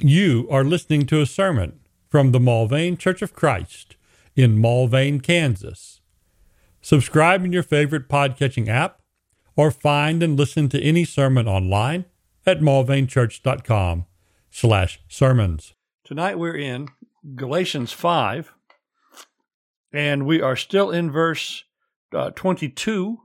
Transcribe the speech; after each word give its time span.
You 0.00 0.46
are 0.48 0.62
listening 0.62 1.06
to 1.06 1.20
a 1.20 1.26
sermon 1.26 1.80
from 2.06 2.30
the 2.30 2.38
Mulvane 2.38 2.96
Church 2.96 3.20
of 3.20 3.34
Christ 3.34 3.96
in 4.36 4.56
Mulvane, 4.56 5.20
Kansas. 5.20 6.00
Subscribe 6.80 7.44
in 7.44 7.52
your 7.52 7.64
favorite 7.64 8.08
podcatching 8.08 8.68
app 8.68 9.00
or 9.56 9.72
find 9.72 10.22
and 10.22 10.38
listen 10.38 10.68
to 10.68 10.80
any 10.80 11.04
sermon 11.04 11.48
online 11.48 12.04
at 12.46 12.60
mulvanechurch.com 12.60 14.06
slash 14.52 15.00
sermons. 15.08 15.74
Tonight 16.04 16.38
we're 16.38 16.56
in 16.56 16.90
Galatians 17.34 17.90
5, 17.90 18.54
and 19.92 20.26
we 20.26 20.40
are 20.40 20.54
still 20.54 20.92
in 20.92 21.10
verse 21.10 21.64
uh, 22.14 22.30
22, 22.36 23.18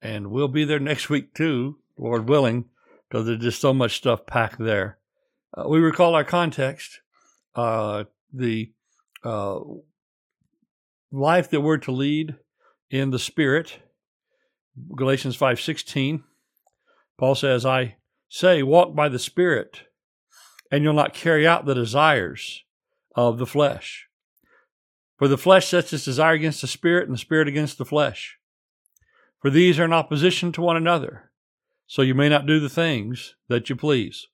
and 0.00 0.30
we'll 0.30 0.46
be 0.46 0.64
there 0.64 0.78
next 0.78 1.10
week 1.10 1.34
too, 1.34 1.80
Lord 1.96 2.28
willing, 2.28 2.66
because 3.08 3.26
there's 3.26 3.40
just 3.42 3.60
so 3.60 3.74
much 3.74 3.96
stuff 3.96 4.26
packed 4.26 4.60
there. 4.60 4.97
Uh, 5.56 5.64
we 5.68 5.78
recall 5.78 6.14
our 6.14 6.24
context, 6.24 7.00
uh, 7.54 8.04
the 8.32 8.70
uh, 9.24 9.60
life 11.10 11.50
that 11.50 11.62
we're 11.62 11.78
to 11.78 11.92
lead 11.92 12.36
in 12.90 13.10
the 13.10 13.18
Spirit. 13.18 13.80
Galatians 14.94 15.36
5:16. 15.36 16.22
Paul 17.18 17.34
says, 17.34 17.64
"I 17.66 17.96
say, 18.28 18.62
walk 18.62 18.94
by 18.94 19.08
the 19.08 19.18
Spirit, 19.18 19.88
and 20.70 20.84
you'll 20.84 20.92
not 20.92 21.14
carry 21.14 21.46
out 21.46 21.64
the 21.64 21.74
desires 21.74 22.64
of 23.14 23.38
the 23.38 23.46
flesh. 23.46 24.08
For 25.16 25.26
the 25.26 25.38
flesh 25.38 25.66
sets 25.66 25.92
its 25.92 26.04
desire 26.04 26.34
against 26.34 26.60
the 26.60 26.68
Spirit, 26.68 27.06
and 27.06 27.14
the 27.14 27.18
Spirit 27.18 27.48
against 27.48 27.78
the 27.78 27.84
flesh. 27.84 28.38
For 29.40 29.50
these 29.50 29.78
are 29.78 29.84
in 29.84 29.92
opposition 29.92 30.52
to 30.52 30.62
one 30.62 30.76
another, 30.76 31.32
so 31.86 32.02
you 32.02 32.14
may 32.14 32.28
not 32.28 32.46
do 32.46 32.60
the 32.60 32.68
things 32.68 33.34
that 33.48 33.70
you 33.70 33.76
please." 33.76 34.28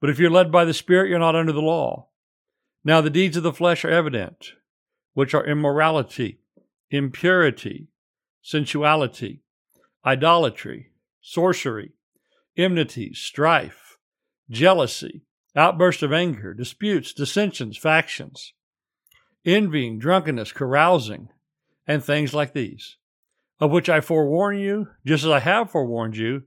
But 0.00 0.10
if 0.10 0.18
you're 0.18 0.30
led 0.30 0.52
by 0.52 0.64
the 0.64 0.74
Spirit, 0.74 1.08
you're 1.08 1.18
not 1.18 1.36
under 1.36 1.52
the 1.52 1.60
law. 1.60 2.08
Now 2.84 3.00
the 3.00 3.10
deeds 3.10 3.36
of 3.36 3.42
the 3.42 3.52
flesh 3.52 3.84
are 3.84 3.90
evident, 3.90 4.52
which 5.14 5.34
are 5.34 5.46
immorality, 5.46 6.40
impurity, 6.90 7.88
sensuality, 8.42 9.42
idolatry, 10.04 10.92
sorcery, 11.20 11.92
enmity, 12.56 13.12
strife, 13.12 13.98
jealousy, 14.48 15.22
outburst 15.56 16.02
of 16.02 16.12
anger, 16.12 16.54
disputes, 16.54 17.12
dissensions, 17.12 17.76
factions, 17.76 18.52
envying, 19.44 19.98
drunkenness, 19.98 20.52
carousing, 20.52 21.28
and 21.86 22.04
things 22.04 22.34
like 22.34 22.52
these, 22.52 22.96
of 23.58 23.70
which 23.70 23.88
I 23.88 24.00
forewarn 24.00 24.58
you, 24.58 24.88
just 25.04 25.24
as 25.24 25.30
I 25.30 25.40
have 25.40 25.70
forewarned 25.70 26.16
you, 26.16 26.44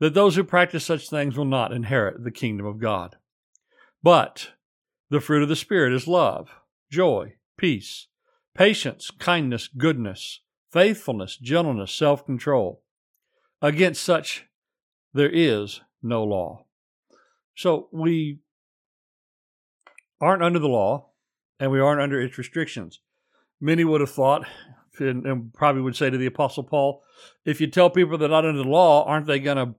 that 0.00 0.14
those 0.14 0.36
who 0.36 0.44
practice 0.44 0.84
such 0.84 1.08
things 1.08 1.36
will 1.36 1.44
not 1.44 1.72
inherit 1.72 2.22
the 2.22 2.30
kingdom 2.30 2.66
of 2.66 2.78
God. 2.78 3.16
But 4.02 4.50
the 5.10 5.20
fruit 5.20 5.42
of 5.42 5.48
the 5.48 5.56
Spirit 5.56 5.92
is 5.92 6.06
love, 6.06 6.50
joy, 6.90 7.34
peace, 7.56 8.06
patience, 8.54 9.10
kindness, 9.10 9.68
goodness, 9.68 10.40
faithfulness, 10.70 11.36
gentleness, 11.36 11.92
self 11.92 12.24
control. 12.24 12.82
Against 13.60 14.02
such 14.02 14.46
there 15.12 15.30
is 15.30 15.80
no 16.02 16.22
law. 16.24 16.64
So 17.56 17.88
we 17.92 18.38
aren't 20.20 20.42
under 20.42 20.58
the 20.58 20.68
law 20.68 21.10
and 21.58 21.70
we 21.72 21.80
aren't 21.80 22.00
under 22.00 22.20
its 22.20 22.38
restrictions. 22.38 23.00
Many 23.60 23.84
would 23.84 24.00
have 24.00 24.10
thought, 24.10 24.46
and, 25.00 25.26
and 25.26 25.52
probably 25.52 25.82
would 25.82 25.96
say 25.96 26.10
to 26.10 26.18
the 26.18 26.26
Apostle 26.26 26.62
Paul, 26.62 27.02
if 27.44 27.60
you 27.60 27.66
tell 27.66 27.90
people 27.90 28.16
they're 28.16 28.28
not 28.28 28.44
under 28.44 28.62
the 28.62 28.68
law, 28.68 29.04
aren't 29.04 29.26
they 29.26 29.40
going 29.40 29.56
to 29.56 29.74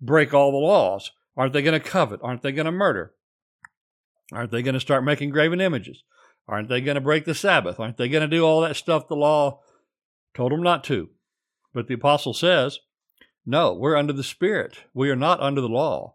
break 0.00 0.34
all 0.34 0.52
the 0.52 0.58
laws? 0.58 1.12
Aren't 1.36 1.52
they 1.52 1.62
going 1.62 1.80
to 1.80 1.86
covet? 1.86 2.20
Aren't 2.22 2.42
they 2.42 2.52
going 2.52 2.66
to 2.66 2.72
murder? 2.72 3.14
Aren't 4.32 4.50
they 4.50 4.62
going 4.62 4.74
to 4.74 4.80
start 4.80 5.04
making 5.04 5.30
graven 5.30 5.60
images? 5.60 6.04
Aren't 6.48 6.68
they 6.68 6.80
going 6.80 6.96
to 6.96 7.00
break 7.00 7.24
the 7.24 7.34
Sabbath? 7.34 7.80
Aren't 7.80 7.96
they 7.96 8.08
going 8.08 8.28
to 8.28 8.36
do 8.36 8.44
all 8.44 8.60
that 8.60 8.76
stuff 8.76 9.08
the 9.08 9.16
law 9.16 9.60
told 10.34 10.52
them 10.52 10.62
not 10.62 10.84
to? 10.84 11.10
But 11.72 11.88
the 11.88 11.94
apostle 11.94 12.34
says, 12.34 12.78
no, 13.46 13.72
we're 13.72 13.96
under 13.96 14.12
the 14.12 14.22
Spirit. 14.22 14.78
We 14.94 15.10
are 15.10 15.16
not 15.16 15.40
under 15.40 15.60
the 15.60 15.68
law. 15.68 16.14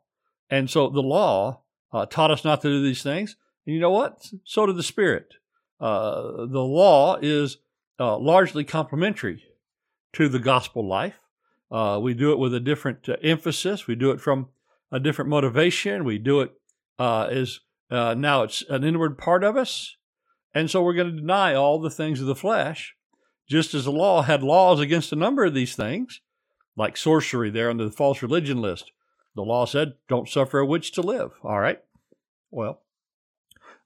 And 0.50 0.70
so 0.70 0.90
the 0.90 1.02
law 1.02 1.62
uh, 1.92 2.06
taught 2.06 2.32
us 2.32 2.44
not 2.44 2.62
to 2.62 2.70
do 2.70 2.84
these 2.84 3.04
things. 3.04 3.36
And 3.66 3.76
you 3.76 3.82
know 3.82 3.92
what? 3.92 4.32
So 4.46 4.66
did 4.66 4.78
the 4.78 4.84
Spirit. 4.84 5.34
Uh, 5.80 6.46
the 6.46 6.64
law 6.64 7.18
is 7.22 7.58
uh, 8.00 8.18
largely 8.18 8.64
complementary 8.64 9.44
to 10.14 10.28
the 10.28 10.40
gospel 10.40 10.88
life. 10.88 11.20
Uh, 11.72 12.00
we 12.02 12.14
do 12.14 12.32
it 12.32 12.40
with 12.40 12.54
a 12.54 12.60
different 12.60 13.08
uh, 13.08 13.16
emphasis. 13.22 13.88
We 13.88 13.96
do 13.96 14.12
it 14.12 14.22
from 14.22 14.48
a 14.92 15.00
different 15.00 15.30
motivation. 15.30 16.04
We 16.04 16.18
do 16.18 16.42
it 16.42 16.52
uh, 16.98 17.28
as 17.32 17.60
uh, 17.92 18.16
now 18.18 18.44
it's 18.44 18.64
an 18.70 18.84
inward 18.84 19.18
part 19.18 19.44
of 19.44 19.56
us. 19.56 19.96
And 20.54 20.70
so 20.70 20.82
we're 20.82 20.94
going 20.94 21.12
to 21.12 21.22
deny 21.22 21.54
all 21.54 21.80
the 21.80 21.92
things 21.92 22.22
of 22.22 22.28
the 22.28 22.36
flesh, 22.36 22.96
just 23.48 23.74
as 23.74 23.86
the 23.86 23.92
law 23.92 24.24
had 24.24 24.42
laws 24.42 24.80
against 24.80 25.14
a 25.14 25.16
number 25.16 25.46
of 25.46 25.54
these 25.54 25.76
things, 25.76 26.22
like 26.76 26.98
sorcery 26.98 27.50
there 27.50 27.70
under 27.70 27.86
the 27.86 27.92
false 27.92 28.22
religion 28.22 28.62
list. 28.62 28.92
The 29.36 29.44
law 29.44 29.66
said, 29.66 29.94
don't 30.08 30.28
suffer 30.28 30.60
a 30.60 30.66
witch 30.66 30.92
to 30.94 31.02
live. 31.02 31.32
All 31.44 31.60
right. 31.60 31.80
Well, 32.50 32.82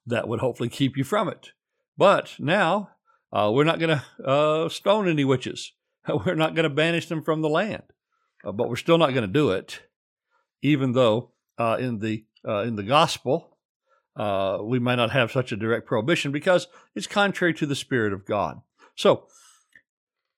that 0.05 0.27
would 0.27 0.39
hopefully 0.39 0.69
keep 0.69 0.95
you 0.95 1.03
from 1.03 1.27
it. 1.27 1.51
But 1.97 2.35
now 2.39 2.91
uh, 3.31 3.51
we're 3.53 3.65
not 3.65 3.79
going 3.79 3.99
to 3.99 4.25
uh, 4.25 4.69
stone 4.69 5.07
any 5.07 5.25
witches. 5.25 5.73
We're 6.25 6.35
not 6.35 6.55
going 6.55 6.63
to 6.63 6.69
banish 6.69 7.07
them 7.07 7.23
from 7.23 7.41
the 7.41 7.49
land, 7.49 7.83
uh, 8.43 8.51
but 8.51 8.67
we're 8.67 8.75
still 8.75 8.97
not 8.97 9.11
going 9.11 9.25
to 9.25 9.27
do 9.27 9.51
it, 9.51 9.81
even 10.61 10.93
though 10.93 11.31
uh, 11.57 11.77
in 11.79 11.99
the 11.99 12.25
uh, 12.45 12.63
in 12.63 12.75
the 12.75 12.83
gospel 12.83 13.57
uh, 14.15 14.57
we 14.61 14.79
might 14.79 14.95
not 14.95 15.11
have 15.11 15.31
such 15.31 15.51
a 15.51 15.55
direct 15.55 15.87
prohibition 15.87 16.31
because 16.31 16.67
it's 16.93 17.07
contrary 17.07 17.53
to 17.53 17.65
the 17.65 17.75
spirit 17.75 18.11
of 18.11 18.25
God. 18.25 18.61
So 18.95 19.27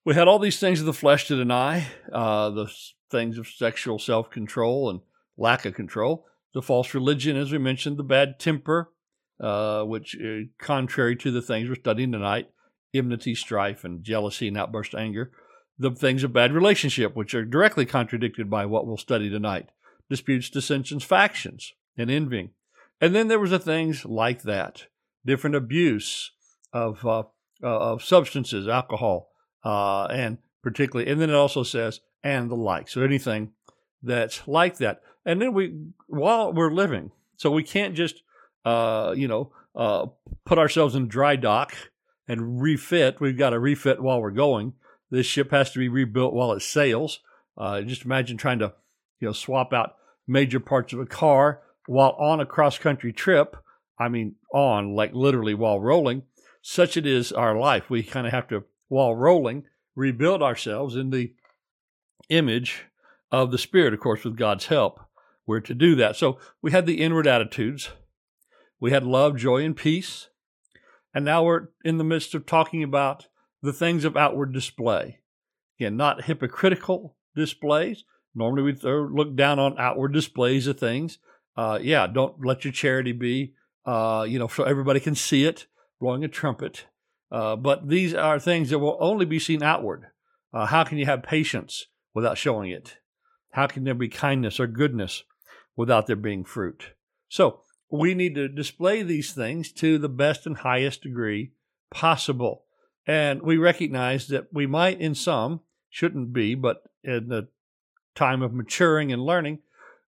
we 0.06 0.14
had 0.14 0.28
all 0.28 0.38
these 0.38 0.60
things 0.60 0.80
of 0.80 0.86
the 0.86 0.94
flesh 0.94 1.28
to 1.28 1.36
deny, 1.36 1.88
uh, 2.12 2.52
the 2.52 2.72
things 3.10 3.38
of 3.38 3.48
sexual 3.48 3.98
self 3.98 4.30
control 4.30 4.90
and 4.90 5.02
lack 5.36 5.66
of 5.66 5.74
control, 5.74 6.26
the 6.54 6.62
false 6.62 6.94
religion, 6.94 7.36
as 7.36 7.52
we 7.52 7.58
mentioned, 7.58 7.98
the 7.98 8.04
bad 8.04 8.40
temper, 8.40 8.92
uh, 9.40 9.84
which 9.84 10.16
contrary 10.60 11.16
to 11.16 11.32
the 11.32 11.42
things 11.42 11.68
we're 11.68 11.76
studying 11.76 12.12
tonight, 12.12 12.50
enmity, 12.94 13.34
strife, 13.34 13.84
and 13.84 14.04
jealousy 14.04 14.48
and 14.48 14.58
outburst 14.58 14.94
anger 14.94 15.32
the 15.78 15.92
things 15.92 16.24
of 16.24 16.34
bad 16.34 16.54
relationship, 16.54 17.16
which 17.16 17.34
are 17.34 17.46
directly 17.46 17.86
contradicted 17.86 18.50
by 18.50 18.66
what 18.66 18.88
we'll 18.88 18.98
study 18.98 19.30
tonight 19.30 19.70
disputes, 20.10 20.50
dissensions, 20.52 21.04
factions, 21.04 21.74
and 21.98 22.12
envying. 22.12 22.52
And 23.02 23.16
then 23.16 23.28
there 23.28 23.40
was 23.40 23.50
the 23.50 23.60
things 23.60 24.06
like 24.06 24.44
that 24.44 24.86
different 25.26 25.56
abuse 25.56 26.32
of, 26.72 27.04
uh, 27.06 27.20
uh, 27.20 27.24
of 27.64 28.04
substances, 28.04 28.68
alcohol, 28.68 29.32
uh, 29.64 30.06
and 30.06 30.38
particularly, 30.62 31.12
and 31.12 31.20
then 31.20 31.32
it 31.32 31.36
also 31.36 31.64
says, 31.64 32.02
and 32.24 32.50
the 32.50 32.56
like. 32.56 32.88
So 32.88 33.02
anything 33.02 33.52
that's 34.04 34.48
like 34.48 34.78
that. 34.78 35.02
And 35.26 35.42
then 35.42 35.54
we, 35.54 35.76
while 36.08 36.54
we're 36.54 36.72
living, 36.72 37.12
so 37.38 37.52
we 37.52 37.64
can't 37.64 37.96
just, 37.96 38.22
uh, 38.64 39.14
you 39.18 39.28
know, 39.28 39.52
uh, 39.76 40.08
put 40.46 40.60
ourselves 40.60 40.96
in 40.96 41.08
dry 41.08 41.36
dock 41.36 41.76
and 42.28 42.62
refit. 42.62 43.20
We've 43.20 43.38
got 43.38 43.52
to 43.52 43.60
refit 43.60 44.02
while 44.02 44.22
we're 44.22 44.32
going. 44.32 44.74
This 45.12 45.26
ship 45.26 45.52
has 45.52 45.72
to 45.72 45.80
be 45.80 45.90
rebuilt 45.90 46.34
while 46.34 46.52
it 46.52 46.62
sails. 46.62 47.20
Uh, 47.58 47.82
just 47.82 48.06
imagine 48.06 48.38
trying 48.38 48.60
to, 48.60 48.74
you 49.20 49.28
know, 49.28 49.34
swap 49.34 49.74
out 49.74 49.96
major 50.28 50.60
parts 50.60 50.94
of 50.94 51.00
a 51.00 51.06
car 51.06 51.62
while 51.86 52.16
on 52.20 52.40
a 52.40 52.46
cross 52.46 52.78
country 52.78 53.14
trip. 53.14 53.56
I 54.00 54.10
mean, 54.10 54.36
on 54.54 54.96
like 54.96 55.14
literally 55.14 55.54
while 55.54 55.80
rolling. 55.80 56.24
Such 56.62 56.98
it 56.98 57.06
is 57.06 57.32
our 57.32 57.58
life. 57.58 57.90
We 57.90 58.04
kind 58.04 58.26
of 58.26 58.34
have 58.34 58.48
to, 58.50 58.64
while 58.88 59.16
rolling, 59.16 59.66
rebuild 59.96 60.42
ourselves 60.42 60.96
in 60.96 61.12
the 61.12 61.34
image 62.30 62.86
of 63.32 63.52
the 63.52 63.58
Spirit, 63.58 63.94
of 63.94 64.00
course, 64.00 64.24
with 64.24 64.36
God's 64.36 64.66
help. 64.66 65.00
We're 65.48 65.60
to 65.62 65.76
do 65.76 65.96
that. 65.96 66.16
So 66.16 66.40
we 66.62 66.72
had 66.72 66.86
the 66.86 67.02
inward 67.02 67.28
attitudes. 67.28 67.90
We 68.80 68.92
had 68.92 69.04
love, 69.04 69.38
joy, 69.38 69.64
and 69.64 69.76
peace. 69.76 70.30
And 71.14 71.24
now 71.24 71.44
we're 71.44 71.70
in 71.84 71.98
the 71.98 72.04
midst 72.04 72.34
of 72.34 72.46
talking 72.46 72.84
about 72.84 73.28
the 73.66 73.74
things 73.74 74.06
of 74.06 74.16
outward 74.16 74.54
display. 74.54 75.20
Again, 75.80 75.98
not 75.98 76.24
hypocritical 76.24 77.18
displays. 77.36 78.04
Normally 78.34 78.64
we 78.64 78.74
look 78.74 79.36
down 79.36 79.60
on 79.60 79.78
outward 79.78 80.14
displays 80.14 80.68
of 80.68 80.80
things. 80.80 81.20
Uh, 81.58 81.80
yeah, 81.82 82.08
don't 82.08 82.46
let 82.46 82.66
your 82.66 82.74
charity 82.74 83.12
be, 83.12 83.54
uh, 83.86 84.26
you 84.28 84.40
know, 84.40 84.48
so 84.48 84.64
everybody 84.64 85.00
can 85.00 85.16
see 85.16 85.46
it, 85.46 85.68
blowing 86.00 86.24
a 86.24 86.28
trumpet. 86.28 86.86
Uh, 87.32 87.56
but 87.56 87.88
these 87.90 88.14
are 88.14 88.40
things 88.40 88.70
that 88.70 88.80
will 88.80 88.98
only 89.00 89.26
be 89.26 89.40
seen 89.40 89.64
outward. 89.64 90.08
Uh, 90.54 90.66
how 90.66 90.84
can 90.84 90.98
you 90.98 91.06
have 91.06 91.24
patience 91.24 91.88
without 92.14 92.38
showing 92.38 92.72
it? 92.72 92.98
How 93.52 93.68
can 93.68 93.84
there 93.84 93.94
be 93.94 94.10
kindness 94.10 94.60
or 94.60 94.68
goodness 94.68 95.24
without 95.76 96.08
there 96.08 96.16
being 96.16 96.44
fruit? 96.44 96.92
So 97.30 97.62
we 97.90 98.14
need 98.14 98.36
to 98.36 98.48
display 98.48 99.02
these 99.02 99.32
things 99.32 99.72
to 99.74 99.98
the 99.98 100.10
best 100.10 100.46
and 100.46 100.58
highest 100.58 101.04
degree 101.04 101.54
possible. 101.90 102.65
And 103.08 103.42
we 103.42 103.58
recognize 103.58 104.28
that 104.28 104.48
we 104.52 104.66
might, 104.66 105.00
in 105.00 105.16
some, 105.16 105.62
shouldn't 105.90 106.34
be, 106.34 106.56
but 106.56 106.84
in 107.04 107.30
the 107.30 107.48
time 108.16 108.42
of 108.42 108.54
maturing 108.54 109.12
and 109.12 109.24
learning, 109.24 109.60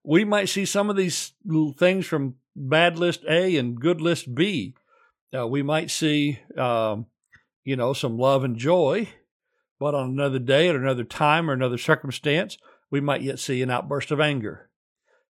we 0.02 0.24
might 0.24 0.48
see 0.48 0.64
some 0.64 0.90
of 0.90 0.96
these 0.96 1.32
things 1.76 2.06
from 2.06 2.36
bad 2.56 2.98
list 2.98 3.24
A 3.28 3.56
and 3.56 3.80
good 3.80 4.00
list 4.00 4.34
B. 4.34 4.74
Uh, 5.36 5.46
we 5.46 5.62
might 5.62 5.90
see, 5.90 6.40
um, 6.56 7.06
you 7.64 7.76
know, 7.76 7.92
some 7.92 8.18
love 8.18 8.44
and 8.44 8.56
joy, 8.56 9.08
but 9.78 9.94
on 9.94 10.10
another 10.10 10.38
day, 10.38 10.68
at 10.68 10.74
another 10.74 11.04
time, 11.04 11.48
or 11.48 11.52
another 11.52 11.78
circumstance, 11.78 12.58
we 12.90 13.00
might 13.00 13.22
yet 13.22 13.38
see 13.38 13.62
an 13.62 13.70
outburst 13.70 14.10
of 14.10 14.20
anger. 14.20 14.70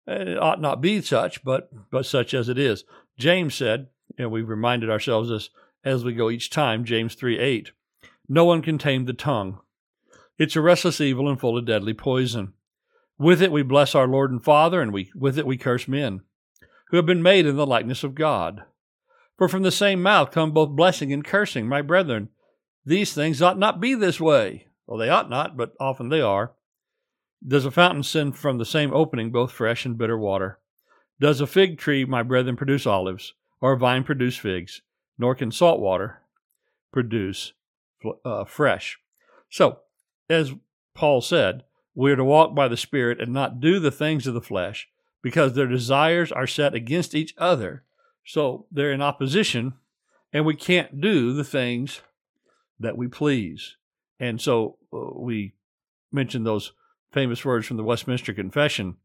It 0.06 0.38
ought 0.38 0.60
not 0.60 0.80
be 0.80 1.00
such, 1.02 1.44
but 1.44 1.70
but 1.90 2.06
such 2.06 2.34
as 2.34 2.48
it 2.48 2.58
is. 2.58 2.84
James 3.18 3.54
said, 3.54 3.88
and 4.18 4.32
we've 4.32 4.48
reminded 4.48 4.90
ourselves 4.90 5.28
this 5.28 5.50
as 5.84 6.04
we 6.04 6.12
go 6.12 6.30
each 6.30 6.50
time. 6.50 6.84
James 6.84 7.14
three 7.14 7.38
eight, 7.38 7.72
no 8.28 8.44
one 8.44 8.62
can 8.62 8.78
tame 8.78 9.04
the 9.04 9.12
tongue. 9.12 9.58
It's 10.38 10.56
a 10.56 10.60
restless 10.60 11.00
evil 11.00 11.28
and 11.28 11.38
full 11.38 11.58
of 11.58 11.66
deadly 11.66 11.94
poison. 11.94 12.52
With 13.18 13.42
it 13.42 13.52
we 13.52 13.62
bless 13.62 13.94
our 13.94 14.08
Lord 14.08 14.30
and 14.30 14.42
Father, 14.42 14.80
and 14.80 14.92
we 14.92 15.10
with 15.14 15.38
it 15.38 15.46
we 15.46 15.56
curse 15.56 15.86
men, 15.86 16.22
who 16.88 16.96
have 16.96 17.06
been 17.06 17.22
made 17.22 17.46
in 17.46 17.56
the 17.56 17.66
likeness 17.66 18.02
of 18.02 18.14
God. 18.14 18.62
For 19.38 19.48
from 19.48 19.62
the 19.62 19.70
same 19.70 20.02
mouth 20.02 20.30
come 20.30 20.52
both 20.52 20.70
blessing 20.70 21.12
and 21.12 21.24
cursing. 21.24 21.68
My 21.68 21.82
brethren, 21.82 22.28
these 22.84 23.12
things 23.12 23.40
ought 23.40 23.58
not 23.58 23.80
be 23.80 23.94
this 23.94 24.20
way. 24.20 24.66
Well, 24.86 24.98
they 24.98 25.08
ought 25.08 25.30
not, 25.30 25.56
but 25.56 25.72
often 25.78 26.08
they 26.08 26.20
are. 26.20 26.52
Does 27.46 27.64
a 27.64 27.70
fountain 27.70 28.02
send 28.02 28.36
from 28.36 28.58
the 28.58 28.64
same 28.64 28.92
opening 28.92 29.30
both 29.30 29.52
fresh 29.52 29.84
and 29.84 29.98
bitter 29.98 30.18
water? 30.18 30.58
Does 31.20 31.40
a 31.40 31.46
fig 31.46 31.78
tree, 31.78 32.04
my 32.04 32.22
brethren, 32.22 32.56
produce 32.56 32.86
olives, 32.86 33.34
or 33.60 33.72
a 33.72 33.78
vine 33.78 34.04
produce 34.04 34.36
figs? 34.36 34.82
Nor 35.22 35.36
can 35.36 35.52
salt 35.52 35.78
water 35.78 36.20
produce 36.92 37.52
uh, 38.24 38.44
fresh. 38.44 38.98
So, 39.48 39.78
as 40.28 40.52
Paul 40.94 41.20
said, 41.20 41.62
we 41.94 42.10
are 42.10 42.16
to 42.16 42.24
walk 42.24 42.56
by 42.56 42.66
the 42.66 42.76
Spirit 42.76 43.20
and 43.20 43.32
not 43.32 43.60
do 43.60 43.78
the 43.78 43.92
things 43.92 44.26
of 44.26 44.34
the 44.34 44.40
flesh, 44.40 44.88
because 45.22 45.52
their 45.52 45.68
desires 45.68 46.32
are 46.32 46.48
set 46.48 46.74
against 46.74 47.14
each 47.14 47.34
other. 47.38 47.84
So 48.24 48.66
they're 48.72 48.90
in 48.90 49.00
opposition, 49.00 49.74
and 50.32 50.44
we 50.44 50.56
can't 50.56 51.00
do 51.00 51.32
the 51.32 51.44
things 51.44 52.00
that 52.80 52.96
we 52.96 53.06
please. 53.06 53.76
And 54.18 54.40
so 54.40 54.78
uh, 54.92 55.20
we 55.20 55.54
mentioned 56.10 56.44
those 56.44 56.72
famous 57.12 57.44
words 57.44 57.68
from 57.68 57.76
the 57.76 57.84
Westminster 57.84 58.34
Confession 58.34 58.96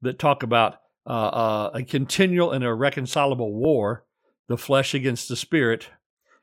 that 0.00 0.18
talk 0.18 0.42
about 0.42 0.80
uh, 1.06 1.10
uh, 1.10 1.70
a 1.74 1.82
continual 1.82 2.52
and 2.52 2.64
irreconcilable 2.64 3.52
war, 3.52 4.04
the 4.48 4.58
flesh 4.58 4.94
against 4.94 5.28
the 5.28 5.36
spirit, 5.36 5.88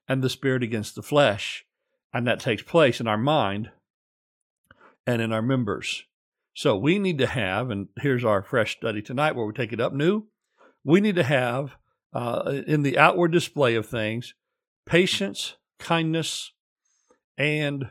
and 0.08 0.22
the 0.22 0.30
spirit 0.30 0.64
against 0.64 0.96
the 0.96 1.04
flesh. 1.04 1.66
And 2.14 2.28
that 2.28 2.40
takes 2.40 2.62
place 2.62 3.00
in 3.00 3.08
our 3.08 3.18
mind 3.18 3.72
and 5.08 5.22
in 5.22 5.32
our 5.32 5.42
members. 5.42 6.04
So 6.54 6.78
we 6.78 7.00
need 7.00 7.18
to 7.18 7.28
have, 7.28 7.72
and 7.72 7.88
here's 8.00 8.24
our 8.24 8.44
fresh 8.44 8.78
study 8.78 9.02
tonight 9.02 9.36
where 9.36 9.46
we 9.46 9.54
take 9.54 9.74
it 9.74 9.82
up 9.82 9.94
new. 9.94 10.28
We 10.84 11.02
need 11.02 11.16
to 11.16 11.24
have, 11.24 11.76
uh, 12.14 12.62
in 12.68 12.84
the 12.84 12.98
outward 12.98 13.32
display 13.32 13.76
of 13.76 13.88
things, 13.88 14.36
patience, 14.86 15.56
kindness, 15.80 16.52
and 17.38 17.90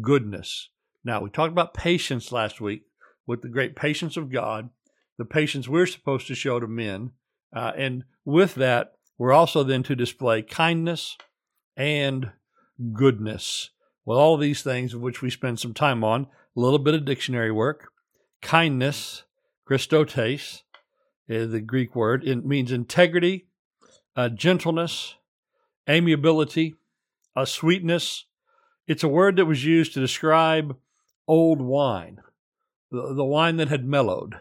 goodness. 0.00 0.70
Now, 1.04 1.20
we 1.20 1.30
talked 1.30 1.52
about 1.52 1.74
patience 1.74 2.32
last 2.32 2.60
week 2.60 2.84
with 3.26 3.42
the 3.42 3.48
great 3.48 3.76
patience 3.76 4.16
of 4.16 4.30
God, 4.30 4.70
the 5.18 5.24
patience 5.24 5.68
we're 5.68 5.86
supposed 5.86 6.26
to 6.28 6.34
show 6.34 6.60
to 6.60 6.66
men. 6.66 7.10
Uh, 7.54 7.72
and 7.76 8.04
with 8.24 8.54
that, 8.54 8.92
we're 9.20 9.34
also 9.34 9.62
then 9.62 9.82
to 9.82 9.94
display 9.94 10.40
kindness 10.40 11.18
and 11.76 12.30
goodness. 12.94 13.68
Well, 14.06 14.16
all 14.16 14.38
these 14.38 14.62
things 14.62 14.94
of 14.94 15.02
which 15.02 15.20
we 15.20 15.28
spend 15.28 15.60
some 15.60 15.74
time 15.74 16.02
on, 16.02 16.22
a 16.22 16.60
little 16.60 16.78
bit 16.78 16.94
of 16.94 17.04
dictionary 17.04 17.52
work. 17.52 17.92
Kindness, 18.40 19.24
chrestotes, 19.68 20.62
is 21.28 21.52
the 21.52 21.60
Greek 21.60 21.94
word. 21.94 22.26
It 22.26 22.46
means 22.46 22.72
integrity, 22.72 23.46
uh, 24.16 24.30
gentleness, 24.30 25.16
amiability, 25.86 26.76
a 27.36 27.46
sweetness. 27.46 28.24
It's 28.86 29.04
a 29.04 29.08
word 29.08 29.36
that 29.36 29.44
was 29.44 29.66
used 29.66 29.92
to 29.92 30.00
describe 30.00 30.78
old 31.28 31.60
wine, 31.60 32.22
the, 32.90 33.12
the 33.12 33.24
wine 33.26 33.58
that 33.58 33.68
had 33.68 33.84
mellowed, 33.84 34.36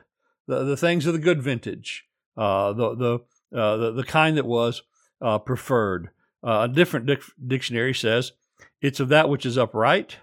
the, 0.48 0.64
the 0.64 0.78
things 0.78 1.06
of 1.06 1.12
the 1.12 1.20
good 1.20 1.44
vintage, 1.44 2.06
uh, 2.38 2.72
the, 2.72 2.96
the, 2.96 3.20
uh, 3.56 3.78
the, 3.78 3.92
the, 3.92 4.04
kind 4.04 4.38
that 4.38 4.46
was 4.46 4.84
uh, 5.22 5.40
preferred. 5.40 6.10
Uh, 6.44 6.68
a 6.70 6.74
different 6.74 7.06
dic- 7.06 7.24
dictionary 7.46 7.94
says 7.94 8.34
it's 8.82 9.00
of 9.00 9.10
that 9.10 9.30
which 9.30 9.46
is 9.46 9.58
upright. 9.58 10.18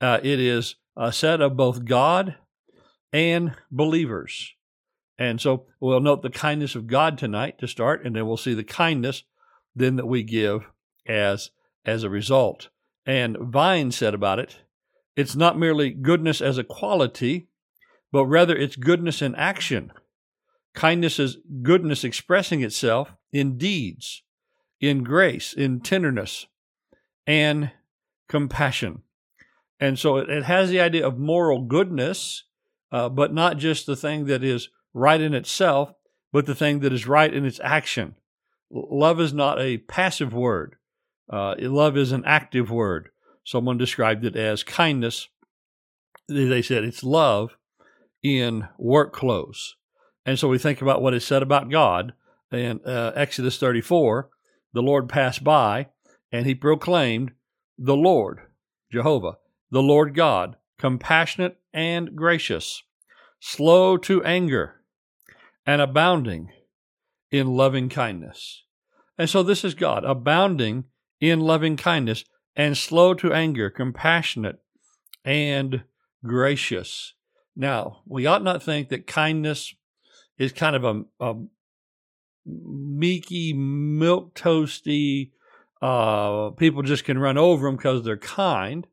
Uh, 0.00 0.18
it 0.22 0.40
is 0.40 0.76
uh, 0.96 1.10
said 1.10 1.40
of 1.40 1.56
both 1.56 1.84
God 1.84 2.36
and 3.12 3.54
believers. 3.70 4.54
And 5.18 5.40
so 5.40 5.66
we'll 5.80 6.00
note 6.00 6.22
the 6.22 6.30
kindness 6.30 6.74
of 6.74 6.86
God 6.86 7.16
tonight 7.16 7.58
to 7.58 7.68
start, 7.68 8.04
and 8.04 8.16
then 8.16 8.26
we'll 8.26 8.36
see 8.36 8.54
the 8.54 8.64
kindness 8.64 9.24
then 9.74 9.96
that 9.96 10.06
we 10.06 10.22
give 10.22 10.66
as 11.06 11.50
as 11.84 12.04
a 12.04 12.10
result. 12.10 12.68
And 13.04 13.36
Vine 13.38 13.90
said 13.90 14.14
about 14.14 14.38
it, 14.38 14.58
it's 15.16 15.34
not 15.34 15.58
merely 15.58 15.90
goodness 15.90 16.40
as 16.40 16.58
a 16.58 16.64
quality, 16.64 17.48
but 18.12 18.26
rather 18.26 18.56
it's 18.56 18.76
goodness 18.76 19.20
in 19.20 19.34
action. 19.34 19.92
Kindness 20.74 21.18
is 21.18 21.38
goodness 21.62 22.04
expressing 22.04 22.62
itself 22.62 23.12
in 23.32 23.58
deeds, 23.58 24.22
in 24.80 25.04
grace, 25.04 25.52
in 25.52 25.80
tenderness, 25.80 26.46
and 27.26 27.72
compassion. 28.28 29.02
And 29.78 29.98
so 29.98 30.16
it, 30.18 30.44
has 30.44 30.70
the 30.70 30.80
idea 30.80 31.06
of 31.06 31.18
moral 31.18 31.64
goodness, 31.64 32.44
uh, 32.90 33.08
but 33.08 33.34
not 33.34 33.58
just 33.58 33.86
the 33.86 33.96
thing 33.96 34.26
that 34.26 34.44
is 34.44 34.68
right 34.94 35.20
in 35.20 35.34
itself, 35.34 35.92
but 36.32 36.46
the 36.46 36.54
thing 36.54 36.80
that 36.80 36.92
is 36.92 37.06
right 37.06 37.32
in 37.32 37.44
its 37.44 37.60
action. 37.62 38.14
Love 38.70 39.20
is 39.20 39.34
not 39.34 39.60
a 39.60 39.78
passive 39.78 40.32
word. 40.32 40.76
Uh, 41.30 41.54
love 41.58 41.96
is 41.96 42.12
an 42.12 42.22
active 42.24 42.70
word. 42.70 43.10
Someone 43.44 43.76
described 43.76 44.24
it 44.24 44.36
as 44.36 44.62
kindness. 44.62 45.28
They 46.28 46.62
said 46.62 46.84
it's 46.84 47.02
love 47.02 47.56
in 48.22 48.68
work 48.78 49.12
clothes. 49.12 49.76
And 50.24 50.38
so 50.38 50.48
we 50.48 50.58
think 50.58 50.80
about 50.80 51.02
what 51.02 51.14
is 51.14 51.24
said 51.24 51.42
about 51.42 51.70
God 51.70 52.12
in 52.50 52.80
uh, 52.84 53.12
Exodus 53.14 53.58
34. 53.58 54.28
The 54.72 54.82
Lord 54.82 55.08
passed 55.08 55.42
by 55.42 55.88
and 56.30 56.46
he 56.46 56.54
proclaimed, 56.54 57.32
The 57.78 57.96
Lord, 57.96 58.40
Jehovah, 58.90 59.38
the 59.70 59.82
Lord 59.82 60.14
God, 60.14 60.56
compassionate 60.78 61.58
and 61.72 62.14
gracious, 62.16 62.82
slow 63.40 63.96
to 63.98 64.22
anger, 64.24 64.82
and 65.66 65.80
abounding 65.80 66.50
in 67.30 67.54
loving 67.54 67.88
kindness. 67.88 68.64
And 69.18 69.28
so 69.28 69.42
this 69.42 69.64
is 69.64 69.74
God, 69.74 70.04
abounding 70.04 70.84
in 71.20 71.40
loving 71.40 71.76
kindness 71.76 72.24
and 72.56 72.76
slow 72.76 73.14
to 73.14 73.32
anger, 73.32 73.70
compassionate 73.70 74.60
and 75.24 75.84
gracious. 76.24 77.14
Now, 77.54 78.02
we 78.06 78.26
ought 78.26 78.42
not 78.42 78.62
think 78.62 78.88
that 78.88 79.06
kindness 79.06 79.74
is 80.42 80.52
kind 80.52 80.74
of 80.74 80.84
a, 80.84 81.02
a 81.20 81.34
meeky, 82.46 83.54
milk 83.54 84.34
toasty, 84.34 85.30
uh, 85.80 86.50
people 86.50 86.82
just 86.82 87.04
can 87.04 87.18
run 87.18 87.38
over 87.38 87.66
them 87.66 87.76
because 87.76 88.04
they're 88.04 88.16
kind. 88.16 88.86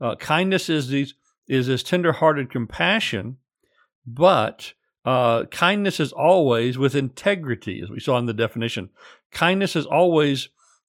Uh, 0.00 0.14
kindness 0.16 0.68
is 0.68 0.88
these 0.88 1.14
is 1.48 1.68
this 1.68 1.82
tenderhearted 1.82 2.50
compassion, 2.50 3.36
but 4.06 4.74
uh, 5.04 5.44
kindness 5.44 6.00
is 6.00 6.12
always 6.12 6.76
with 6.76 6.96
integrity, 6.96 7.80
as 7.80 7.88
we 7.88 8.00
saw 8.00 8.18
in 8.18 8.26
the 8.26 8.34
definition. 8.34 8.90
Kindness 9.30 9.76
is 9.76 9.86
always 9.86 10.48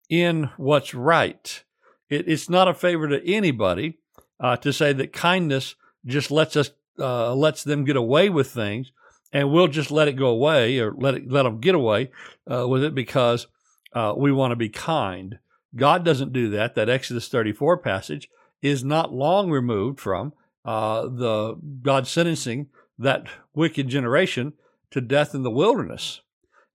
in 0.08 0.50
what's 0.56 0.94
right. 0.94 1.62
It, 2.08 2.26
it's 2.26 2.48
not 2.48 2.68
a 2.68 2.74
favor 2.74 3.08
to 3.08 3.30
anybody 3.30 3.98
uh, 4.40 4.56
to 4.56 4.72
say 4.72 4.94
that 4.94 5.12
kindness 5.12 5.74
just 6.06 6.30
lets 6.30 6.56
us 6.56 6.70
uh, 6.98 7.34
lets 7.34 7.62
them 7.62 7.84
get 7.84 7.96
away 7.96 8.30
with 8.30 8.50
things, 8.50 8.92
and 9.32 9.50
we'll 9.50 9.68
just 9.68 9.90
let 9.90 10.08
it 10.08 10.14
go 10.14 10.28
away 10.28 10.78
or 10.78 10.92
let 10.92 11.14
it 11.14 11.30
let 11.30 11.42
them 11.42 11.60
get 11.60 11.74
away 11.74 12.10
uh, 12.50 12.66
with 12.68 12.82
it 12.84 12.94
because 12.94 13.46
uh, 13.92 14.14
we 14.16 14.32
want 14.32 14.52
to 14.52 14.56
be 14.56 14.68
kind. 14.68 15.38
God 15.74 16.04
doesn't 16.04 16.32
do 16.32 16.50
that. 16.50 16.74
That 16.74 16.88
Exodus 16.88 17.28
34 17.28 17.78
passage 17.78 18.28
is 18.62 18.84
not 18.84 19.12
long 19.12 19.50
removed 19.50 20.00
from 20.00 20.32
uh, 20.64 21.02
the 21.02 21.56
God 21.82 22.06
sentencing 22.06 22.68
that 22.98 23.26
wicked 23.54 23.88
generation 23.88 24.54
to 24.90 25.00
death 25.00 25.34
in 25.34 25.42
the 25.42 25.50
wilderness. 25.50 26.22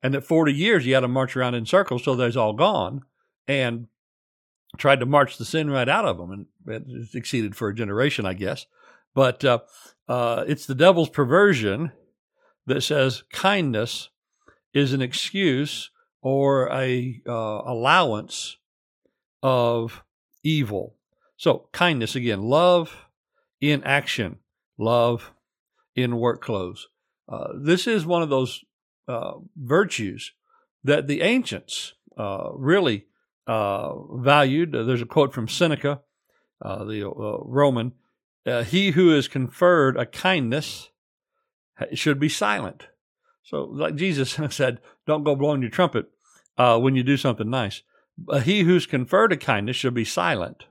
And 0.03 0.13
that 0.13 0.25
40 0.25 0.53
years 0.53 0.85
you 0.85 0.93
had 0.93 1.01
to 1.01 1.07
march 1.07 1.35
around 1.35 1.55
in 1.55 1.65
circles 1.65 2.03
till 2.03 2.15
they's 2.15 2.37
all 2.37 2.53
gone 2.53 3.01
and 3.47 3.87
tried 4.77 4.99
to 4.99 5.05
march 5.05 5.37
the 5.37 5.45
sin 5.45 5.69
right 5.69 5.89
out 5.89 6.05
of 6.05 6.17
them. 6.17 6.31
And 6.31 6.45
it 6.67 7.09
succeeded 7.09 7.55
for 7.55 7.69
a 7.69 7.75
generation, 7.75 8.25
I 8.25 8.33
guess. 8.33 8.65
But 9.13 9.43
uh, 9.43 9.59
uh, 10.07 10.45
it's 10.47 10.65
the 10.65 10.75
devil's 10.75 11.09
perversion 11.09 11.91
that 12.65 12.81
says 12.81 13.23
kindness 13.31 14.09
is 14.73 14.93
an 14.93 15.01
excuse 15.01 15.91
or 16.21 16.71
a 16.71 17.21
uh, 17.27 17.31
allowance 17.65 18.57
of 19.41 20.03
evil. 20.43 20.95
So, 21.37 21.67
kindness 21.71 22.15
again, 22.15 22.43
love 22.43 23.07
in 23.59 23.83
action, 23.83 24.37
love 24.77 25.33
in 25.95 26.17
work 26.17 26.41
clothes. 26.41 26.87
Uh, 27.27 27.53
this 27.59 27.87
is 27.87 28.05
one 28.05 28.21
of 28.21 28.29
those 28.29 28.63
uh, 29.07 29.33
virtues 29.55 30.33
that 30.83 31.07
the 31.07 31.21
ancients 31.21 31.93
uh, 32.17 32.49
really 32.53 33.05
uh, 33.47 33.93
valued. 34.15 34.71
there's 34.71 35.01
a 35.01 35.05
quote 35.05 35.33
from 35.33 35.47
Seneca, 35.47 36.01
uh, 36.61 36.83
the 36.83 37.03
Roman 37.43 37.93
He 38.65 38.91
who 38.91 39.15
is 39.15 39.27
conferred 39.27 39.97
a 39.97 40.05
kindness 40.05 40.90
should 41.93 42.19
be 42.19 42.29
silent. 42.29 42.87
So, 43.43 43.63
like 43.63 43.95
Jesus 43.95 44.37
said, 44.49 44.79
don't 45.05 45.23
go 45.23 45.35
blowing 45.35 45.61
your 45.61 45.71
trumpet 45.71 46.07
when 46.57 46.95
you 46.95 47.03
do 47.03 47.17
something 47.17 47.49
nice. 47.49 47.81
he 48.43 48.61
who's 48.61 48.85
conferred 48.85 49.33
a 49.33 49.37
kindness 49.37 49.75
should 49.75 49.93
be 49.93 50.05
silent. 50.05 50.65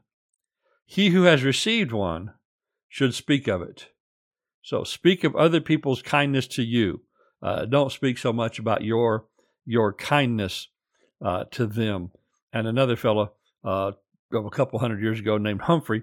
He 0.86 1.10
who 1.10 1.22
has 1.22 1.44
received 1.44 1.92
one 1.92 2.32
should 2.88 3.14
speak 3.14 3.46
of 3.46 3.62
it. 3.62 3.90
So 4.62 4.84
speak 4.84 5.24
of 5.24 5.36
other 5.36 5.60
people's 5.60 6.02
kindness 6.02 6.46
to 6.48 6.62
you. 6.62 7.02
Uh, 7.42 7.64
don't 7.64 7.92
speak 7.92 8.18
so 8.18 8.32
much 8.32 8.58
about 8.58 8.82
your 8.82 9.26
your 9.64 9.92
kindness 9.92 10.68
uh, 11.24 11.44
to 11.52 11.66
them. 11.66 12.10
And 12.52 12.66
another 12.66 12.96
fellow 12.96 13.32
uh, 13.64 13.92
of 14.32 14.44
a 14.44 14.50
couple 14.50 14.78
hundred 14.78 15.00
years 15.00 15.20
ago 15.20 15.38
named 15.38 15.62
Humphrey, 15.62 16.02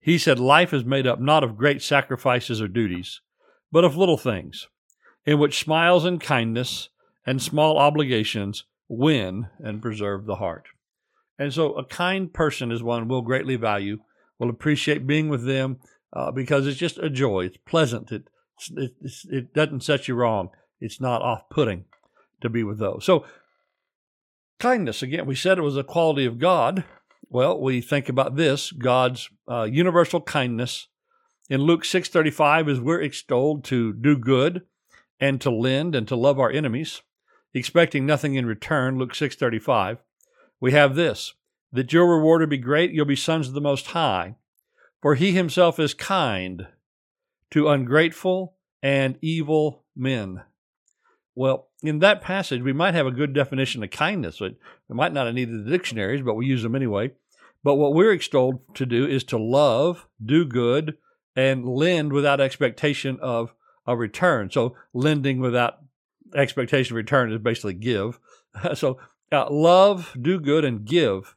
he 0.00 0.18
said, 0.18 0.38
"Life 0.38 0.72
is 0.72 0.84
made 0.84 1.06
up 1.06 1.20
not 1.20 1.44
of 1.44 1.56
great 1.56 1.82
sacrifices 1.82 2.60
or 2.60 2.68
duties, 2.68 3.20
but 3.72 3.84
of 3.84 3.96
little 3.96 4.18
things, 4.18 4.68
in 5.26 5.38
which 5.38 5.58
smiles 5.58 6.04
and 6.04 6.20
kindness 6.20 6.90
and 7.26 7.42
small 7.42 7.78
obligations 7.78 8.64
win 8.88 9.48
and 9.58 9.82
preserve 9.82 10.26
the 10.26 10.36
heart." 10.36 10.66
And 11.38 11.52
so, 11.52 11.74
a 11.74 11.84
kind 11.84 12.32
person 12.32 12.70
is 12.70 12.82
one 12.82 13.08
we'll 13.08 13.22
greatly 13.22 13.56
value. 13.56 13.98
We'll 14.38 14.50
appreciate 14.50 15.06
being 15.06 15.28
with 15.28 15.44
them 15.44 15.78
uh, 16.12 16.30
because 16.30 16.66
it's 16.66 16.78
just 16.78 16.98
a 16.98 17.10
joy. 17.10 17.46
It's 17.46 17.56
pleasant. 17.56 18.12
It, 18.12 18.24
it, 18.76 18.92
it 19.30 19.54
doesn't 19.54 19.82
set 19.82 20.08
you 20.08 20.14
wrong. 20.14 20.50
It's 20.80 21.00
not 21.00 21.22
off 21.22 21.48
putting 21.50 21.84
to 22.42 22.50
be 22.50 22.62
with 22.62 22.78
those. 22.78 23.04
So, 23.04 23.24
kindness, 24.58 25.02
again, 25.02 25.26
we 25.26 25.34
said 25.34 25.58
it 25.58 25.62
was 25.62 25.76
a 25.76 25.84
quality 25.84 26.26
of 26.26 26.38
God. 26.38 26.84
Well, 27.28 27.58
we 27.58 27.80
think 27.80 28.08
about 28.08 28.36
this 28.36 28.70
God's 28.72 29.30
uh, 29.50 29.64
universal 29.64 30.20
kindness. 30.20 30.88
In 31.52 31.60
Luke 31.60 31.84
6:35 31.84 32.66
as 32.66 32.80
we're 32.80 33.02
extolled 33.02 33.62
to 33.64 33.92
do 33.92 34.16
good 34.16 34.62
and 35.20 35.38
to 35.42 35.50
lend 35.50 35.94
and 35.94 36.08
to 36.08 36.16
love 36.16 36.40
our 36.40 36.50
enemies, 36.50 37.02
expecting 37.52 38.06
nothing 38.06 38.36
in 38.36 38.46
return, 38.46 38.96
Luke 38.96 39.14
6:35. 39.14 39.98
We 40.60 40.72
have 40.72 40.94
this, 40.94 41.34
that 41.70 41.92
your 41.92 42.10
reward 42.10 42.40
will 42.40 42.46
be 42.46 42.56
great, 42.56 42.92
you'll 42.92 43.04
be 43.04 43.16
sons 43.16 43.48
of 43.48 43.52
the 43.52 43.60
most 43.60 43.88
high. 43.88 44.36
For 45.02 45.14
he 45.14 45.32
himself 45.32 45.78
is 45.78 45.92
kind 45.92 46.68
to 47.50 47.68
ungrateful 47.68 48.56
and 48.82 49.18
evil 49.20 49.84
men. 49.94 50.44
Well, 51.34 51.68
in 51.82 51.98
that 51.98 52.22
passage, 52.22 52.62
we 52.62 52.72
might 52.72 52.94
have 52.94 53.06
a 53.06 53.10
good 53.10 53.34
definition 53.34 53.82
of 53.82 53.90
kindness. 53.90 54.40
We 54.40 54.56
might 54.88 55.12
not 55.12 55.26
have 55.26 55.34
needed 55.34 55.66
the 55.66 55.70
dictionaries, 55.70 56.22
but 56.22 56.32
we 56.32 56.46
use 56.46 56.62
them 56.62 56.74
anyway. 56.74 57.10
But 57.62 57.74
what 57.74 57.92
we're 57.92 58.12
extolled 58.12 58.74
to 58.76 58.86
do 58.86 59.06
is 59.06 59.22
to 59.24 59.36
love, 59.36 60.08
do 60.24 60.46
good, 60.46 60.96
and 61.34 61.66
lend 61.66 62.12
without 62.12 62.40
expectation 62.40 63.18
of 63.20 63.54
a 63.86 63.96
return. 63.96 64.50
So, 64.50 64.76
lending 64.92 65.40
without 65.40 65.78
expectation 66.34 66.94
of 66.94 66.96
return 66.96 67.32
is 67.32 67.38
basically 67.38 67.74
give. 67.74 68.18
so, 68.74 68.98
uh, 69.30 69.50
love, 69.50 70.16
do 70.20 70.38
good, 70.38 70.64
and 70.64 70.84
give. 70.84 71.34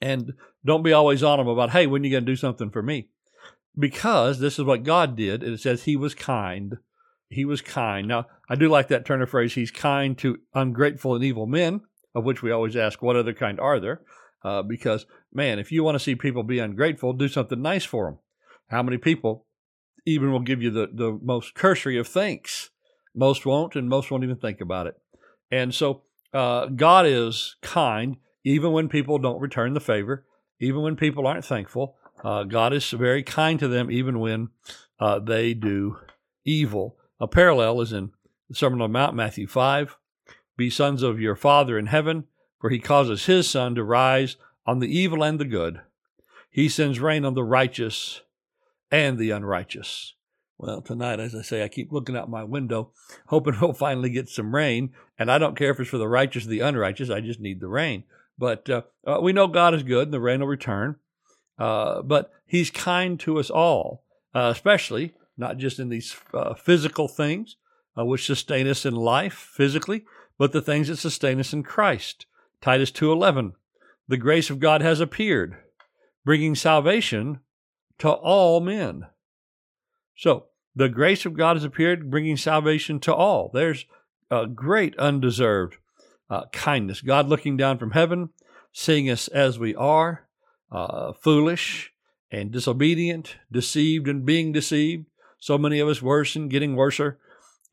And 0.00 0.34
don't 0.64 0.82
be 0.82 0.92
always 0.92 1.22
on 1.22 1.38
them 1.38 1.48
about, 1.48 1.70
hey, 1.70 1.86
when 1.86 2.02
are 2.02 2.04
you 2.04 2.10
going 2.10 2.26
to 2.26 2.32
do 2.32 2.36
something 2.36 2.70
for 2.70 2.82
me? 2.82 3.08
Because 3.78 4.38
this 4.38 4.58
is 4.58 4.64
what 4.64 4.82
God 4.82 5.16
did. 5.16 5.42
It 5.42 5.60
says 5.60 5.84
he 5.84 5.96
was 5.96 6.14
kind. 6.14 6.78
He 7.28 7.44
was 7.44 7.62
kind. 7.62 8.06
Now, 8.06 8.26
I 8.48 8.54
do 8.54 8.68
like 8.68 8.88
that 8.88 9.04
turn 9.04 9.22
of 9.22 9.30
phrase. 9.30 9.54
He's 9.54 9.70
kind 9.70 10.16
to 10.18 10.38
ungrateful 10.54 11.14
and 11.14 11.24
evil 11.24 11.46
men, 11.46 11.80
of 12.14 12.24
which 12.24 12.42
we 12.42 12.50
always 12.50 12.76
ask, 12.76 13.02
what 13.02 13.16
other 13.16 13.32
kind 13.32 13.58
are 13.58 13.80
there? 13.80 14.02
Uh, 14.44 14.62
because, 14.62 15.06
man, 15.32 15.58
if 15.58 15.72
you 15.72 15.82
want 15.82 15.94
to 15.94 16.04
see 16.04 16.14
people 16.14 16.42
be 16.42 16.58
ungrateful, 16.58 17.12
do 17.12 17.28
something 17.28 17.62
nice 17.62 17.84
for 17.84 18.04
them. 18.06 18.18
How 18.68 18.82
many 18.82 18.98
people 18.98 19.46
even 20.06 20.32
will 20.32 20.40
give 20.40 20.62
you 20.62 20.70
the, 20.70 20.88
the 20.92 21.18
most 21.22 21.54
cursory 21.54 21.98
of 21.98 22.08
thanks? 22.08 22.70
Most 23.14 23.46
won't, 23.46 23.76
and 23.76 23.88
most 23.88 24.10
won't 24.10 24.24
even 24.24 24.36
think 24.36 24.60
about 24.60 24.86
it. 24.86 24.96
And 25.50 25.74
so, 25.74 26.02
uh, 26.32 26.66
God 26.66 27.06
is 27.06 27.56
kind, 27.62 28.16
even 28.44 28.72
when 28.72 28.88
people 28.88 29.18
don't 29.18 29.40
return 29.40 29.74
the 29.74 29.80
favor 29.80 30.26
even 30.60 30.82
when 30.82 30.96
people 30.96 31.26
aren't 31.26 31.44
thankful. 31.44 31.96
Uh, 32.22 32.44
God 32.44 32.72
is 32.72 32.90
very 32.90 33.22
kind 33.22 33.58
to 33.58 33.68
them, 33.68 33.90
even 33.90 34.18
when 34.20 34.48
uh, 34.98 35.18
they 35.18 35.54
do 35.54 35.98
evil. 36.44 36.96
A 37.20 37.28
parallel 37.28 37.80
is 37.80 37.92
in 37.92 38.12
the 38.48 38.54
Sermon 38.54 38.80
on 38.80 38.90
the 38.90 38.98
Mount, 38.98 39.14
Matthew 39.14 39.46
5. 39.46 39.96
Be 40.56 40.70
sons 40.70 41.02
of 41.02 41.20
your 41.20 41.36
Father 41.36 41.78
in 41.78 41.86
heaven, 41.86 42.24
for 42.60 42.70
he 42.70 42.78
causes 42.78 43.26
his 43.26 43.48
sun 43.48 43.74
to 43.74 43.84
rise 43.84 44.36
on 44.66 44.78
the 44.78 44.98
evil 44.98 45.22
and 45.22 45.38
the 45.38 45.44
good. 45.44 45.80
He 46.50 46.68
sends 46.68 47.00
rain 47.00 47.24
on 47.24 47.34
the 47.34 47.44
righteous 47.44 48.22
and 48.90 49.18
the 49.18 49.30
unrighteous. 49.30 50.14
Well, 50.56 50.80
tonight, 50.80 51.20
as 51.20 51.34
I 51.34 51.42
say, 51.42 51.64
I 51.64 51.68
keep 51.68 51.92
looking 51.92 52.16
out 52.16 52.30
my 52.30 52.44
window, 52.44 52.92
hoping 53.26 53.56
we'll 53.60 53.72
finally 53.72 54.10
get 54.10 54.28
some 54.28 54.54
rain. 54.54 54.92
And 55.18 55.30
I 55.30 55.38
don't 55.38 55.56
care 55.56 55.70
if 55.70 55.80
it's 55.80 55.90
for 55.90 55.98
the 55.98 56.08
righteous 56.08 56.46
or 56.46 56.48
the 56.48 56.60
unrighteous, 56.60 57.10
I 57.10 57.20
just 57.20 57.40
need 57.40 57.60
the 57.60 57.68
rain. 57.68 58.04
But 58.38 58.68
uh, 58.68 58.82
uh, 59.06 59.20
we 59.20 59.32
know 59.32 59.46
God 59.46 59.74
is 59.74 59.82
good 59.82 60.08
and 60.08 60.14
the 60.14 60.20
rain 60.20 60.40
will 60.40 60.48
return. 60.48 60.96
Uh, 61.58 62.02
but 62.02 62.32
He's 62.46 62.70
kind 62.70 63.18
to 63.20 63.38
us 63.38 63.50
all, 63.50 64.04
uh, 64.34 64.50
especially 64.52 65.14
not 65.36 65.58
just 65.58 65.78
in 65.78 65.88
these 65.88 66.16
uh, 66.32 66.54
physical 66.54 67.08
things 67.08 67.56
which 67.96 68.26
sustain 68.26 68.66
us 68.66 68.84
in 68.84 68.94
life 68.94 69.34
physically, 69.34 70.04
but 70.36 70.52
the 70.52 70.62
things 70.62 70.88
that 70.88 70.96
sustain 70.96 71.38
us 71.38 71.52
in 71.52 71.62
Christ. 71.62 72.26
Titus 72.60 72.90
2:11, 72.90 73.52
the 74.08 74.16
grace 74.16 74.50
of 74.50 74.58
God 74.58 74.82
has 74.82 75.00
appeared, 75.00 75.56
bringing 76.24 76.54
salvation 76.54 77.40
to 77.98 78.10
all 78.10 78.60
men. 78.60 79.06
So 80.16 80.46
the 80.74 80.88
grace 80.88 81.24
of 81.24 81.36
God 81.36 81.56
has 81.56 81.64
appeared, 81.64 82.10
bringing 82.10 82.36
salvation 82.36 83.00
to 83.00 83.14
all. 83.14 83.50
There's 83.52 83.86
a 84.30 84.46
great 84.46 84.98
undeserved 84.98 85.76
uh, 86.30 86.46
kindness. 86.52 87.00
God 87.00 87.28
looking 87.28 87.56
down 87.56 87.78
from 87.78 87.92
heaven, 87.92 88.30
seeing 88.72 89.08
us 89.08 89.28
as 89.28 89.58
we 89.58 89.74
are, 89.74 90.26
uh, 90.72 91.12
foolish 91.12 91.92
and 92.30 92.50
disobedient, 92.50 93.36
deceived 93.52 94.08
and 94.08 94.24
being 94.24 94.52
deceived. 94.52 95.06
So 95.38 95.58
many 95.58 95.78
of 95.78 95.88
us 95.88 96.02
worse 96.02 96.34
and 96.34 96.50
getting 96.50 96.74
worser. 96.74 97.18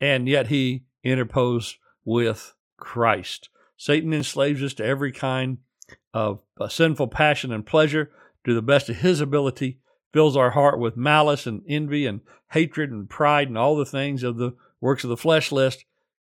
And 0.00 0.28
yet 0.28 0.48
he 0.48 0.84
interposed 1.02 1.76
with 2.04 2.54
Christ. 2.76 3.48
Satan 3.76 4.12
enslaves 4.12 4.62
us 4.62 4.74
to 4.74 4.84
every 4.84 5.10
kind 5.10 5.58
of 6.14 6.40
uh, 6.60 6.68
sinful 6.68 7.08
passion 7.08 7.52
and 7.52 7.66
pleasure 7.66 8.10
to 8.44 8.54
the 8.54 8.62
best 8.62 8.88
of 8.88 8.96
his 8.96 9.20
ability, 9.20 9.78
fills 10.12 10.36
our 10.36 10.50
heart 10.50 10.78
with 10.78 10.96
malice 10.96 11.46
and 11.46 11.62
envy 11.66 12.06
and 12.06 12.20
hatred 12.50 12.90
and 12.90 13.08
pride 13.08 13.48
and 13.48 13.58
all 13.58 13.76
the 13.76 13.86
things 13.86 14.22
of 14.22 14.36
the 14.36 14.52
works 14.80 15.04
of 15.04 15.10
the 15.10 15.16
flesh 15.16 15.50
list. 15.50 15.84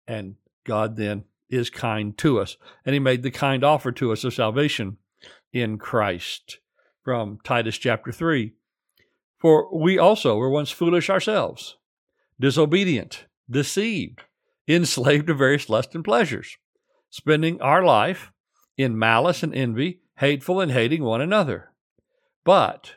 And 0.07 0.35
God 0.65 0.95
then 0.95 1.23
is 1.49 1.69
kind 1.69 2.17
to 2.17 2.39
us. 2.39 2.57
And 2.85 2.93
he 2.93 2.99
made 2.99 3.23
the 3.23 3.31
kind 3.31 3.63
offer 3.63 3.91
to 3.93 4.11
us 4.11 4.23
of 4.23 4.33
salvation 4.33 4.97
in 5.53 5.77
Christ 5.77 6.59
from 7.03 7.39
Titus 7.43 7.77
chapter 7.77 8.11
3. 8.11 8.53
For 9.37 9.73
we 9.75 9.97
also 9.97 10.35
were 10.35 10.49
once 10.49 10.69
foolish 10.69 11.09
ourselves, 11.09 11.77
disobedient, 12.39 13.25
deceived, 13.49 14.23
enslaved 14.67 15.27
to 15.27 15.33
various 15.33 15.69
lusts 15.69 15.95
and 15.95 16.03
pleasures, 16.03 16.57
spending 17.09 17.61
our 17.61 17.83
life 17.83 18.31
in 18.77 18.99
malice 18.99 19.41
and 19.41 19.55
envy, 19.55 20.01
hateful 20.17 20.59
and 20.59 20.71
hating 20.71 21.03
one 21.03 21.21
another. 21.21 21.71
But 22.43 22.95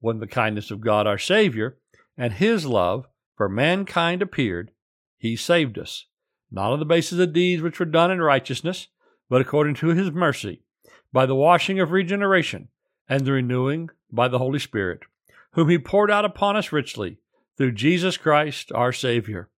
when 0.00 0.20
the 0.20 0.26
kindness 0.26 0.70
of 0.70 0.80
God 0.80 1.06
our 1.06 1.18
Savior 1.18 1.78
and 2.16 2.34
his 2.34 2.66
love 2.66 3.06
for 3.36 3.48
mankind 3.48 4.22
appeared, 4.22 4.70
he 5.18 5.36
saved 5.36 5.78
us 5.78 6.06
not 6.50 6.72
on 6.72 6.78
the 6.78 6.84
basis 6.84 7.18
of 7.18 7.32
deeds 7.32 7.62
which 7.62 7.78
were 7.78 7.86
done 7.86 8.10
in 8.10 8.20
righteousness, 8.20 8.88
but 9.28 9.40
according 9.40 9.74
to 9.74 9.88
his 9.88 10.10
mercy, 10.10 10.62
by 11.12 11.26
the 11.26 11.34
washing 11.34 11.80
of 11.80 11.90
regeneration 11.90 12.68
and 13.08 13.24
the 13.24 13.32
renewing 13.32 13.90
by 14.10 14.28
the 14.28 14.38
Holy 14.38 14.58
Spirit, 14.58 15.00
whom 15.52 15.68
he 15.68 15.78
poured 15.78 16.10
out 16.10 16.24
upon 16.24 16.56
us 16.56 16.72
richly 16.72 17.18
through 17.56 17.72
Jesus 17.72 18.16
Christ 18.16 18.70
our 18.72 18.92
Savior, 18.92 19.50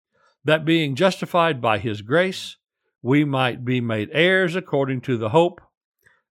that 0.44 0.64
being 0.64 0.94
justified 0.94 1.60
by 1.60 1.78
his 1.78 2.02
grace, 2.02 2.56
we 3.02 3.24
might 3.24 3.64
be 3.64 3.80
made 3.80 4.10
heirs 4.12 4.54
according 4.54 5.00
to 5.02 5.16
the 5.16 5.30
hope 5.30 5.60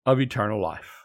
of 0.06 0.20
eternal 0.20 0.62
life. 0.62 1.03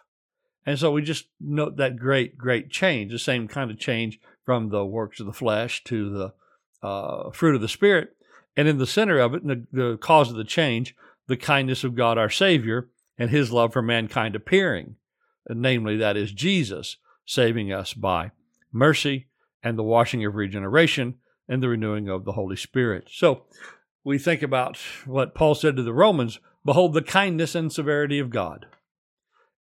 And 0.69 0.79
so 0.79 0.93
we 0.93 1.01
just 1.01 1.29
note 1.41 1.79
that 1.79 1.97
great, 1.97 2.37
great 2.37 2.69
change, 2.69 3.11
the 3.11 3.19
same 3.19 3.49
kind 3.49 3.71
of 3.71 3.79
change 3.79 4.21
from 4.45 4.69
the 4.69 4.85
works 4.85 5.19
of 5.19 5.25
the 5.25 5.33
flesh 5.33 5.83
to 5.85 6.11
the 6.11 6.87
uh, 6.87 7.31
fruit 7.31 7.55
of 7.55 7.63
the 7.63 7.69
Spirit 7.69 8.15
and 8.55 8.69
in 8.69 8.77
the 8.77 8.87
center 8.87 9.19
of 9.19 9.33
it, 9.33 9.47
the, 9.47 9.65
the 9.73 9.97
cause 9.97 10.29
of 10.29 10.37
the 10.37 10.45
change, 10.45 10.95
the 11.27 11.39
kindness 11.39 11.85
of 11.85 11.95
God 11.95 12.19
our 12.19 12.29
Savior 12.29 12.91
and 13.17 13.31
his 13.31 13.51
love 13.51 13.73
for 13.73 13.81
mankind 13.81 14.37
appearing. 14.37 14.97
And 15.47 15.63
namely, 15.63 15.97
that 15.97 16.19
is 16.19 16.33
Jesus 16.33 16.99
saving 17.25 17.73
us 17.73 17.95
by 17.95 18.33
mercy 18.71 19.29
and 19.63 19.79
the 19.79 19.83
washing 19.83 20.23
of 20.27 20.35
regeneration 20.35 21.15
and 21.49 21.63
the 21.63 21.71
renewing 21.71 22.11
of 22.11 22.27
the 22.27 22.33
Holy 22.33 22.57
Spirit. 22.57 23.09
So 23.11 23.45
we 24.05 24.19
think 24.19 24.43
about 24.43 24.77
what 25.07 25.35
Paul 25.35 25.55
said 25.55 25.77
to 25.77 25.83
the 25.83 25.95
Romans 25.95 26.41
Behold 26.63 26.93
the 26.93 27.01
kindness 27.01 27.55
and 27.55 27.73
severity 27.73 28.19
of 28.19 28.29
God. 28.29 28.67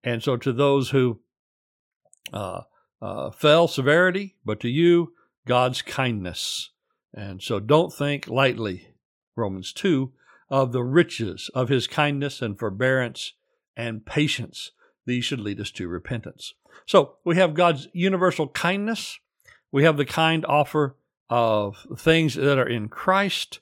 And 0.06 0.22
so 0.22 0.36
to 0.36 0.52
those 0.52 0.90
who 0.90 1.18
uh, 2.32 2.62
uh, 3.02 3.30
fell, 3.32 3.66
severity, 3.66 4.36
but 4.44 4.60
to 4.60 4.68
you, 4.68 5.12
God's 5.46 5.82
kindness. 5.82 6.70
And 7.12 7.42
so 7.42 7.58
don't 7.58 7.92
think 7.92 8.28
lightly, 8.28 8.94
Romans 9.34 9.72
2, 9.72 10.12
of 10.48 10.70
the 10.70 10.84
riches 10.84 11.50
of 11.54 11.68
his 11.68 11.88
kindness 11.88 12.40
and 12.40 12.56
forbearance 12.56 13.32
and 13.76 14.06
patience. 14.06 14.70
These 15.06 15.24
should 15.24 15.40
lead 15.40 15.60
us 15.60 15.72
to 15.72 15.88
repentance. 15.88 16.54
So 16.86 17.16
we 17.24 17.34
have 17.36 17.54
God's 17.54 17.88
universal 17.92 18.46
kindness. 18.46 19.18
We 19.72 19.82
have 19.82 19.96
the 19.96 20.04
kind 20.04 20.46
offer 20.46 20.96
of 21.28 21.84
things 21.98 22.36
that 22.36 22.58
are 22.58 22.68
in 22.68 22.88
Christ, 22.88 23.58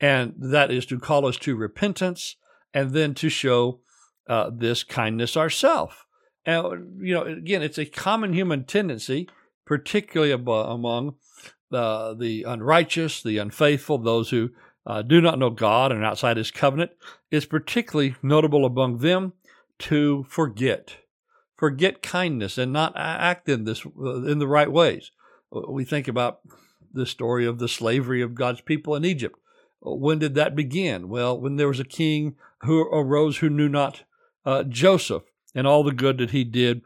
and 0.00 0.34
that 0.38 0.70
is 0.70 0.86
to 0.86 1.00
call 1.00 1.26
us 1.26 1.36
to 1.38 1.56
repentance 1.56 2.36
and 2.72 2.92
then 2.92 3.14
to 3.14 3.28
show 3.28 3.80
uh, 4.28 4.50
this 4.52 4.84
kindness 4.84 5.36
ourselves. 5.36 5.94
And, 6.44 7.00
you 7.00 7.14
know, 7.14 7.22
again, 7.22 7.62
it's 7.62 7.78
a 7.78 7.84
common 7.84 8.32
human 8.32 8.64
tendency, 8.64 9.28
particularly 9.66 10.32
among 10.32 11.16
uh, 11.72 12.14
the 12.14 12.44
unrighteous, 12.44 13.22
the 13.22 13.38
unfaithful, 13.38 13.98
those 13.98 14.30
who 14.30 14.50
uh, 14.86 15.02
do 15.02 15.20
not 15.20 15.38
know 15.38 15.50
God 15.50 15.92
and 15.92 16.04
outside 16.04 16.38
his 16.38 16.50
covenant. 16.50 16.92
It's 17.30 17.44
particularly 17.44 18.16
notable 18.22 18.64
among 18.64 18.98
them 18.98 19.34
to 19.80 20.24
forget, 20.28 20.96
forget 21.56 22.02
kindness 22.02 22.56
and 22.56 22.72
not 22.72 22.94
act 22.96 23.48
in 23.48 23.64
this 23.64 23.84
uh, 23.84 24.22
in 24.24 24.38
the 24.38 24.48
right 24.48 24.72
ways. 24.72 25.10
Uh, 25.54 25.70
we 25.70 25.84
think 25.84 26.08
about 26.08 26.40
the 26.92 27.06
story 27.06 27.44
of 27.44 27.58
the 27.58 27.68
slavery 27.68 28.22
of 28.22 28.34
God's 28.34 28.62
people 28.62 28.94
in 28.94 29.04
Egypt. 29.04 29.38
Uh, 29.86 29.94
when 29.94 30.18
did 30.18 30.34
that 30.34 30.56
begin? 30.56 31.10
Well, 31.10 31.38
when 31.38 31.56
there 31.56 31.68
was 31.68 31.80
a 31.80 31.84
king 31.84 32.36
who 32.62 32.80
arose 32.80 33.38
who 33.38 33.50
knew 33.50 33.68
not 33.68 34.04
uh, 34.48 34.62
Joseph, 34.64 35.24
and 35.54 35.66
all 35.66 35.84
the 35.84 35.92
good 35.92 36.16
that 36.18 36.30
he 36.30 36.42
did 36.42 36.80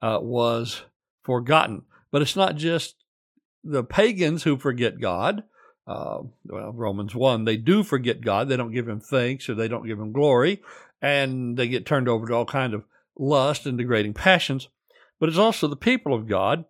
uh, 0.00 0.20
was 0.22 0.82
forgotten. 1.24 1.82
But 2.12 2.22
it's 2.22 2.36
not 2.36 2.54
just 2.54 2.94
the 3.64 3.82
pagans 3.82 4.44
who 4.44 4.56
forget 4.56 5.00
God. 5.00 5.42
Uh, 5.84 6.20
well, 6.46 6.72
Romans 6.72 7.16
1, 7.16 7.44
they 7.44 7.56
do 7.56 7.82
forget 7.82 8.20
God. 8.20 8.48
They 8.48 8.56
don't 8.56 8.72
give 8.72 8.88
him 8.88 9.00
thanks 9.00 9.48
or 9.48 9.54
they 9.54 9.66
don't 9.66 9.86
give 9.86 9.98
him 9.98 10.12
glory 10.12 10.62
and 11.02 11.56
they 11.56 11.66
get 11.66 11.86
turned 11.86 12.08
over 12.08 12.26
to 12.26 12.34
all 12.34 12.44
kind 12.44 12.72
of 12.72 12.84
lust 13.18 13.66
and 13.66 13.76
degrading 13.76 14.14
passions. 14.14 14.68
But 15.18 15.28
it's 15.28 15.38
also 15.38 15.66
the 15.66 15.76
people 15.76 16.14
of 16.14 16.28
God 16.28 16.66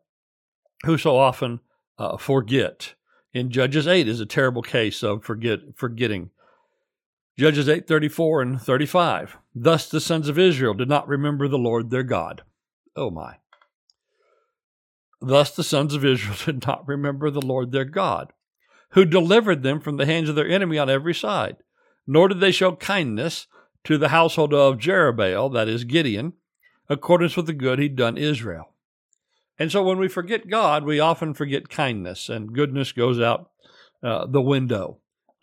who 0.86 0.96
so 0.96 1.16
often 1.18 1.60
uh, 1.98 2.16
forget. 2.16 2.94
In 3.34 3.50
Judges 3.50 3.86
8 3.86 4.08
is 4.08 4.20
a 4.20 4.26
terrible 4.26 4.62
case 4.62 5.02
of 5.02 5.24
forget 5.24 5.60
forgetting. 5.76 6.30
Judges 7.38 7.68
8:34 7.68 8.42
and 8.42 8.60
35. 8.60 9.38
Thus 9.54 9.88
the 9.88 10.00
sons 10.00 10.28
of 10.28 10.40
Israel 10.40 10.74
did 10.74 10.88
not 10.88 11.06
remember 11.06 11.46
the 11.46 11.56
Lord 11.56 11.90
their 11.90 12.02
God. 12.02 12.42
Oh 12.96 13.10
my. 13.10 13.36
Thus 15.20 15.54
the 15.54 15.62
sons 15.62 15.94
of 15.94 16.04
Israel 16.04 16.36
did 16.44 16.66
not 16.66 16.88
remember 16.88 17.30
the 17.30 17.40
Lord 17.40 17.70
their 17.70 17.84
God, 17.84 18.32
who 18.90 19.04
delivered 19.04 19.62
them 19.62 19.80
from 19.80 19.98
the 19.98 20.06
hands 20.06 20.28
of 20.28 20.34
their 20.34 20.48
enemy 20.48 20.78
on 20.78 20.90
every 20.90 21.14
side. 21.14 21.58
Nor 22.08 22.26
did 22.26 22.40
they 22.40 22.50
show 22.50 22.74
kindness 22.74 23.46
to 23.84 23.98
the 23.98 24.08
household 24.08 24.52
of 24.52 24.78
Jerubbaal, 24.78 25.52
that 25.54 25.68
is 25.68 25.84
Gideon, 25.84 26.32
accordance 26.88 27.36
with 27.36 27.46
the 27.46 27.52
good 27.52 27.78
he'd 27.78 27.94
done 27.94 28.18
Israel. 28.18 28.72
And 29.60 29.70
so 29.70 29.84
when 29.84 29.98
we 29.98 30.08
forget 30.08 30.48
God, 30.48 30.82
we 30.82 30.98
often 30.98 31.34
forget 31.34 31.68
kindness, 31.68 32.28
and 32.28 32.52
goodness 32.52 32.90
goes 32.90 33.20
out 33.20 33.50
uh, 34.02 34.26
the 34.26 34.42
window. 34.42 34.98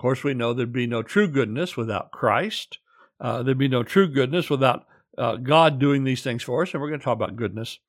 Course, 0.05 0.24
we 0.24 0.35
know 0.35 0.53
there'd 0.53 0.71
be 0.71 0.85
no 0.85 1.01
true 1.01 1.27
goodness 1.27 1.75
without 1.75 2.12
Christ. 2.12 2.77
Uh, 3.19 3.41
there'd 3.41 3.57
be 3.57 3.67
no 3.67 3.81
true 3.81 4.07
goodness 4.07 4.51
without 4.51 4.85
uh, 5.17 5.38
God 5.38 5.79
doing 5.79 6.03
these 6.03 6.21
things 6.21 6.43
for 6.43 6.62
us. 6.62 6.71
And 6.71 6.80
we're 6.80 6.89
going 6.89 6.99
to 6.99 7.03
talk 7.03 7.15
about 7.15 7.36
goodness 7.36 7.80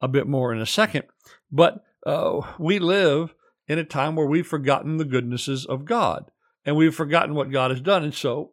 a 0.00 0.08
bit 0.08 0.26
more 0.26 0.52
in 0.52 0.60
a 0.60 0.66
second. 0.66 1.04
But 1.52 1.84
uh, 2.04 2.40
we 2.58 2.80
live 2.80 3.36
in 3.68 3.78
a 3.78 3.84
time 3.84 4.16
where 4.16 4.26
we've 4.26 4.48
forgotten 4.48 4.96
the 4.96 5.04
goodnesses 5.04 5.64
of 5.64 5.84
God 5.84 6.32
and 6.64 6.74
we've 6.74 6.92
forgotten 6.92 7.36
what 7.36 7.52
God 7.52 7.70
has 7.70 7.80
done. 7.80 8.02
And 8.02 8.14
so 8.14 8.50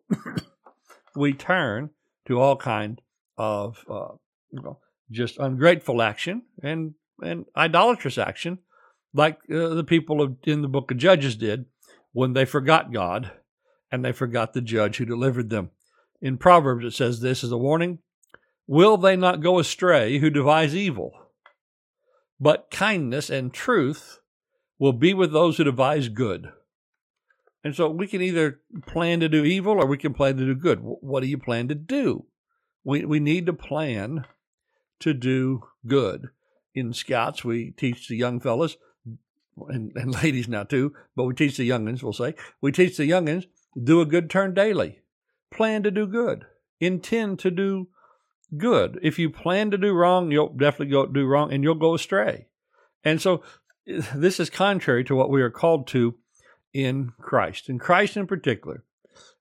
we 1.15 1.33
turn 1.33 1.89
to 2.27 2.39
all 2.39 2.55
kind 2.55 3.01
of 3.35 3.83
uh, 3.89 4.13
you 4.51 4.61
know, 4.61 4.77
just 5.09 5.39
ungrateful 5.39 6.03
action 6.03 6.43
and 6.61 6.93
and 7.23 7.45
idolatrous 7.55 8.19
action, 8.19 8.59
like 9.11 9.39
uh, 9.51 9.69
the 9.69 9.83
people 9.83 10.21
of, 10.21 10.35
in 10.43 10.61
the 10.61 10.67
book 10.67 10.91
of 10.91 10.97
Judges 10.97 11.35
did 11.35 11.65
when 12.13 12.33
they 12.33 12.45
forgot 12.45 12.91
God 12.91 13.31
and 13.91 14.03
they 14.03 14.11
forgot 14.11 14.53
the 14.53 14.61
judge 14.61 14.97
who 14.97 15.05
delivered 15.05 15.49
them. 15.49 15.71
In 16.21 16.37
Proverbs, 16.37 16.85
it 16.85 16.93
says 16.93 17.19
this 17.19 17.43
as 17.43 17.51
a 17.51 17.57
warning 17.57 17.99
Will 18.65 18.97
they 18.97 19.15
not 19.15 19.41
go 19.41 19.59
astray 19.59 20.17
who 20.19 20.29
devise 20.29 20.75
evil? 20.75 21.13
But 22.39 22.69
kindness 22.69 23.29
and 23.29 23.53
truth 23.53 24.19
will 24.77 24.93
be 24.93 25.13
with 25.13 25.31
those 25.31 25.57
who 25.57 25.63
devise 25.63 26.09
good. 26.09 26.51
And 27.63 27.75
so 27.75 27.89
we 27.89 28.07
can 28.07 28.21
either 28.21 28.61
plan 28.85 29.19
to 29.21 29.29
do 29.29 29.43
evil 29.43 29.73
or 29.73 29.85
we 29.85 29.97
can 29.97 30.13
plan 30.13 30.37
to 30.37 30.45
do 30.45 30.55
good. 30.55 30.79
What 30.81 31.21
do 31.21 31.27
you 31.27 31.37
plan 31.37 31.67
to 31.69 31.75
do? 31.75 32.25
We, 32.83 33.03
we 33.05 33.19
need 33.19 33.45
to 33.47 33.53
plan 33.53 34.25
to 34.99 35.13
do 35.13 35.63
good. 35.85 36.29
In 36.73 36.93
Scouts, 36.93 37.43
we 37.43 37.71
teach 37.71 38.07
the 38.07 38.15
young 38.15 38.39
fellas, 38.39 38.77
and, 39.69 39.91
and 39.95 40.13
ladies 40.23 40.47
now 40.47 40.63
too, 40.63 40.93
but 41.15 41.25
we 41.25 41.33
teach 41.33 41.57
the 41.57 41.69
youngins, 41.69 42.03
we'll 42.03 42.13
say, 42.13 42.35
we 42.61 42.71
teach 42.71 42.97
the 42.97 43.09
youngins, 43.09 43.45
do 43.81 44.01
a 44.01 44.05
good 44.05 44.29
turn 44.29 44.53
daily. 44.53 44.99
Plan 45.51 45.83
to 45.83 45.91
do 45.91 46.05
good. 46.05 46.45
Intend 46.79 47.39
to 47.39 47.51
do 47.51 47.87
good. 48.57 48.99
If 49.01 49.17
you 49.17 49.29
plan 49.29 49.71
to 49.71 49.77
do 49.77 49.93
wrong, 49.93 50.31
you'll 50.31 50.49
definitely 50.49 50.91
go 50.91 51.05
do 51.05 51.25
wrong 51.25 51.51
and 51.53 51.63
you'll 51.63 51.75
go 51.75 51.95
astray. 51.95 52.47
And 53.03 53.21
so 53.21 53.43
this 54.15 54.39
is 54.39 54.49
contrary 54.49 55.03
to 55.05 55.15
what 55.15 55.29
we 55.29 55.41
are 55.41 55.49
called 55.49 55.87
to 55.87 56.15
in 56.73 57.13
Christ. 57.19 57.69
In 57.69 57.79
Christ 57.79 58.17
in 58.17 58.27
particular, 58.27 58.83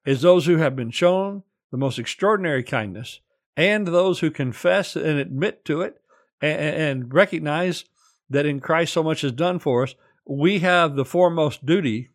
is 0.05 0.23
those 0.23 0.47
who 0.47 0.57
have 0.59 0.77
been 0.77 0.91
shown 0.91 1.43
the 1.71 1.77
most 1.77 1.99
extraordinary 1.99 2.63
kindness 2.63 3.21
and 3.57 3.87
those 3.87 4.21
who 4.21 4.31
confess 4.31 4.95
and 4.95 5.19
admit 5.19 5.65
to 5.65 5.83
it 5.83 6.01
and, 6.41 6.61
and 6.61 7.15
recognize 7.15 7.85
that 8.31 8.47
in 8.47 8.61
Christ 8.61 8.93
so 8.93 9.03
much 9.03 9.25
is 9.25 9.33
done 9.33 9.59
for 9.59 9.83
us, 9.83 9.95
we 10.27 10.59
have 10.61 10.97
the 10.97 11.05
foremost 11.05 11.65
duty 11.65 12.11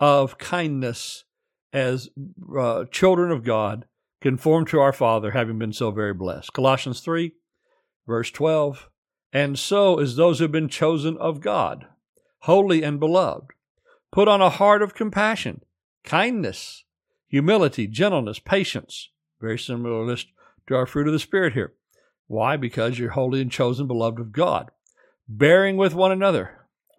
of 0.00 0.38
kindness 0.38 1.24
as 1.72 2.08
uh, 2.56 2.84
children 2.90 3.30
of 3.30 3.44
God, 3.44 3.86
conformed 4.20 4.68
to 4.68 4.80
our 4.80 4.92
Father, 4.92 5.32
having 5.32 5.58
been 5.58 5.72
so 5.72 5.90
very 5.90 6.14
blessed. 6.14 6.52
Colossians 6.52 7.00
3, 7.00 7.32
verse 8.06 8.30
12. 8.30 8.88
And 9.32 9.58
so 9.58 9.98
is 9.98 10.16
those 10.16 10.38
who 10.38 10.44
have 10.44 10.52
been 10.52 10.68
chosen 10.68 11.16
of 11.18 11.40
God, 11.40 11.86
holy 12.40 12.82
and 12.82 12.98
beloved. 12.98 13.52
Put 14.10 14.26
on 14.26 14.40
a 14.40 14.50
heart 14.50 14.82
of 14.82 14.94
compassion, 14.94 15.60
kindness, 16.02 16.84
humility, 17.28 17.86
gentleness, 17.86 18.38
patience. 18.38 19.10
Very 19.40 19.58
similar 19.58 20.04
list 20.04 20.28
to 20.66 20.74
our 20.74 20.86
fruit 20.86 21.06
of 21.06 21.12
the 21.12 21.18
Spirit 21.18 21.52
here. 21.52 21.74
Why? 22.26 22.56
Because 22.56 22.98
you're 22.98 23.10
holy 23.10 23.40
and 23.40 23.52
chosen, 23.52 23.86
beloved 23.86 24.18
of 24.18 24.32
God. 24.32 24.70
Bearing 25.28 25.76
with 25.76 25.94
one 25.94 26.10
another, 26.10 26.57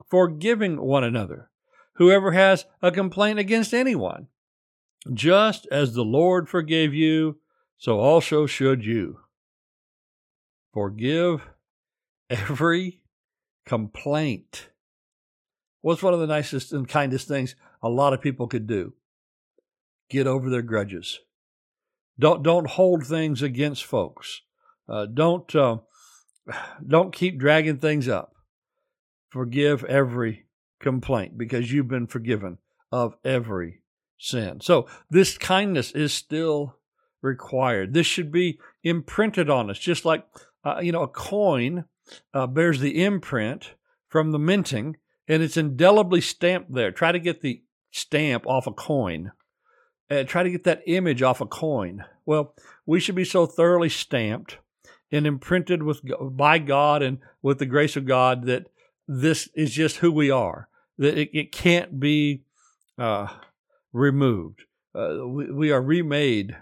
forgiving 0.09 0.81
one 0.81 1.03
another. 1.03 1.49
Whoever 1.95 2.31
has 2.31 2.65
a 2.81 2.91
complaint 2.91 3.39
against 3.39 3.73
anyone, 3.73 4.27
just 5.13 5.67
as 5.71 5.93
the 5.93 6.03
Lord 6.03 6.47
forgave 6.47 6.93
you, 6.93 7.39
so 7.77 7.99
also 7.99 8.45
should 8.45 8.85
you. 8.85 9.19
Forgive 10.73 11.49
every 12.29 13.01
complaint. 13.65 14.69
What's 15.81 16.03
one 16.03 16.13
of 16.13 16.19
the 16.19 16.27
nicest 16.27 16.73
and 16.73 16.87
kindest 16.87 17.27
things 17.27 17.55
a 17.81 17.89
lot 17.89 18.13
of 18.13 18.21
people 18.21 18.47
could 18.47 18.67
do? 18.67 18.93
Get 20.09 20.27
over 20.27 20.49
their 20.49 20.61
grudges. 20.61 21.19
Don't 22.17 22.43
don't 22.43 22.67
hold 22.67 23.05
things 23.05 23.41
against 23.41 23.85
folks. 23.85 24.41
Uh, 24.87 25.05
don't 25.05 25.53
uh, 25.55 25.77
don't 26.87 27.13
keep 27.13 27.39
dragging 27.39 27.77
things 27.77 28.07
up. 28.07 28.33
Forgive 29.29 29.83
every 29.85 30.45
complaint 30.79 31.37
because 31.37 31.71
you've 31.71 31.87
been 31.87 32.07
forgiven 32.07 32.57
of 32.91 33.15
every 33.23 33.81
sin. 34.17 34.59
So 34.61 34.87
this 35.09 35.37
kindness 35.37 35.91
is 35.91 36.13
still 36.13 36.77
required. 37.21 37.93
This 37.93 38.07
should 38.07 38.31
be 38.31 38.59
imprinted 38.83 39.49
on 39.49 39.69
us, 39.69 39.77
just 39.77 40.05
like 40.05 40.25
uh, 40.63 40.79
you 40.81 40.91
know 40.91 41.03
a 41.03 41.07
coin 41.07 41.85
uh, 42.33 42.47
bears 42.47 42.79
the 42.79 43.03
imprint 43.03 43.75
from 44.07 44.31
the 44.31 44.39
minting 44.39 44.97
and 45.29 45.43
it's 45.43 45.55
indelibly 45.55 46.19
stamped 46.19 46.73
there. 46.73 46.91
Try 46.91 47.11
to 47.11 47.19
get 47.19 47.41
the 47.41 47.61
stamp 47.91 48.47
off 48.47 48.67
a 48.67 48.73
coin. 48.73 49.31
and 50.09 50.27
try 50.27 50.41
to 50.41 50.49
get 50.49 50.63
that 50.63 50.81
image 50.87 51.21
off 51.21 51.39
a 51.39 51.45
coin. 51.45 52.03
Well, 52.25 52.55
we 52.85 52.99
should 52.99 53.13
be 53.13 53.25
so 53.25 53.45
thoroughly 53.45 53.89
stamped 53.89 54.57
and 55.11 55.27
imprinted 55.27 55.83
with 55.83 56.01
by 56.35 56.57
God 56.57 57.03
and 57.03 57.19
with 57.43 57.59
the 57.59 57.67
grace 57.67 57.95
of 57.95 58.05
God 58.05 58.45
that 58.45 58.67
this 59.09 59.49
is 59.55 59.71
just 59.71 59.97
who 59.97 60.11
we 60.11 60.29
are. 60.29 60.69
that 60.99 61.17
it, 61.17 61.29
it 61.33 61.51
can't 61.51 61.99
be 61.99 62.43
uh, 62.99 63.27
removed. 63.91 64.61
Uh, 64.93 65.27
we, 65.27 65.51
we 65.51 65.71
are 65.71 65.81
remade 65.81 66.55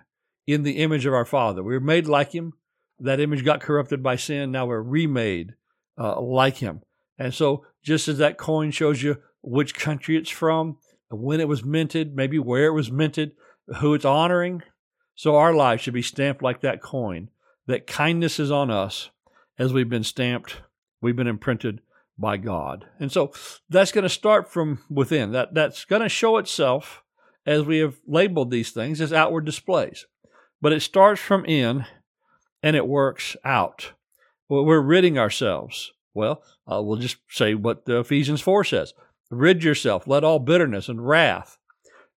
in 0.48 0.64
the 0.64 0.78
image 0.78 1.06
of 1.06 1.14
our 1.14 1.26
Father. 1.26 1.62
We 1.62 1.74
were 1.74 1.82
made 1.82 2.08
like 2.08 2.32
Him. 2.32 2.54
That 3.00 3.20
image 3.20 3.44
got 3.44 3.60
corrupted 3.60 4.02
by 4.02 4.16
sin. 4.16 4.52
Now 4.52 4.66
we're 4.66 4.82
remade 4.82 5.56
uh, 5.98 6.22
like 6.22 6.58
Him. 6.58 6.82
And 7.20 7.34
so, 7.34 7.66
just 7.84 8.08
as 8.08 8.18
that 8.20 8.38
coin 8.38 8.72
shows 8.72 9.04
you 9.04 9.18
which 9.42 9.76
country 9.76 10.16
it's 10.16 10.30
from, 10.30 10.78
when 11.10 11.42
it 11.42 11.48
was 11.50 11.66
minted, 11.66 12.16
maybe 12.16 12.40
where 12.40 12.68
it 12.68 12.74
was 12.74 12.92
minted, 12.92 13.34
who 13.80 13.94
it's 13.94 14.06
honoring, 14.06 14.64
so 15.16 15.36
our 15.36 15.54
lives 15.54 15.82
should 15.82 15.94
be 15.94 16.02
stamped 16.02 16.42
like 16.42 16.62
that 16.62 16.82
coin. 16.82 17.30
That 17.66 17.88
kindness 17.88 18.40
is 18.40 18.52
on 18.52 18.72
us 18.72 19.10
as 19.60 19.74
we've 19.74 19.90
been 19.90 20.04
stamped, 20.04 20.62
we've 21.02 21.16
been 21.16 21.28
imprinted 21.28 21.82
by 22.18 22.38
God. 22.38 22.86
And 23.00 23.12
so 23.12 23.32
that's 23.70 23.92
going 23.92 24.04
to 24.04 24.10
start 24.10 24.52
from 24.52 24.84
within. 24.90 25.32
That 25.32 25.54
that's 25.54 25.86
going 25.86 26.02
to 26.02 26.10
show 26.10 26.38
itself 26.38 27.04
as 27.46 27.64
we 27.64 27.80
have 27.80 28.00
labeled 28.06 28.52
these 28.52 28.72
things 28.72 29.00
as 29.00 29.14
outward 29.14 29.46
displays. 29.46 30.06
But 30.62 30.74
it 30.74 30.82
starts 30.82 31.22
from 31.22 31.46
in 31.46 31.86
and 32.64 32.76
it 32.76 32.88
works 32.88 33.36
out. 33.44 33.94
We're 34.50 34.82
ridding 34.82 35.18
ourselves. 35.18 35.92
Well, 36.14 36.42
uh, 36.72 36.82
we'll 36.82 36.98
just 36.98 37.18
say 37.30 37.54
what 37.54 37.84
Ephesians 37.88 38.42
4 38.42 38.64
says 38.64 38.94
Rid 39.30 39.64
yourself, 39.64 40.08
let 40.08 40.24
all 40.24 40.40
bitterness 40.40 40.90
and 40.90 41.06
wrath 41.06 41.58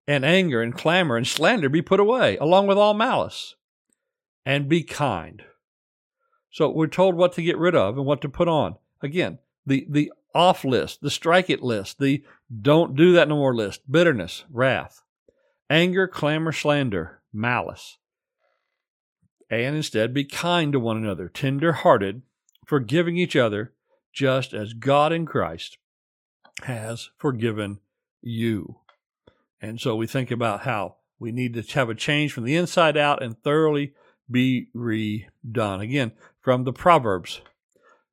and 0.07 0.25
anger 0.25 0.61
and 0.61 0.75
clamor 0.75 1.17
and 1.17 1.27
slander 1.27 1.69
be 1.69 1.81
put 1.81 1.99
away, 1.99 2.37
along 2.37 2.67
with 2.67 2.77
all 2.77 2.93
malice, 2.93 3.55
and 4.45 4.69
be 4.69 4.83
kind. 4.83 5.43
So 6.51 6.69
we're 6.69 6.87
told 6.87 7.15
what 7.15 7.33
to 7.33 7.43
get 7.43 7.57
rid 7.57 7.75
of 7.75 7.97
and 7.97 8.05
what 8.05 8.21
to 8.21 8.29
put 8.29 8.47
on. 8.47 8.75
Again, 9.01 9.39
the, 9.71 9.87
the 9.89 10.11
off 10.35 10.65
list, 10.65 11.01
the 11.01 11.09
strike 11.09 11.49
it 11.49 11.63
list, 11.63 11.97
the 11.97 12.23
don't 12.61 12.95
do 12.95 13.13
that 13.13 13.29
no 13.29 13.37
more 13.37 13.55
list, 13.55 13.89
bitterness, 13.89 14.43
wrath, 14.51 15.01
anger, 15.69 16.07
clamor, 16.07 16.51
slander, 16.51 17.21
malice. 17.33 17.97
And 19.49 19.75
instead 19.75 20.13
be 20.13 20.25
kind 20.25 20.73
to 20.73 20.79
one 20.79 20.97
another, 20.97 21.29
tender 21.29 21.71
hearted, 21.71 22.21
forgiving 22.65 23.17
each 23.17 23.35
other, 23.35 23.73
just 24.13 24.53
as 24.53 24.73
God 24.73 25.13
in 25.13 25.25
Christ 25.25 25.77
has 26.63 27.09
forgiven 27.17 27.79
you. 28.21 28.77
And 29.61 29.79
so 29.79 29.95
we 29.95 30.05
think 30.05 30.31
about 30.31 30.61
how 30.61 30.95
we 31.17 31.31
need 31.31 31.53
to 31.53 31.61
have 31.73 31.89
a 31.89 31.95
change 31.95 32.33
from 32.33 32.43
the 32.43 32.55
inside 32.55 32.97
out 32.97 33.23
and 33.23 33.41
thoroughly 33.41 33.93
be 34.29 34.67
redone. 34.75 35.81
Again, 35.81 36.11
from 36.41 36.63
the 36.63 36.73
Proverbs 36.73 37.41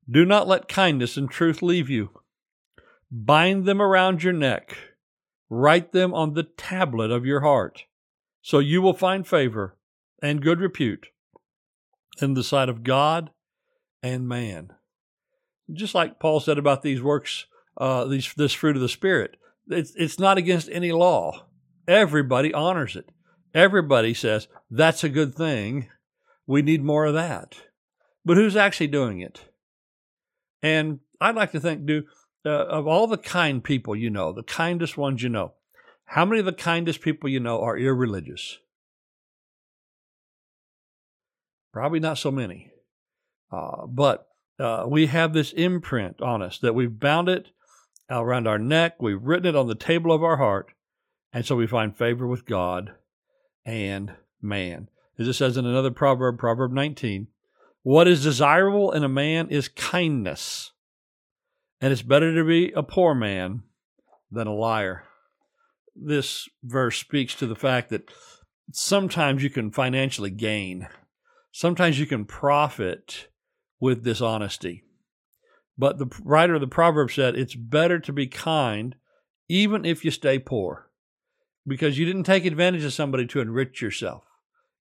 Do 0.09 0.25
not 0.25 0.47
let 0.47 0.67
kindness 0.67 1.17
and 1.17 1.29
truth 1.29 1.61
leave 1.61 1.89
you. 1.89 2.09
Bind 3.11 3.65
them 3.65 3.81
around 3.81 4.23
your 4.23 4.33
neck, 4.33 4.77
write 5.49 5.91
them 5.91 6.13
on 6.13 6.33
the 6.33 6.43
tablet 6.43 7.11
of 7.11 7.25
your 7.25 7.41
heart, 7.41 7.85
so 8.41 8.59
you 8.59 8.81
will 8.81 8.93
find 8.93 9.27
favor 9.27 9.77
and 10.21 10.41
good 10.41 10.59
repute 10.59 11.07
in 12.21 12.33
the 12.33 12.43
sight 12.43 12.69
of 12.69 12.83
God 12.83 13.31
and 14.03 14.27
man. 14.27 14.73
Just 15.71 15.95
like 15.95 16.19
Paul 16.19 16.39
said 16.39 16.57
about 16.57 16.81
these 16.81 17.01
works 17.01 17.45
uh, 17.79 18.05
these, 18.05 18.33
this 18.35 18.53
fruit 18.53 18.75
of 18.75 18.81
the 18.81 18.89
Spirit. 18.89 19.37
It's, 19.67 19.93
it's 19.95 20.19
not 20.19 20.37
against 20.37 20.69
any 20.71 20.91
law. 20.91 21.45
Everybody 21.87 22.53
honors 22.53 22.95
it. 22.95 23.09
Everybody 23.53 24.13
says, 24.13 24.47
that's 24.69 25.03
a 25.03 25.09
good 25.09 25.33
thing. 25.33 25.89
We 26.45 26.61
need 26.61 26.83
more 26.83 27.05
of 27.05 27.13
that. 27.13 27.55
But 28.25 28.37
who's 28.37 28.55
actually 28.55 28.87
doing 28.87 29.21
it? 29.21 29.48
And 30.61 30.99
I'd 31.21 31.35
like 31.35 31.51
to 31.51 31.59
think, 31.59 31.85
do 31.85 32.03
uh, 32.45 32.49
of 32.49 32.87
all 32.87 33.07
the 33.07 33.17
kind 33.17 33.63
people 33.63 33.95
you 33.95 34.09
know, 34.09 34.31
the 34.31 34.43
kindest 34.43 34.97
ones 34.97 35.21
you 35.21 35.29
know, 35.29 35.53
how 36.05 36.25
many 36.25 36.39
of 36.39 36.45
the 36.45 36.53
kindest 36.53 37.01
people 37.01 37.29
you 37.29 37.39
know 37.39 37.61
are 37.61 37.77
irreligious? 37.77 38.57
Probably 41.71 41.99
not 41.99 42.17
so 42.17 42.31
many. 42.31 42.71
Uh, 43.51 43.85
but 43.87 44.27
uh, 44.59 44.85
we 44.87 45.07
have 45.07 45.33
this 45.33 45.53
imprint 45.53 46.21
on 46.21 46.41
us 46.41 46.57
that 46.59 46.75
we've 46.75 46.99
bound 46.99 47.29
it 47.29 47.49
around 48.09 48.47
our 48.47 48.59
neck. 48.59 49.01
We've 49.01 49.21
written 49.21 49.47
it 49.47 49.55
on 49.55 49.67
the 49.67 49.75
table 49.75 50.11
of 50.11 50.23
our 50.23 50.37
heart. 50.37 50.71
And 51.31 51.45
so 51.45 51.55
we 51.55 51.67
find 51.67 51.95
favor 51.95 52.25
with 52.25 52.45
God 52.45 52.93
and 53.65 54.13
man. 54.41 54.89
As 55.17 55.27
it 55.27 55.33
says 55.33 55.57
in 55.57 55.65
another 55.65 55.91
proverb, 55.91 56.39
Proverb 56.39 56.71
19, 56.71 57.27
what 57.89 58.07
is 58.07 58.21
desirable 58.21 58.91
in 58.91 59.03
a 59.03 59.09
man 59.09 59.49
is 59.49 59.67
kindness. 59.67 60.73
And 61.81 61.91
it's 61.91 62.03
better 62.03 62.35
to 62.35 62.43
be 62.43 62.71
a 62.73 62.83
poor 62.83 63.15
man 63.15 63.63
than 64.29 64.45
a 64.45 64.53
liar. 64.53 65.05
This 65.95 66.47
verse 66.63 66.99
speaks 66.99 67.33
to 67.33 67.47
the 67.47 67.55
fact 67.55 67.89
that 67.89 68.11
sometimes 68.71 69.41
you 69.41 69.49
can 69.49 69.71
financially 69.71 70.29
gain, 70.29 70.87
sometimes 71.51 71.99
you 71.99 72.05
can 72.05 72.25
profit 72.25 73.29
with 73.79 74.03
dishonesty. 74.03 74.83
But 75.75 75.97
the 75.97 76.15
writer 76.23 76.53
of 76.53 76.61
the 76.61 76.67
proverb 76.67 77.09
said 77.09 77.35
it's 77.35 77.55
better 77.55 77.97
to 78.01 78.13
be 78.13 78.27
kind 78.27 78.97
even 79.47 79.83
if 79.83 80.05
you 80.05 80.11
stay 80.11 80.37
poor 80.37 80.91
because 81.65 81.97
you 81.97 82.05
didn't 82.05 82.25
take 82.25 82.45
advantage 82.45 82.83
of 82.83 82.93
somebody 82.93 83.25
to 83.25 83.41
enrich 83.41 83.81
yourself. 83.81 84.28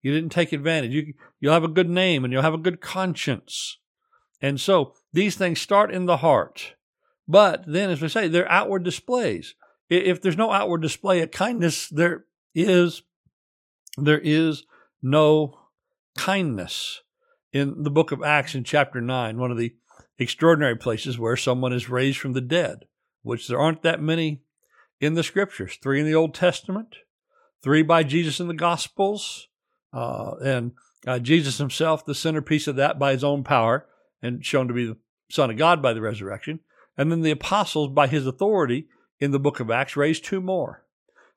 You 0.08 0.14
didn't 0.14 0.32
take 0.32 0.54
advantage. 0.54 0.94
You, 0.94 1.14
you'll 1.42 1.52
have 1.52 1.66
a 1.66 1.68
good 1.68 1.90
name 1.90 2.24
and 2.24 2.32
you'll 2.32 2.42
have 2.42 2.54
a 2.54 2.58
good 2.58 2.80
conscience. 2.80 3.78
And 4.42 4.58
so 4.58 4.94
these 5.12 5.36
things 5.36 5.60
start 5.60 5.94
in 5.94 6.06
the 6.06 6.18
heart. 6.18 6.76
But 7.28 7.66
then, 7.68 7.90
as 7.90 8.02
we 8.02 8.08
say, 8.08 8.30
they're 8.30 8.50
outward 8.50 8.86
displays. 8.86 9.54
If 9.90 10.22
there's 10.22 10.38
no 10.38 10.54
outward 10.54 10.82
display 10.82 11.22
of 11.22 11.32
kindness, 11.32 11.90
there 11.90 12.24
is 12.56 13.02
there 13.98 14.20
is 14.20 14.64
no 15.02 15.60
kindness. 16.18 17.02
In 17.52 17.84
the 17.84 17.92
book 17.92 18.14
of 18.14 18.24
Acts 18.24 18.56
in 18.56 18.64
chapter 18.64 19.02
9, 19.02 19.38
one 19.38 19.52
of 19.52 19.58
the 19.58 19.76
extraordinary 20.18 20.78
places 20.78 21.20
where 21.20 21.36
someone 21.36 21.74
is 21.74 21.90
raised 21.90 22.20
from 22.20 22.32
the 22.32 22.40
dead, 22.40 22.86
which 23.24 23.50
there 23.50 23.60
aren't 23.60 23.82
that 23.82 24.02
many 24.02 24.42
in 25.02 25.16
the 25.16 25.24
scriptures 25.24 25.78
three 25.84 26.00
in 26.00 26.06
the 26.06 26.16
Old 26.16 26.34
Testament, 26.34 26.96
three 27.62 27.82
by 27.82 28.04
Jesus 28.04 28.40
in 28.40 28.48
the 28.48 28.54
Gospels, 28.54 29.50
uh, 29.98 30.36
and 30.44 30.74
uh, 31.08 31.18
Jesus 31.18 31.58
himself, 31.58 32.06
the 32.06 32.14
centerpiece 32.14 32.68
of 32.68 32.76
that 32.76 33.00
by 33.00 33.14
his 33.14 33.24
own 33.24 33.44
power 33.44 33.88
and 34.22 34.46
shown 34.46 34.68
to 34.68 34.74
be 34.74 34.86
the 34.86 34.98
Son 35.32 35.50
of 35.50 35.58
God 35.58 35.82
by 35.82 35.94
the 35.94 36.02
resurrection. 36.02 36.60
And 36.96 37.12
then 37.12 37.22
the 37.22 37.32
apostles, 37.32 37.90
by 37.90 38.06
his 38.06 38.28
authority 38.28 38.88
in 39.20 39.32
the 39.32 39.40
book 39.40 39.60
of 39.60 39.72
Acts, 39.72 39.98
raised 39.98 40.24
two 40.24 40.40
more. 40.40 40.86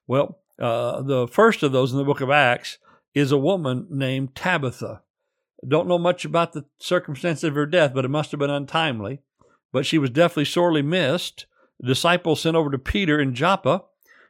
Well, 0.07 0.40
uh, 0.59 1.01
the 1.01 1.27
first 1.27 1.62
of 1.62 1.73
those 1.73 1.90
in 1.90 1.99
the 1.99 2.05
book 2.05 2.20
of 2.20 2.31
Acts 2.31 2.77
is 3.14 3.33
a 3.33 3.38
woman 3.38 3.87
named 3.90 4.35
Tabitha. 4.35 5.03
Don't 5.66 5.88
know 5.88 5.99
much 5.99 6.27
about 6.27 6.53
the 6.53 6.66
circumstances 6.79 7.44
of 7.44 7.55
her 7.55 7.66
death, 7.66 7.92
but 7.94 8.05
it 8.05 8.09
must 8.09 8.31
have 8.31 8.40
been 8.40 8.51
untimely. 8.51 9.23
But 9.73 9.87
she 9.87 9.96
was 9.96 10.11
definitely 10.11 10.44
sorely 10.44 10.83
missed. 10.83 11.46
Disciples 11.83 12.42
sent 12.42 12.57
over 12.57 12.70
to 12.70 12.79
Peter 12.79 13.18
in 13.18 13.35
Joppa, 13.35 13.85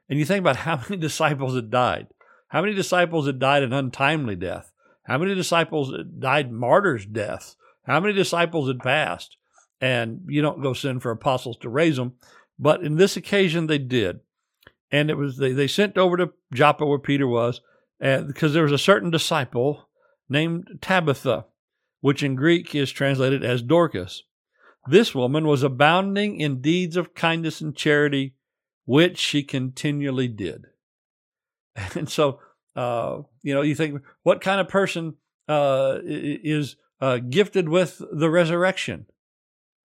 and 0.08 0.20
you 0.20 0.24
think 0.24 0.40
about 0.40 0.56
how 0.66 0.76
many 0.76 0.98
disciples 0.98 1.56
had 1.56 1.70
died. 1.70 2.06
How 2.50 2.62
many 2.62 2.74
disciples 2.74 3.26
had 3.26 3.38
died 3.38 3.62
an 3.62 3.72
untimely 3.72 4.34
death? 4.36 4.72
How 5.04 5.18
many 5.18 5.34
disciples 5.34 5.94
died 6.18 6.52
martyrs' 6.52 7.06
deaths? 7.06 7.56
How 7.84 8.00
many 8.00 8.12
disciples 8.12 8.68
had 8.68 8.80
passed? 8.80 9.36
And 9.80 10.22
you 10.26 10.42
don't 10.42 10.62
go 10.62 10.72
send 10.72 11.00
for 11.00 11.10
apostles 11.10 11.56
to 11.58 11.68
raise 11.68 11.96
them, 11.96 12.14
but 12.58 12.82
in 12.82 12.96
this 12.96 13.16
occasion 13.16 13.66
they 13.66 13.78
did. 13.78 14.20
And 14.90 15.10
it 15.10 15.16
was 15.16 15.36
they, 15.36 15.52
they 15.52 15.68
sent 15.68 15.96
over 15.96 16.16
to 16.16 16.32
Joppa 16.52 16.84
where 16.84 16.98
Peter 16.98 17.26
was, 17.26 17.60
and, 18.00 18.26
because 18.26 18.52
there 18.52 18.64
was 18.64 18.72
a 18.72 18.78
certain 18.78 19.10
disciple 19.10 19.88
named 20.28 20.78
Tabitha, 20.80 21.46
which 22.00 22.22
in 22.22 22.34
Greek 22.34 22.74
is 22.74 22.90
translated 22.90 23.44
as 23.44 23.62
Dorcas. 23.62 24.24
This 24.88 25.14
woman 25.14 25.46
was 25.46 25.62
abounding 25.62 26.40
in 26.40 26.60
deeds 26.60 26.96
of 26.96 27.14
kindness 27.14 27.60
and 27.60 27.76
charity, 27.76 28.34
which 28.86 29.18
she 29.18 29.44
continually 29.44 30.28
did. 30.28 30.66
And 31.94 32.08
so, 32.08 32.40
uh, 32.76 33.22
you 33.42 33.54
know, 33.54 33.62
you 33.62 33.74
think, 33.74 34.02
what 34.22 34.40
kind 34.40 34.60
of 34.60 34.68
person 34.68 35.16
uh, 35.48 35.98
is 36.04 36.76
uh, 37.00 37.18
gifted 37.18 37.68
with 37.68 38.02
the 38.12 38.30
resurrection? 38.30 39.06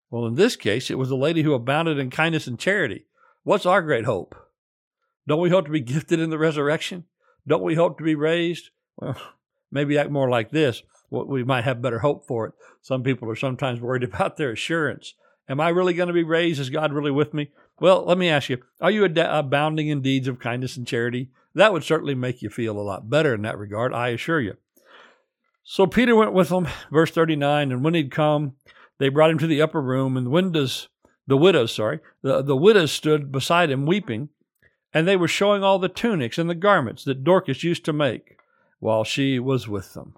Well, 0.10 0.26
in 0.26 0.36
this 0.36 0.56
case, 0.56 0.90
it 0.90 0.98
was 0.98 1.12
a 1.12 1.16
lady 1.16 1.44
who 1.44 1.54
abounded 1.54 1.98
in 1.98 2.10
kindness 2.10 2.48
and 2.48 2.60
charity. 2.60 3.06
What's 3.44 3.66
our 3.66 3.82
great 3.82 4.06
hope? 4.06 4.36
Don't 5.28 5.42
we 5.42 5.50
hope 5.50 5.66
to 5.66 5.72
be 5.72 5.82
gifted 5.82 6.20
in 6.20 6.30
the 6.30 6.38
resurrection? 6.38 7.06
Don't 7.48 7.64
we 7.64 7.76
hope 7.76 7.98
to 7.98 8.04
be 8.04 8.16
raised? 8.16 8.70
Well, 8.98 9.18
maybe 9.72 9.98
act 9.98 10.12
more 10.12 10.30
like 10.30 10.52
this, 10.52 10.84
we 11.10 11.44
might 11.44 11.64
have 11.64 11.82
better 11.82 12.00
hope 12.00 12.28
for 12.28 12.48
it. 12.48 12.54
Some 12.82 13.04
people 13.04 13.30
are 13.30 13.36
sometimes 13.36 13.80
worried 13.80 14.04
about 14.12 14.38
their 14.38 14.52
assurance. 14.52 15.14
Am 15.48 15.60
I 15.60 15.70
really 15.70 15.94
going 15.94 16.08
to 16.08 16.14
be 16.14 16.24
raised? 16.24 16.60
Is 16.60 16.70
God 16.70 16.92
really 16.92 17.12
with 17.12 17.34
me? 17.34 17.52
Well, 17.80 18.04
let 18.06 18.18
me 18.18 18.30
ask 18.30 18.50
you 18.50 18.62
are 18.82 18.92
you 18.92 19.06
abounding 19.06 19.90
in 19.90 20.02
deeds 20.02 20.28
of 20.28 20.40
kindness 20.40 20.78
and 20.78 20.88
charity? 20.88 21.30
That 21.56 21.74
would 21.74 21.84
certainly 21.84 22.16
make 22.16 22.42
you 22.42 22.50
feel 22.50 22.78
a 22.78 22.82
lot 22.82 23.10
better 23.10 23.34
in 23.34 23.42
that 23.44 23.58
regard, 23.58 23.94
I 23.94 24.10
assure 24.10 24.42
you. 24.42 24.58
So 25.64 25.88
Peter 25.88 26.16
went 26.16 26.34
with 26.34 26.50
them, 26.50 26.68
verse 26.92 27.10
39, 27.10 27.72
and 27.72 27.84
when 27.84 27.96
he'd 27.96 28.12
come, 28.12 28.54
they 29.00 29.10
brought 29.10 29.32
him 29.32 29.40
to 29.40 29.48
the 29.48 29.62
upper 29.62 29.82
room, 29.82 30.16
and 30.16 30.28
the 30.28 30.32
windows 30.32 30.90
the 31.28 31.38
widows, 31.38 31.74
sorry, 31.74 32.00
the, 32.22 32.42
the 32.42 32.56
widows 32.56 32.92
stood 32.92 33.32
beside 33.32 33.72
him 33.72 33.86
weeping, 33.86 34.30
and 34.94 35.08
they 35.08 35.16
were 35.16 35.28
showing 35.28 35.64
all 35.64 35.80
the 35.80 35.90
tunics 35.90 36.38
and 36.38 36.50
the 36.50 36.56
garments 36.56 37.04
that 37.04 37.24
Dorcas 37.24 37.64
used 37.64 37.84
to 37.86 37.94
make 37.94 38.38
while 38.80 39.04
she 39.04 39.40
was 39.40 39.68
with 39.68 39.94
them. 39.94 40.14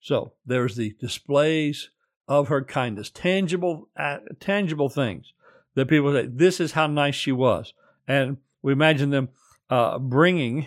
So 0.00 0.32
there's 0.44 0.76
the 0.76 0.94
displays 1.00 1.90
of 2.28 2.48
her 2.48 2.62
kindness, 2.62 3.10
tangible, 3.10 3.88
uh, 3.96 4.18
tangible 4.38 4.88
things 4.88 5.32
that 5.74 5.88
people 5.88 6.12
say, 6.12 6.26
this 6.26 6.60
is 6.60 6.72
how 6.72 6.86
nice 6.86 7.14
she 7.14 7.32
was. 7.32 7.72
And 8.06 8.36
we 8.62 8.72
imagine 8.72 9.10
them 9.10 9.30
uh, 9.70 9.98
bringing 9.98 10.66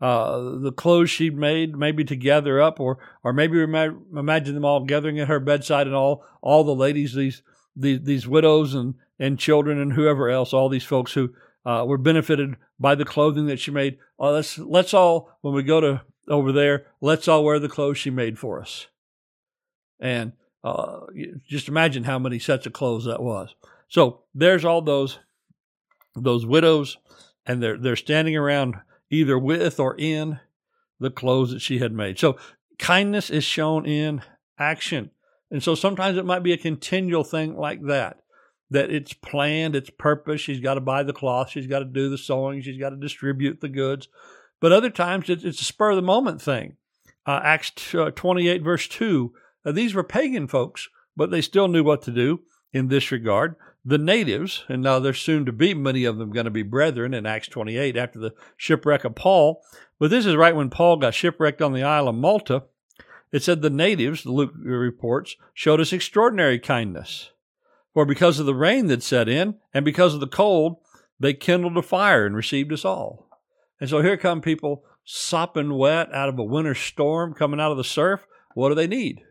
uh, 0.00 0.58
the 0.58 0.72
clothes 0.72 1.10
she'd 1.10 1.36
made, 1.36 1.76
maybe 1.76 2.04
to 2.04 2.16
gather 2.16 2.60
up, 2.60 2.80
or 2.80 2.98
or 3.22 3.32
maybe 3.32 3.62
imagine 3.62 4.54
them 4.54 4.64
all 4.64 4.84
gathering 4.84 5.20
at 5.20 5.28
her 5.28 5.40
bedside, 5.40 5.86
and 5.86 5.94
all 5.94 6.24
all 6.40 6.64
the 6.64 6.74
ladies, 6.74 7.14
these 7.14 7.42
these, 7.76 8.00
these 8.02 8.26
widows 8.26 8.74
and 8.74 8.94
and 9.18 9.38
children 9.38 9.78
and 9.78 9.92
whoever 9.92 10.28
else, 10.28 10.52
all 10.52 10.68
these 10.68 10.84
folks 10.84 11.12
who 11.12 11.32
uh, 11.64 11.84
were 11.86 11.98
benefited 11.98 12.56
by 12.80 12.94
the 12.94 13.04
clothing 13.04 13.46
that 13.46 13.60
she 13.60 13.70
made. 13.70 13.98
Uh, 14.18 14.32
let's 14.32 14.58
let's 14.58 14.92
all 14.92 15.38
when 15.42 15.54
we 15.54 15.62
go 15.62 15.80
to 15.80 16.02
over 16.28 16.52
there, 16.52 16.86
let's 17.00 17.28
all 17.28 17.44
wear 17.44 17.58
the 17.58 17.68
clothes 17.68 17.98
she 17.98 18.10
made 18.10 18.38
for 18.38 18.60
us. 18.60 18.86
And 20.00 20.32
uh, 20.64 21.00
just 21.46 21.68
imagine 21.68 22.04
how 22.04 22.18
many 22.18 22.38
sets 22.38 22.66
of 22.66 22.72
clothes 22.72 23.04
that 23.04 23.22
was. 23.22 23.54
So 23.88 24.22
there's 24.34 24.64
all 24.64 24.82
those 24.82 25.18
those 26.14 26.44
widows, 26.44 26.98
and 27.46 27.62
they're 27.62 27.78
they're 27.78 27.96
standing 27.96 28.36
around 28.36 28.76
either 29.10 29.38
with 29.38 29.78
or 29.78 29.94
in 29.98 30.40
the 30.98 31.10
clothes 31.10 31.50
that 31.50 31.60
she 31.60 31.78
had 31.78 31.92
made. 31.92 32.18
So 32.18 32.38
kindness 32.78 33.30
is 33.30 33.44
shown 33.44 33.86
in 33.86 34.22
action. 34.58 35.10
And 35.50 35.62
so 35.62 35.74
sometimes 35.74 36.16
it 36.16 36.24
might 36.24 36.42
be 36.42 36.52
a 36.52 36.58
continual 36.58 37.24
thing 37.24 37.56
like 37.56 37.82
that, 37.86 38.22
that 38.70 38.90
it's 38.90 39.12
planned, 39.12 39.76
it's 39.76 39.90
purpose. 39.90 40.40
She's 40.40 40.60
got 40.60 40.74
to 40.74 40.80
buy 40.80 41.02
the 41.02 41.12
cloth, 41.12 41.50
she's 41.50 41.66
got 41.66 41.80
to 41.80 41.84
do 41.84 42.08
the 42.08 42.16
sewing, 42.16 42.62
she's 42.62 42.78
got 42.78 42.90
to 42.90 42.96
distribute 42.96 43.60
the 43.60 43.68
goods. 43.68 44.08
But 44.60 44.72
other 44.72 44.90
times 44.90 45.28
it's, 45.28 45.44
a 45.44 45.52
spur 45.52 45.90
of 45.90 45.96
the 45.96 46.02
moment 46.02 46.40
thing. 46.40 46.76
Uh, 47.26 47.40
Acts 47.42 47.94
uh, 47.94 48.10
28, 48.10 48.62
verse 48.62 48.88
2. 48.88 49.32
Uh, 49.64 49.72
these 49.72 49.94
were 49.94 50.04
pagan 50.04 50.48
folks, 50.48 50.88
but 51.16 51.30
they 51.30 51.40
still 51.40 51.68
knew 51.68 51.84
what 51.84 52.02
to 52.02 52.10
do 52.10 52.40
in 52.72 52.88
this 52.88 53.12
regard 53.12 53.56
the 53.84 53.98
natives, 53.98 54.64
and 54.68 54.82
now 54.82 54.98
there's 54.98 55.20
soon 55.20 55.44
to 55.44 55.52
be 55.52 55.74
many 55.74 56.04
of 56.04 56.18
them 56.18 56.30
going 56.30 56.44
to 56.44 56.50
be 56.50 56.62
brethren 56.62 57.14
in 57.14 57.26
Acts 57.26 57.48
28 57.48 57.96
after 57.96 58.18
the 58.18 58.34
shipwreck 58.56 59.04
of 59.04 59.14
Paul. 59.14 59.62
But 59.98 60.10
this 60.10 60.26
is 60.26 60.36
right 60.36 60.54
when 60.54 60.70
Paul 60.70 60.96
got 60.98 61.14
shipwrecked 61.14 61.60
on 61.60 61.72
the 61.72 61.82
isle 61.82 62.08
of 62.08 62.14
Malta. 62.14 62.64
It 63.32 63.42
said 63.42 63.62
the 63.62 63.70
natives, 63.70 64.26
Luke 64.26 64.52
reports, 64.56 65.36
showed 65.54 65.80
us 65.80 65.92
extraordinary 65.92 66.58
kindness. 66.58 67.30
For 67.94 68.06
because 68.06 68.38
of 68.38 68.46
the 68.46 68.54
rain 68.54 68.86
that 68.86 69.02
set 69.02 69.28
in 69.28 69.56
and 69.74 69.84
because 69.84 70.14
of 70.14 70.20
the 70.20 70.26
cold, 70.26 70.76
they 71.18 71.34
kindled 71.34 71.76
a 71.76 71.82
fire 71.82 72.24
and 72.24 72.36
received 72.36 72.72
us 72.72 72.84
all. 72.84 73.28
And 73.80 73.90
so 73.90 74.00
here 74.00 74.16
come 74.16 74.40
people 74.40 74.84
sopping 75.04 75.74
wet 75.74 76.12
out 76.14 76.28
of 76.28 76.38
a 76.38 76.44
winter 76.44 76.74
storm 76.74 77.34
coming 77.34 77.60
out 77.60 77.72
of 77.72 77.76
the 77.76 77.84
surf. 77.84 78.26
What 78.54 78.68
do 78.68 78.74
they 78.74 78.86
need? 78.86 79.22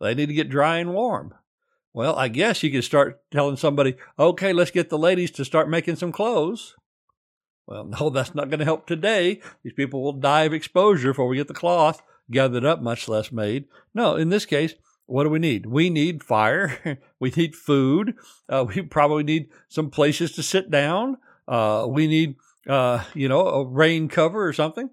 They 0.00 0.14
need 0.14 0.26
to 0.26 0.34
get 0.34 0.48
dry 0.48 0.78
and 0.78 0.92
warm. 0.92 1.34
Well, 1.94 2.16
I 2.16 2.28
guess 2.28 2.62
you 2.62 2.70
could 2.70 2.84
start 2.84 3.20
telling 3.30 3.56
somebody, 3.56 3.96
okay, 4.18 4.52
let's 4.52 4.70
get 4.70 4.88
the 4.88 4.98
ladies 4.98 5.30
to 5.32 5.44
start 5.44 5.68
making 5.68 5.96
some 5.96 6.12
clothes. 6.12 6.74
Well, 7.66 7.84
no, 8.00 8.10
that's 8.10 8.34
not 8.34 8.48
going 8.48 8.60
to 8.60 8.64
help 8.64 8.86
today. 8.86 9.40
These 9.62 9.74
people 9.74 10.02
will 10.02 10.14
die 10.14 10.44
of 10.44 10.52
exposure 10.52 11.10
before 11.10 11.28
we 11.28 11.36
get 11.36 11.48
the 11.48 11.54
cloth 11.54 12.02
gathered 12.30 12.64
up, 12.64 12.80
much 12.80 13.08
less 13.08 13.30
made. 13.30 13.66
No, 13.94 14.16
in 14.16 14.30
this 14.30 14.46
case, 14.46 14.74
what 15.06 15.24
do 15.24 15.30
we 15.30 15.38
need? 15.38 15.66
We 15.66 15.90
need 15.90 16.22
fire. 16.22 16.98
we 17.20 17.30
need 17.30 17.54
food. 17.54 18.14
Uh, 18.48 18.64
we 18.66 18.82
probably 18.82 19.24
need 19.24 19.48
some 19.68 19.90
places 19.90 20.32
to 20.32 20.42
sit 20.42 20.70
down. 20.70 21.18
Uh, 21.46 21.86
we 21.88 22.06
need, 22.06 22.36
uh, 22.68 23.04
you 23.12 23.28
know, 23.28 23.46
a 23.46 23.66
rain 23.66 24.08
cover 24.08 24.46
or 24.46 24.52
something. 24.52 24.88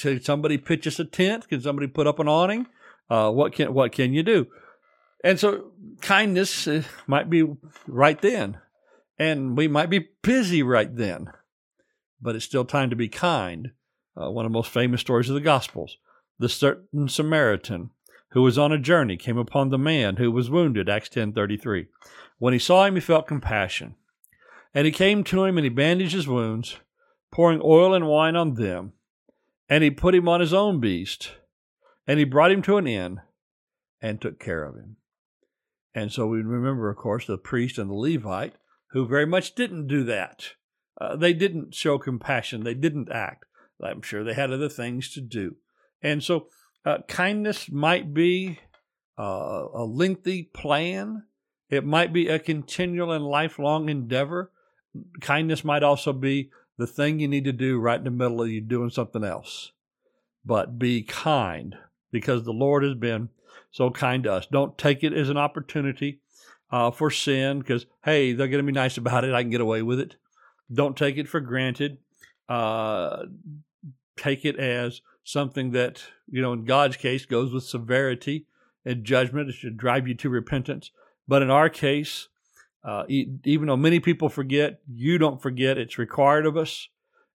Can 0.00 0.22
somebody 0.22 0.58
pitch 0.58 0.86
us 0.86 0.98
a 0.98 1.04
tent? 1.04 1.48
Can 1.48 1.60
somebody 1.60 1.88
put 1.88 2.06
up 2.06 2.18
an 2.18 2.28
awning? 2.28 2.66
Uh, 3.10 3.30
what 3.30 3.52
can 3.52 3.74
what 3.74 3.92
can 3.92 4.14
you 4.14 4.22
do? 4.22 4.46
And 5.22 5.40
so 5.40 5.72
kindness 6.04 6.68
uh, 6.68 6.82
might 7.06 7.28
be 7.28 7.44
right 7.88 8.20
then, 8.20 8.58
and 9.18 9.56
we 9.56 9.66
might 9.66 9.90
be 9.90 10.10
busy 10.22 10.62
right 10.62 10.94
then, 10.94 11.32
but 12.20 12.36
it's 12.36 12.44
still 12.44 12.64
time 12.64 12.90
to 12.90 12.96
be 12.96 13.08
kind. 13.08 13.72
Uh, 14.16 14.30
one 14.30 14.46
of 14.46 14.52
the 14.52 14.56
most 14.56 14.70
famous 14.70 15.00
stories 15.00 15.28
of 15.28 15.34
the 15.34 15.40
Gospels 15.40 15.98
the 16.38 16.48
certain 16.48 17.08
Samaritan 17.08 17.90
who 18.30 18.42
was 18.42 18.58
on 18.58 18.72
a 18.72 18.78
journey 18.78 19.16
came 19.16 19.38
upon 19.38 19.70
the 19.70 19.78
man 19.78 20.16
who 20.16 20.30
was 20.30 20.50
wounded, 20.50 20.88
Acts 20.88 21.08
10.33. 21.08 21.86
When 22.38 22.52
he 22.52 22.58
saw 22.58 22.84
him, 22.84 22.96
he 22.96 23.00
felt 23.00 23.28
compassion. 23.28 23.94
And 24.74 24.86
he 24.86 24.92
came 24.92 25.22
to 25.24 25.44
him 25.44 25.56
and 25.56 25.64
he 25.64 25.70
bandaged 25.70 26.14
his 26.14 26.26
wounds, 26.26 26.78
pouring 27.30 27.60
oil 27.62 27.94
and 27.94 28.08
wine 28.08 28.34
on 28.34 28.54
them. 28.54 28.92
And 29.68 29.84
he 29.84 29.90
put 29.90 30.16
him 30.16 30.28
on 30.28 30.40
his 30.40 30.52
own 30.52 30.80
beast, 30.80 31.30
and 32.06 32.18
he 32.18 32.24
brought 32.24 32.50
him 32.50 32.60
to 32.62 32.76
an 32.76 32.86
inn 32.86 33.20
and 34.02 34.20
took 34.20 34.38
care 34.38 34.64
of 34.64 34.74
him. 34.74 34.96
And 35.94 36.12
so 36.12 36.26
we 36.26 36.38
remember, 36.38 36.90
of 36.90 36.96
course, 36.96 37.26
the 37.26 37.38
priest 37.38 37.78
and 37.78 37.88
the 37.88 37.94
Levite 37.94 38.54
who 38.90 39.06
very 39.06 39.26
much 39.26 39.54
didn't 39.54 39.86
do 39.86 40.04
that. 40.04 40.50
Uh, 41.00 41.16
they 41.16 41.32
didn't 41.32 41.74
show 41.74 41.98
compassion. 41.98 42.64
They 42.64 42.74
didn't 42.74 43.10
act. 43.10 43.44
I'm 43.82 44.02
sure 44.02 44.22
they 44.22 44.34
had 44.34 44.52
other 44.52 44.68
things 44.68 45.12
to 45.14 45.20
do. 45.20 45.56
And 46.02 46.22
so 46.22 46.46
uh, 46.84 46.98
kindness 47.08 47.70
might 47.70 48.14
be 48.14 48.60
uh, 49.18 49.66
a 49.74 49.84
lengthy 49.84 50.44
plan. 50.44 51.24
It 51.70 51.84
might 51.84 52.12
be 52.12 52.28
a 52.28 52.38
continual 52.38 53.12
and 53.12 53.24
lifelong 53.24 53.88
endeavor. 53.88 54.52
Kindness 55.20 55.64
might 55.64 55.82
also 55.82 56.12
be 56.12 56.50
the 56.78 56.86
thing 56.86 57.18
you 57.18 57.28
need 57.28 57.44
to 57.44 57.52
do 57.52 57.78
right 57.78 57.98
in 57.98 58.04
the 58.04 58.10
middle 58.10 58.42
of 58.42 58.48
you 58.48 58.60
doing 58.60 58.90
something 58.90 59.24
else. 59.24 59.72
But 60.44 60.78
be 60.78 61.02
kind 61.02 61.74
because 62.12 62.44
the 62.44 62.52
Lord 62.52 62.84
has 62.84 62.94
been 62.94 63.30
so 63.74 63.90
kind 63.90 64.22
to 64.22 64.32
us. 64.32 64.46
Don't 64.46 64.78
take 64.78 65.02
it 65.02 65.12
as 65.12 65.28
an 65.28 65.36
opportunity 65.36 66.20
uh, 66.70 66.92
for 66.92 67.10
sin 67.10 67.58
because, 67.58 67.86
hey, 68.04 68.32
they're 68.32 68.46
going 68.46 68.64
to 68.64 68.72
be 68.72 68.72
nice 68.72 68.96
about 68.96 69.24
it. 69.24 69.34
I 69.34 69.42
can 69.42 69.50
get 69.50 69.60
away 69.60 69.82
with 69.82 69.98
it. 69.98 70.14
Don't 70.72 70.96
take 70.96 71.16
it 71.16 71.28
for 71.28 71.40
granted. 71.40 71.98
Uh, 72.48 73.24
take 74.16 74.44
it 74.44 74.56
as 74.60 75.00
something 75.24 75.72
that, 75.72 76.04
you 76.30 76.40
know, 76.40 76.52
in 76.52 76.64
God's 76.64 76.96
case 76.96 77.26
goes 77.26 77.52
with 77.52 77.64
severity 77.64 78.46
and 78.84 79.02
judgment. 79.02 79.48
It 79.48 79.54
should 79.54 79.76
drive 79.76 80.06
you 80.06 80.14
to 80.14 80.30
repentance. 80.30 80.92
But 81.26 81.42
in 81.42 81.50
our 81.50 81.68
case, 81.68 82.28
uh, 82.84 83.02
even 83.08 83.66
though 83.66 83.76
many 83.76 83.98
people 83.98 84.28
forget, 84.28 84.78
you 84.86 85.18
don't 85.18 85.42
forget. 85.42 85.78
It's 85.78 85.98
required 85.98 86.46
of 86.46 86.56
us, 86.56 86.88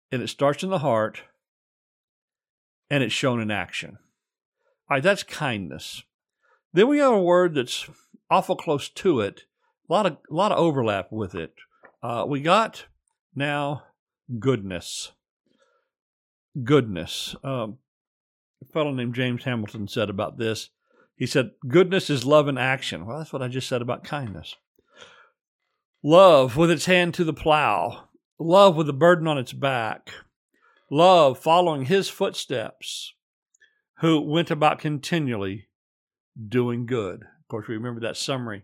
and 0.10 0.21
it 0.21 0.30
starts 0.30 0.63
in 0.63 0.69
the 0.69 0.80
heart, 0.80 1.23
and 2.89 3.04
it's 3.04 3.13
shown 3.13 3.41
in 3.41 3.52
action. 3.52 3.97
All 4.89 4.95
right, 4.95 5.04
that's 5.04 5.23
kindness. 5.23 6.04
Then 6.73 6.88
we 6.88 6.99
have 6.99 7.13
a 7.13 7.21
word 7.21 7.55
that's 7.55 7.89
awful 8.29 8.55
close 8.55 8.89
to 8.89 9.21
it, 9.21 9.45
a 9.89 9.93
lot 9.93 10.05
of 10.05 10.17
a 10.29 10.34
lot 10.34 10.51
of 10.51 10.60
overlap 10.60 11.12
with 11.12 11.34
it. 11.36 11.53
Uh, 12.03 12.25
we 12.27 12.41
got 12.41 12.86
now 13.36 13.84
goodness. 14.39 15.12
Goodness. 16.63 17.36
Um, 17.43 17.77
a 18.62 18.65
fellow 18.71 18.91
named 18.91 19.15
James 19.15 19.43
Hamilton 19.43 19.88
said 19.88 20.10
about 20.10 20.38
this. 20.38 20.69
He 21.15 21.25
said, 21.25 21.51
"Goodness 21.67 22.10
is 22.10 22.25
love 22.25 22.47
in 22.47 22.58
action." 22.58 23.05
Well, 23.05 23.17
that's 23.17 23.34
what 23.34 23.41
I 23.41 23.47
just 23.47 23.67
said 23.67 23.82
about 23.82 24.03
kindness. 24.03 24.55
Love 26.03 26.55
with 26.55 26.71
its 26.71 26.86
hand 26.86 27.13
to 27.15 27.23
the 27.23 27.34
plow. 27.34 28.10
Love 28.38 28.75
with 28.75 28.88
a 28.88 28.93
burden 28.93 29.27
on 29.27 29.38
its 29.38 29.51
back. 29.51 30.12
Love 30.89 31.38
following 31.38 31.86
his 31.86 32.10
footsteps, 32.10 33.13
who 33.99 34.21
went 34.21 34.49
about 34.49 34.79
continually 34.79 35.67
doing 36.47 36.86
good. 36.86 37.23
Of 37.23 37.47
course, 37.47 37.67
we 37.67 37.75
remember 37.75 37.99
that 38.02 38.17
summary 38.17 38.63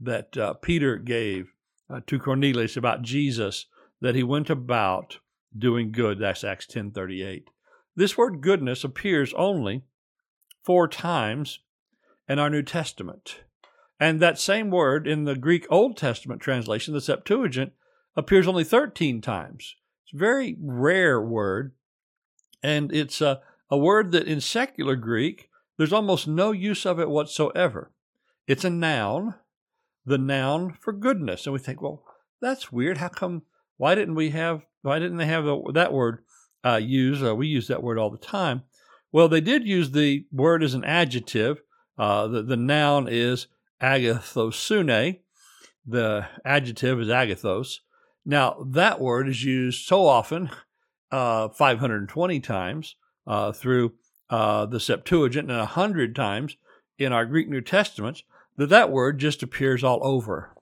that 0.00 0.36
uh, 0.36 0.54
Peter 0.54 0.96
gave 0.96 1.52
uh, 1.90 2.00
to 2.06 2.18
Cornelius 2.18 2.76
about 2.76 3.02
Jesus, 3.02 3.66
that 4.00 4.14
he 4.14 4.22
went 4.22 4.50
about 4.50 5.18
doing 5.56 5.90
good. 5.90 6.18
That's 6.18 6.44
Acts 6.44 6.66
10.38. 6.66 7.44
This 7.96 8.16
word 8.16 8.40
goodness 8.40 8.84
appears 8.84 9.32
only 9.34 9.82
four 10.62 10.86
times 10.86 11.60
in 12.28 12.38
our 12.38 12.50
New 12.50 12.62
Testament. 12.62 13.40
And 13.98 14.20
that 14.20 14.38
same 14.38 14.70
word 14.70 15.08
in 15.08 15.24
the 15.24 15.34
Greek 15.34 15.66
Old 15.70 15.96
Testament 15.96 16.40
translation, 16.40 16.94
the 16.94 17.00
Septuagint, 17.00 17.72
appears 18.14 18.46
only 18.46 18.64
13 18.64 19.20
times. 19.20 19.74
It's 20.04 20.14
a 20.14 20.18
very 20.18 20.56
rare 20.60 21.20
word, 21.20 21.72
and 22.62 22.92
it's 22.92 23.20
a, 23.20 23.40
a 23.70 23.76
word 23.76 24.12
that 24.12 24.28
in 24.28 24.40
secular 24.40 24.94
Greek 24.94 25.47
there's 25.78 25.92
almost 25.92 26.26
no 26.26 26.52
use 26.52 26.84
of 26.84 27.00
it 27.00 27.08
whatsoever. 27.08 27.92
It's 28.46 28.64
a 28.64 28.70
noun, 28.70 29.36
the 30.04 30.18
noun 30.18 30.76
for 30.80 30.92
goodness. 30.92 31.46
And 31.46 31.52
we 31.52 31.60
think, 31.60 31.80
well, 31.80 32.02
that's 32.42 32.72
weird. 32.72 32.98
How 32.98 33.08
come? 33.08 33.42
Why 33.76 33.94
didn't 33.94 34.16
we 34.16 34.30
have? 34.30 34.66
Why 34.82 34.98
didn't 34.98 35.18
they 35.18 35.26
have 35.26 35.44
that 35.72 35.92
word 35.92 36.24
uh, 36.64 36.80
used? 36.82 37.24
Uh, 37.24 37.34
we 37.34 37.46
use 37.46 37.68
that 37.68 37.82
word 37.82 37.98
all 37.98 38.10
the 38.10 38.18
time. 38.18 38.62
Well, 39.12 39.28
they 39.28 39.40
did 39.40 39.66
use 39.66 39.92
the 39.92 40.26
word 40.32 40.62
as 40.62 40.74
an 40.74 40.84
adjective. 40.84 41.62
Uh, 41.96 42.26
the, 42.26 42.42
the 42.42 42.56
noun 42.56 43.08
is 43.08 43.46
agathosune. 43.80 45.20
The 45.86 46.26
adjective 46.44 47.00
is 47.00 47.08
agathos. 47.08 47.78
Now, 48.26 48.62
that 48.66 49.00
word 49.00 49.28
is 49.28 49.42
used 49.42 49.86
so 49.86 50.06
often, 50.06 50.50
uh, 51.10 51.48
520 51.48 52.40
times 52.40 52.96
uh, 53.26 53.52
through 53.52 53.94
uh, 54.30 54.66
the 54.66 54.80
Septuagint 54.80 55.50
and 55.50 55.56
a 55.56 55.64
100 55.64 56.14
times 56.14 56.56
in 56.98 57.12
our 57.12 57.24
Greek 57.24 57.48
New 57.48 57.60
Testaments, 57.60 58.22
that 58.56 58.68
that 58.68 58.90
word 58.90 59.18
just 59.18 59.42
appears 59.42 59.84
all 59.84 60.00
over. 60.02 60.54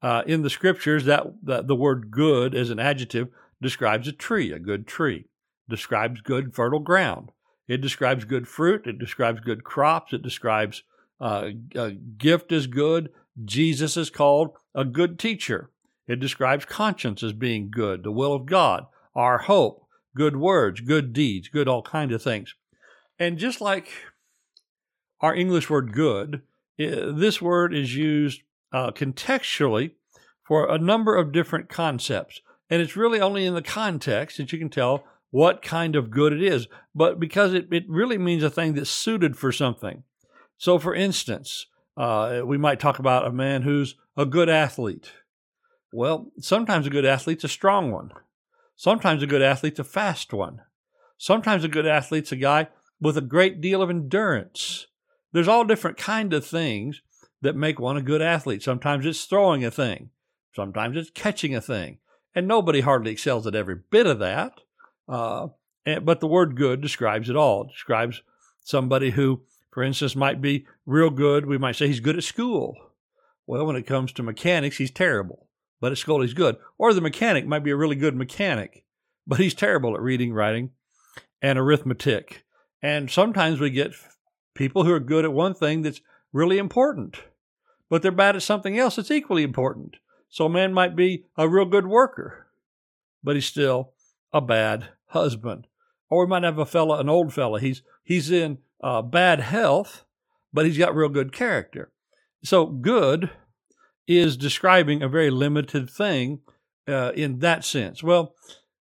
Uh, 0.00 0.22
in 0.26 0.42
the 0.42 0.50
scriptures, 0.50 1.04
that, 1.04 1.26
that 1.42 1.66
the 1.68 1.76
word 1.76 2.10
good 2.10 2.54
as 2.54 2.70
an 2.70 2.78
adjective 2.78 3.28
describes 3.60 4.08
a 4.08 4.12
tree, 4.12 4.52
a 4.52 4.58
good 4.58 4.86
tree, 4.86 5.26
describes 5.68 6.20
good 6.20 6.54
fertile 6.54 6.80
ground. 6.80 7.30
It 7.68 7.80
describes 7.80 8.24
good 8.24 8.48
fruit. 8.48 8.86
It 8.86 8.98
describes 8.98 9.40
good 9.40 9.64
crops. 9.64 10.12
It 10.12 10.22
describes 10.22 10.82
uh, 11.20 11.50
a 11.74 11.92
gift 11.92 12.52
is 12.52 12.66
good. 12.66 13.10
Jesus 13.44 13.96
is 13.96 14.10
called 14.10 14.50
a 14.74 14.84
good 14.84 15.18
teacher. 15.18 15.70
It 16.06 16.20
describes 16.20 16.64
conscience 16.64 17.22
as 17.22 17.32
being 17.32 17.70
good, 17.70 18.02
the 18.02 18.10
will 18.10 18.34
of 18.34 18.44
God, 18.44 18.86
our 19.14 19.38
hope, 19.38 19.86
good 20.16 20.36
words, 20.36 20.80
good 20.80 21.12
deeds, 21.12 21.48
good 21.48 21.68
all 21.68 21.82
kinds 21.82 22.12
of 22.12 22.22
things. 22.22 22.54
And 23.22 23.38
just 23.38 23.60
like 23.60 23.86
our 25.20 25.32
English 25.32 25.70
word 25.70 25.92
good, 25.92 26.42
this 26.76 27.40
word 27.40 27.72
is 27.72 27.94
used 27.94 28.42
uh, 28.72 28.90
contextually 28.90 29.92
for 30.42 30.68
a 30.68 30.76
number 30.76 31.14
of 31.14 31.30
different 31.30 31.68
concepts. 31.68 32.40
And 32.68 32.82
it's 32.82 32.96
really 32.96 33.20
only 33.20 33.46
in 33.46 33.54
the 33.54 33.62
context 33.62 34.38
that 34.38 34.52
you 34.52 34.58
can 34.58 34.70
tell 34.70 35.04
what 35.30 35.62
kind 35.62 35.94
of 35.94 36.10
good 36.10 36.32
it 36.32 36.42
is, 36.42 36.66
but 36.96 37.20
because 37.20 37.54
it, 37.54 37.68
it 37.70 37.84
really 37.88 38.18
means 38.18 38.42
a 38.42 38.50
thing 38.50 38.74
that's 38.74 38.90
suited 38.90 39.36
for 39.36 39.52
something. 39.52 40.02
So, 40.58 40.80
for 40.80 40.92
instance, 40.92 41.66
uh, 41.96 42.40
we 42.44 42.58
might 42.58 42.80
talk 42.80 42.98
about 42.98 43.28
a 43.28 43.32
man 43.32 43.62
who's 43.62 43.94
a 44.16 44.26
good 44.26 44.48
athlete. 44.48 45.12
Well, 45.92 46.32
sometimes 46.40 46.88
a 46.88 46.90
good 46.90 47.04
athlete's 47.04 47.44
a 47.44 47.48
strong 47.48 47.92
one. 47.92 48.10
Sometimes 48.74 49.22
a 49.22 49.28
good 49.28 49.42
athlete's 49.42 49.78
a 49.78 49.84
fast 49.84 50.32
one. 50.32 50.62
Sometimes 51.18 51.62
a 51.62 51.68
good 51.68 51.86
athlete's 51.86 52.32
a 52.32 52.36
guy 52.36 52.66
with 53.02 53.18
a 53.18 53.22
great 53.22 53.60
deal 53.60 53.82
of 53.82 53.90
endurance. 53.90 54.86
There's 55.32 55.48
all 55.48 55.64
different 55.64 55.98
kind 55.98 56.32
of 56.32 56.46
things 56.46 57.02
that 57.42 57.56
make 57.56 57.78
one 57.78 57.96
a 57.96 58.02
good 58.02 58.22
athlete. 58.22 58.62
Sometimes 58.62 59.04
it's 59.04 59.24
throwing 59.24 59.64
a 59.64 59.70
thing. 59.70 60.10
Sometimes 60.54 60.96
it's 60.96 61.10
catching 61.10 61.54
a 61.54 61.60
thing. 61.60 61.98
And 62.34 62.48
nobody 62.48 62.80
hardly 62.80 63.12
excels 63.12 63.46
at 63.46 63.54
every 63.54 63.80
bit 63.90 64.06
of 64.06 64.18
that. 64.20 64.60
Uh, 65.06 65.48
and, 65.84 66.06
but 66.06 66.20
the 66.20 66.26
word 66.26 66.56
good 66.56 66.80
describes 66.80 67.28
it 67.28 67.36
all. 67.36 67.64
It 67.64 67.72
describes 67.72 68.22
somebody 68.62 69.10
who 69.10 69.42
for 69.72 69.82
instance, 69.82 70.14
might 70.14 70.40
be 70.40 70.66
real 70.86 71.10
good. 71.10 71.46
We 71.46 71.58
might 71.58 71.76
say 71.76 71.88
he's 71.88 71.98
good 71.98 72.18
at 72.18 72.24
school. 72.24 72.76
Well, 73.46 73.66
when 73.66 73.74
it 73.74 73.86
comes 73.86 74.12
to 74.12 74.22
mechanics, 74.22 74.76
he's 74.76 74.90
terrible, 74.90 75.48
but 75.80 75.90
at 75.90 75.98
school 75.98 76.20
he's 76.20 76.34
good. 76.34 76.56
Or 76.78 76.92
the 76.92 77.00
mechanic 77.00 77.46
might 77.46 77.64
be 77.64 77.70
a 77.70 77.76
really 77.76 77.96
good 77.96 78.14
mechanic, 78.14 78.84
but 79.26 79.40
he's 79.40 79.54
terrible 79.54 79.94
at 79.94 80.02
reading, 80.02 80.32
writing, 80.32 80.70
and 81.40 81.58
arithmetic. 81.58 82.44
And 82.82 83.10
sometimes 83.10 83.60
we 83.60 83.70
get 83.70 83.92
people 84.54 84.84
who 84.84 84.92
are 84.92 85.00
good 85.00 85.24
at 85.24 85.32
one 85.32 85.54
thing 85.54 85.82
that's 85.82 86.00
really 86.32 86.58
important, 86.58 87.16
but 87.88 88.02
they're 88.02 88.10
bad 88.10 88.36
at 88.36 88.42
something 88.42 88.78
else 88.78 88.96
that's 88.96 89.10
equally 89.10 89.42
important. 89.42 89.96
So 90.28 90.46
a 90.46 90.50
man 90.50 90.72
might 90.72 90.96
be 90.96 91.26
a 91.36 91.48
real 91.48 91.66
good 91.66 91.86
worker, 91.86 92.48
but 93.22 93.36
he's 93.36 93.46
still 93.46 93.92
a 94.32 94.40
bad 94.40 94.88
husband. 95.06 95.66
Or 96.10 96.24
we 96.24 96.28
might 96.28 96.42
have 96.42 96.58
a 96.58 96.66
fella, 96.66 96.98
an 96.98 97.08
old 97.08 97.32
fella. 97.32 97.60
He's 97.60 97.82
he's 98.02 98.30
in 98.30 98.58
uh, 98.82 99.02
bad 99.02 99.40
health, 99.40 100.04
but 100.52 100.66
he's 100.66 100.78
got 100.78 100.94
real 100.94 101.08
good 101.08 101.32
character. 101.32 101.92
So, 102.44 102.66
good 102.66 103.30
is 104.06 104.36
describing 104.36 105.02
a 105.02 105.08
very 105.08 105.30
limited 105.30 105.88
thing 105.88 106.40
uh, 106.88 107.12
in 107.14 107.38
that 107.38 107.64
sense. 107.64 108.02
Well, 108.02 108.34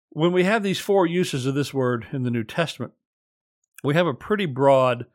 when 0.10 0.32
we 0.32 0.44
have 0.46 0.64
these 0.64 0.80
four 0.80 1.06
uses 1.06 1.46
of 1.46 1.56
this 1.56 1.74
word 1.74 2.08
in 2.14 2.24
the 2.24 2.32
New 2.32 2.44
Testament, 2.44 2.94
we 3.84 3.94
have 3.94 4.08
a 4.08 4.14
pretty 4.14 4.46
broad 4.46 5.06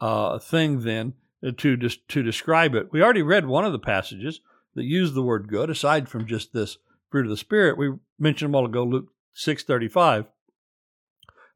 uh, 0.00 0.38
thing 0.38 0.80
then 0.80 1.14
to 1.56 1.76
to 1.76 2.22
describe 2.22 2.74
it. 2.74 2.88
We 2.92 3.02
already 3.02 3.22
read 3.22 3.46
one 3.46 3.64
of 3.64 3.72
the 3.72 3.78
passages 3.78 4.40
that 4.74 4.84
use 4.84 5.12
the 5.12 5.22
word 5.22 5.48
good, 5.48 5.70
aside 5.70 6.08
from 6.08 6.26
just 6.26 6.52
this 6.52 6.78
fruit 7.10 7.26
of 7.26 7.30
the 7.30 7.36
spirit. 7.36 7.76
We 7.76 7.94
mentioned 8.18 8.54
a 8.54 8.56
while 8.56 8.66
ago, 8.66 8.84
Luke 8.84 9.12
six 9.34 9.62
thirty 9.62 9.88
five. 9.88 10.26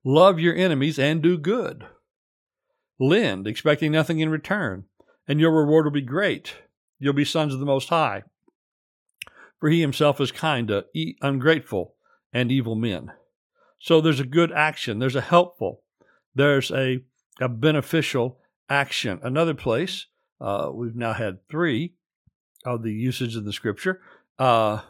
Love 0.05 0.39
your 0.39 0.55
enemies 0.55 0.99
and 0.99 1.23
do 1.23 1.37
good. 1.37 1.87
Lend, 2.99 3.47
expecting 3.47 3.93
nothing 3.93 4.21
in 4.21 4.29
return, 4.29 4.85
and 5.27 5.41
your 5.41 5.51
reward 5.51 5.85
will 5.85 5.93
be 5.93 6.01
great. 6.01 6.55
You'll 6.99 7.13
be 7.13 7.25
sons 7.25 7.53
of 7.53 7.61
the 7.61 7.67
Most 7.67 7.89
High. 7.89 8.23
For 9.59 9.69
he 9.69 9.81
himself 9.81 10.21
is 10.21 10.33
kind 10.33 10.69
to 10.69 10.85
ungrateful 11.21 11.95
and 12.33 12.53
evil 12.53 12.75
men. 12.75 13.13
So 13.79 14.01
there's 14.01 14.21
a 14.21 14.25
good 14.25 14.53
action, 14.53 14.99
there's 14.99 15.17
a 15.17 15.21
helpful, 15.21 15.83
there's 16.37 16.71
a, 16.71 17.01
a 17.41 17.49
beneficial 17.49 18.39
action. 18.69 19.19
Another 19.23 19.55
place, 19.55 20.07
uh, 20.41 20.71
we've 20.73 20.95
now 20.95 21.15
had 21.15 21.39
three 21.51 21.95
of 22.65 22.83
the 22.83 22.93
usage 22.93 23.37
in 23.37 23.45
the 23.45 23.53
scripture. 23.53 24.01
Uh, 24.39 24.83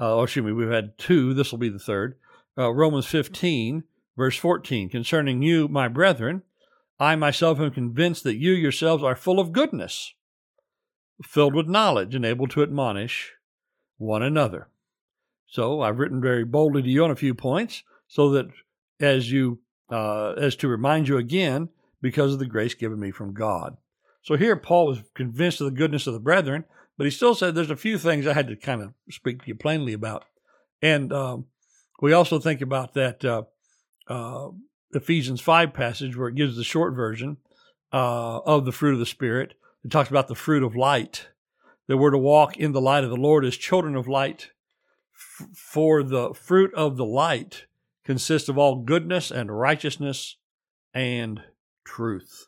uh, 0.00 0.20
excuse 0.22 0.44
me, 0.44 0.52
we've 0.52 0.68
had 0.68 0.98
two. 0.98 1.32
This 1.32 1.52
will 1.52 1.58
be 1.58 1.68
the 1.68 1.78
third. 1.78 2.16
Uh, 2.58 2.72
Romans 2.72 3.06
15, 3.06 3.84
verse 4.16 4.36
14. 4.36 4.88
Concerning 4.90 5.40
you, 5.40 5.68
my 5.68 5.88
brethren, 5.88 6.42
I 6.98 7.14
myself 7.14 7.60
am 7.60 7.70
convinced 7.70 8.24
that 8.24 8.36
you 8.36 8.52
yourselves 8.52 9.04
are 9.04 9.16
full 9.16 9.38
of 9.38 9.52
goodness, 9.52 10.14
filled 11.22 11.54
with 11.54 11.68
knowledge, 11.68 12.14
and 12.14 12.24
able 12.24 12.48
to 12.48 12.62
admonish 12.62 13.32
one 13.98 14.22
another. 14.22 14.68
So 15.46 15.80
I've 15.80 15.98
written 15.98 16.20
very 16.20 16.44
boldly 16.44 16.82
to 16.82 16.88
you 16.88 17.04
on 17.04 17.10
a 17.10 17.16
few 17.16 17.34
points, 17.34 17.84
so 18.08 18.30
that 18.30 18.46
as 18.98 19.30
you 19.30 19.60
uh, 19.90 20.32
as 20.32 20.56
to 20.56 20.68
remind 20.68 21.08
you 21.08 21.16
again, 21.16 21.68
because 22.02 22.32
of 22.32 22.38
the 22.38 22.46
grace 22.46 22.74
given 22.74 23.00
me 23.00 23.10
from 23.10 23.34
God. 23.34 23.76
So 24.22 24.36
here 24.36 24.56
Paul 24.56 24.86
was 24.86 25.02
convinced 25.14 25.60
of 25.60 25.66
the 25.66 25.76
goodness 25.76 26.06
of 26.06 26.14
the 26.14 26.20
brethren, 26.20 26.64
but 26.96 27.04
he 27.04 27.10
still 27.10 27.34
said 27.34 27.54
there's 27.54 27.70
a 27.70 27.76
few 27.76 27.98
things 27.98 28.26
I 28.26 28.32
had 28.32 28.48
to 28.48 28.56
kind 28.56 28.82
of 28.82 28.92
speak 29.10 29.42
to 29.42 29.48
you 29.48 29.54
plainly 29.54 29.92
about. 29.92 30.24
And 30.82 31.12
um, 31.12 31.46
we 32.00 32.12
also 32.12 32.38
think 32.38 32.60
about 32.60 32.94
that 32.94 33.24
uh, 33.24 33.42
uh, 34.08 34.50
Ephesians 34.92 35.40
5 35.40 35.72
passage 35.72 36.16
where 36.16 36.28
it 36.28 36.34
gives 36.34 36.56
the 36.56 36.64
short 36.64 36.94
version 36.94 37.38
uh, 37.92 38.38
of 38.38 38.64
the 38.64 38.72
fruit 38.72 38.94
of 38.94 38.98
the 38.98 39.06
Spirit. 39.06 39.54
It 39.84 39.90
talks 39.90 40.10
about 40.10 40.28
the 40.28 40.34
fruit 40.34 40.62
of 40.62 40.76
light, 40.76 41.28
that 41.86 41.96
we're 41.96 42.10
to 42.10 42.18
walk 42.18 42.56
in 42.56 42.72
the 42.72 42.80
light 42.80 43.04
of 43.04 43.10
the 43.10 43.16
Lord 43.16 43.44
as 43.44 43.56
children 43.56 43.94
of 43.94 44.08
light. 44.08 44.50
F- 45.14 45.48
for 45.54 46.02
the 46.02 46.34
fruit 46.34 46.74
of 46.74 46.96
the 46.96 47.04
light 47.04 47.66
consists 48.06 48.48
of 48.48 48.56
all 48.56 48.76
goodness 48.76 49.32
and 49.32 49.58
righteousness 49.58 50.36
and 50.94 51.42
truth. 51.84 52.46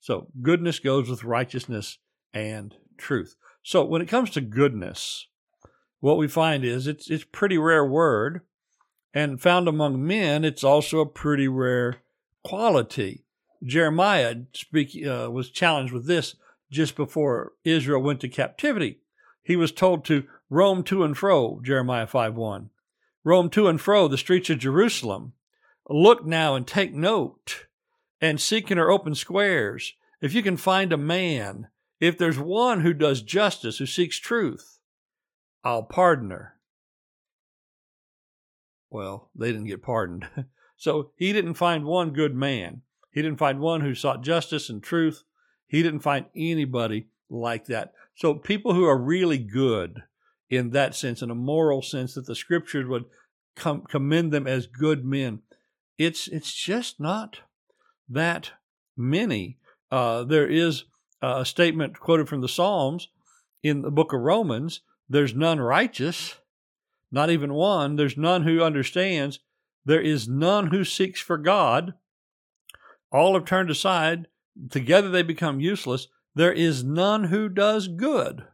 So, 0.00 0.28
goodness 0.42 0.78
goes 0.78 1.08
with 1.08 1.24
righteousness 1.24 1.98
and 2.32 2.74
truth. 2.98 3.34
So, 3.62 3.84
when 3.84 4.02
it 4.02 4.08
comes 4.08 4.30
to 4.30 4.40
goodness, 4.42 5.26
what 6.00 6.18
we 6.18 6.28
find 6.28 6.64
is 6.64 6.86
it's 6.86 7.10
it's 7.10 7.24
pretty 7.24 7.58
rare 7.58 7.84
word 7.84 8.42
and 9.14 9.40
found 9.40 9.66
among 9.66 10.06
men, 10.06 10.44
it's 10.44 10.62
also 10.62 11.00
a 11.00 11.06
pretty 11.06 11.48
rare 11.48 11.96
quality. 12.44 13.24
Jeremiah 13.64 14.36
speak, 14.52 14.90
uh, 15.04 15.30
was 15.30 15.50
challenged 15.50 15.92
with 15.92 16.06
this 16.06 16.36
just 16.70 16.94
before 16.94 17.52
Israel 17.64 18.02
went 18.02 18.20
to 18.20 18.28
captivity. 18.28 19.00
He 19.42 19.56
was 19.56 19.72
told 19.72 20.04
to 20.04 20.24
roam 20.50 20.84
to 20.84 21.02
and 21.02 21.16
fro, 21.16 21.60
Jeremiah 21.64 22.06
5 22.06 22.36
1. 22.36 22.70
Roam 23.28 23.50
to 23.50 23.68
and 23.68 23.80
fro 23.80 24.08
the 24.08 24.18
streets 24.18 24.50
of 24.50 24.58
Jerusalem. 24.58 25.34
Look 25.88 26.24
now 26.24 26.54
and 26.54 26.66
take 26.66 26.92
note, 26.92 27.66
and 28.20 28.40
seek 28.40 28.70
in 28.70 28.78
her 28.78 28.90
open 28.90 29.14
squares. 29.14 29.94
If 30.20 30.34
you 30.34 30.42
can 30.42 30.56
find 30.56 30.92
a 30.92 30.96
man, 30.96 31.68
if 32.00 32.18
there's 32.18 32.38
one 32.38 32.80
who 32.80 32.92
does 32.92 33.22
justice, 33.22 33.78
who 33.78 33.86
seeks 33.86 34.18
truth, 34.18 34.78
I'll 35.62 35.84
pardon 35.84 36.30
her 36.30 36.58
well, 38.90 39.30
they 39.34 39.52
didn't 39.52 39.66
get 39.66 39.82
pardoned. 39.82 40.28
so 40.76 41.10
he 41.16 41.32
didn't 41.32 41.54
find 41.54 41.84
one 41.84 42.10
good 42.10 42.34
man. 42.34 42.82
He 43.10 43.22
didn't 43.22 43.38
find 43.38 43.60
one 43.60 43.80
who 43.80 43.94
sought 43.94 44.22
justice 44.22 44.70
and 44.70 44.82
truth. 44.82 45.24
He 45.66 45.82
didn't 45.82 46.00
find 46.00 46.26
anybody 46.34 47.08
like 47.28 47.66
that. 47.66 47.92
So 48.14 48.34
people 48.34 48.74
who 48.74 48.84
are 48.84 48.98
really 48.98 49.38
good 49.38 50.02
in 50.50 50.70
that 50.70 50.94
sense, 50.94 51.22
in 51.22 51.30
a 51.30 51.34
moral 51.34 51.82
sense, 51.82 52.14
that 52.14 52.26
the 52.26 52.34
scriptures 52.34 52.86
would 52.86 53.04
com- 53.56 53.82
commend 53.82 54.32
them 54.32 54.46
as 54.46 54.66
good 54.66 55.04
men, 55.04 55.40
it's 55.98 56.28
it's 56.28 56.54
just 56.54 57.00
not 57.00 57.40
that 58.08 58.52
many. 58.96 59.58
Uh, 59.90 60.24
there 60.24 60.46
is 60.46 60.84
a 61.20 61.44
statement 61.44 61.98
quoted 61.98 62.28
from 62.28 62.40
the 62.40 62.48
Psalms 62.48 63.08
in 63.62 63.82
the 63.82 63.90
book 63.90 64.12
of 64.12 64.20
Romans. 64.20 64.80
There's 65.08 65.34
none 65.34 65.60
righteous 65.60 66.36
not 67.10 67.30
even 67.30 67.54
one. 67.54 67.96
There's 67.96 68.16
none 68.16 68.42
who 68.42 68.62
understands. 68.62 69.40
There 69.84 70.00
is 70.00 70.28
none 70.28 70.68
who 70.68 70.84
seeks 70.84 71.20
for 71.20 71.38
God. 71.38 71.94
All 73.10 73.34
have 73.34 73.46
turned 73.46 73.70
aside. 73.70 74.26
Together 74.70 75.08
they 75.08 75.22
become 75.22 75.60
useless. 75.60 76.08
There 76.34 76.52
is 76.52 76.84
none 76.84 77.24
who 77.24 77.48
does 77.48 77.88
good. 77.88 78.44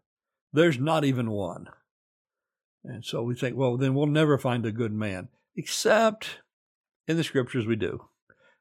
there's 0.52 0.78
not 0.78 1.04
even 1.04 1.32
one. 1.32 1.68
And 2.84 3.04
so 3.04 3.22
we 3.22 3.34
think, 3.34 3.56
well, 3.56 3.76
then 3.78 3.94
we'll 3.94 4.06
never 4.06 4.36
find 4.36 4.66
a 4.66 4.72
good 4.72 4.92
man, 4.92 5.28
except 5.56 6.40
in 7.08 7.16
the 7.16 7.24
scriptures 7.24 7.66
we 7.66 7.76
do. 7.76 8.04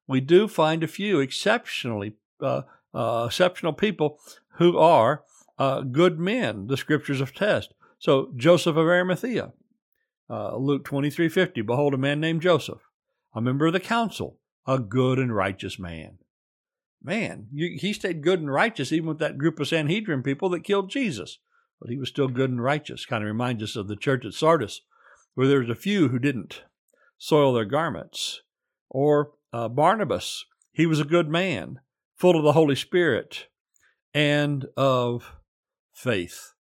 We 0.07 0.21
do 0.21 0.47
find 0.47 0.83
a 0.83 0.87
few 0.87 1.19
exceptionally 1.19 2.15
uh, 2.41 2.61
uh, 2.93 3.25
exceptional 3.27 3.73
people 3.73 4.19
who 4.57 4.77
are 4.77 5.23
uh, 5.59 5.81
good 5.81 6.19
men. 6.19 6.67
The 6.67 6.77
scriptures 6.77 7.21
attest. 7.21 7.73
So 7.99 8.31
Joseph 8.35 8.77
of 8.77 8.85
Arimathea, 8.87 9.53
uh, 10.29 10.55
Luke 10.57 10.85
twenty 10.85 11.09
three 11.09 11.29
fifty. 11.29 11.61
Behold, 11.61 11.93
a 11.93 11.97
man 11.97 12.19
named 12.19 12.41
Joseph, 12.41 12.81
a 13.33 13.41
member 13.41 13.67
of 13.67 13.73
the 13.73 13.79
council, 13.79 14.39
a 14.65 14.79
good 14.79 15.19
and 15.19 15.35
righteous 15.35 15.77
man. 15.77 16.17
Man, 17.01 17.47
you, 17.51 17.77
he 17.77 17.91
stayed 17.91 18.23
good 18.23 18.39
and 18.39 18.51
righteous 18.51 18.93
even 18.93 19.09
with 19.09 19.19
that 19.19 19.37
group 19.37 19.59
of 19.59 19.67
Sanhedrin 19.67 20.23
people 20.23 20.49
that 20.49 20.63
killed 20.63 20.89
Jesus 20.89 21.39
but 21.83 21.91
he 21.91 21.97
was 21.97 22.07
still 22.07 22.29
good 22.29 22.49
and 22.49 22.63
righteous. 22.63 23.05
Kind 23.05 23.25
of 23.25 23.27
reminds 23.27 23.61
us 23.61 23.75
of 23.75 23.89
the 23.89 23.97
church 23.97 24.23
at 24.23 24.33
Sardis, 24.33 24.81
where 25.35 25.47
there 25.47 25.59
was 25.59 25.69
a 25.69 25.75
few 25.75 26.07
who 26.07 26.17
didn't 26.17 26.63
soil 27.17 27.51
their 27.51 27.65
garments. 27.65 28.41
Or 28.89 29.31
uh, 29.51 29.67
Barnabas, 29.67 30.45
he 30.71 30.85
was 30.85 31.01
a 31.01 31.05
good 31.05 31.27
man, 31.27 31.81
full 32.15 32.37
of 32.37 32.43
the 32.43 32.53
Holy 32.53 32.75
Spirit 32.75 33.47
and 34.13 34.65
of 34.77 35.33
faith. 35.91 36.53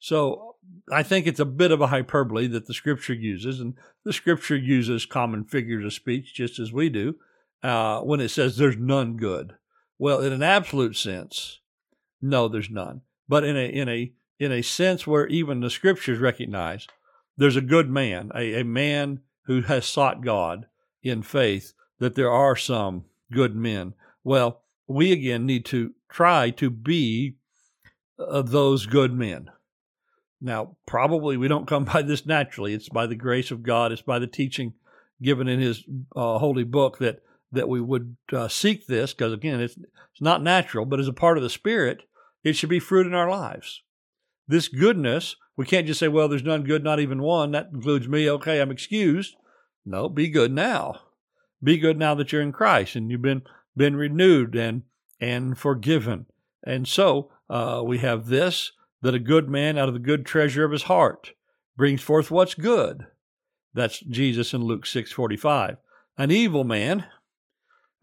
So 0.00 0.56
I 0.90 1.04
think 1.04 1.28
it's 1.28 1.38
a 1.38 1.44
bit 1.44 1.70
of 1.70 1.80
a 1.80 1.86
hyperbole 1.86 2.48
that 2.48 2.66
the 2.66 2.74
scripture 2.74 3.14
uses, 3.14 3.60
and 3.60 3.74
the 4.04 4.12
scripture 4.12 4.56
uses 4.56 5.06
common 5.06 5.44
figures 5.44 5.84
of 5.84 5.92
speech 5.92 6.34
just 6.34 6.58
as 6.58 6.72
we 6.72 6.88
do 6.88 7.14
uh, 7.62 8.00
when 8.00 8.20
it 8.20 8.30
says 8.30 8.56
there's 8.56 8.76
none 8.76 9.16
good. 9.16 9.54
Well, 9.98 10.20
in 10.20 10.32
an 10.32 10.42
absolute 10.42 10.96
sense, 10.96 11.60
no, 12.20 12.48
there's 12.48 12.70
none. 12.70 13.02
But 13.28 13.44
in 13.44 13.56
a 13.56 13.66
in 13.66 13.88
a 13.88 14.12
in 14.44 14.52
a 14.52 14.62
sense 14.62 15.06
where 15.06 15.26
even 15.26 15.60
the 15.60 15.70
scriptures 15.70 16.18
recognize 16.18 16.86
there's 17.36 17.56
a 17.56 17.62
good 17.62 17.90
man, 17.90 18.30
a, 18.34 18.60
a 18.60 18.64
man 18.64 19.20
who 19.46 19.62
has 19.62 19.86
sought 19.86 20.24
God 20.24 20.66
in 21.02 21.22
faith, 21.22 21.72
that 21.98 22.14
there 22.14 22.30
are 22.30 22.56
some 22.56 23.04
good 23.32 23.56
men. 23.56 23.94
Well, 24.22 24.62
we 24.86 25.12
again 25.12 25.46
need 25.46 25.64
to 25.66 25.94
try 26.08 26.50
to 26.50 26.70
be 26.70 27.36
uh, 28.18 28.42
those 28.42 28.86
good 28.86 29.12
men. 29.12 29.50
Now, 30.40 30.76
probably 30.86 31.36
we 31.36 31.48
don't 31.48 31.66
come 31.66 31.84
by 31.92 32.02
this 32.02 32.26
naturally. 32.26 32.74
It's 32.74 32.88
by 32.88 33.06
the 33.06 33.16
grace 33.16 33.50
of 33.50 33.62
God. 33.62 33.92
It's 33.92 34.02
by 34.02 34.18
the 34.18 34.26
teaching 34.26 34.74
given 35.22 35.48
in 35.48 35.60
His 35.60 35.84
uh, 36.14 36.38
holy 36.38 36.64
book 36.64 36.98
that 36.98 37.22
that 37.52 37.68
we 37.68 37.80
would 37.80 38.16
uh, 38.32 38.48
seek 38.48 38.86
this. 38.86 39.14
Because 39.14 39.32
again, 39.32 39.60
it's 39.60 39.76
it's 39.76 40.20
not 40.20 40.42
natural, 40.42 40.84
but 40.84 41.00
as 41.00 41.08
a 41.08 41.12
part 41.12 41.36
of 41.36 41.42
the 41.42 41.50
Spirit, 41.50 42.02
it 42.42 42.54
should 42.54 42.68
be 42.68 42.78
fruit 42.78 43.06
in 43.06 43.14
our 43.14 43.30
lives 43.30 43.82
this 44.46 44.68
goodness, 44.68 45.36
we 45.56 45.64
can't 45.64 45.86
just 45.86 46.00
say, 46.00 46.08
well, 46.08 46.28
there's 46.28 46.42
none 46.42 46.64
good, 46.64 46.84
not 46.84 47.00
even 47.00 47.22
one. 47.22 47.52
That 47.52 47.70
includes 47.72 48.08
me. 48.08 48.28
Okay, 48.28 48.60
I'm 48.60 48.70
excused. 48.70 49.36
No, 49.86 50.08
be 50.08 50.28
good 50.28 50.52
now. 50.52 51.00
Be 51.62 51.78
good 51.78 51.98
now 51.98 52.14
that 52.14 52.32
you're 52.32 52.42
in 52.42 52.52
Christ 52.52 52.96
and 52.96 53.10
you've 53.10 53.22
been 53.22 53.42
been 53.76 53.96
renewed 53.96 54.54
and 54.54 54.82
and 55.20 55.56
forgiven. 55.56 56.26
And 56.66 56.86
so 56.86 57.30
uh, 57.48 57.82
we 57.84 57.98
have 57.98 58.26
this 58.26 58.72
that 59.02 59.14
a 59.14 59.18
good 59.18 59.48
man 59.48 59.78
out 59.78 59.88
of 59.88 59.94
the 59.94 60.00
good 60.00 60.26
treasure 60.26 60.64
of 60.64 60.72
his 60.72 60.84
heart 60.84 61.32
brings 61.76 62.02
forth 62.02 62.30
what's 62.30 62.54
good. 62.54 63.06
That's 63.72 64.00
Jesus 64.00 64.54
in 64.54 64.62
Luke 64.62 64.86
six 64.86 65.12
forty 65.12 65.36
five. 65.36 65.76
An 66.16 66.30
evil 66.30 66.64
man 66.64 67.06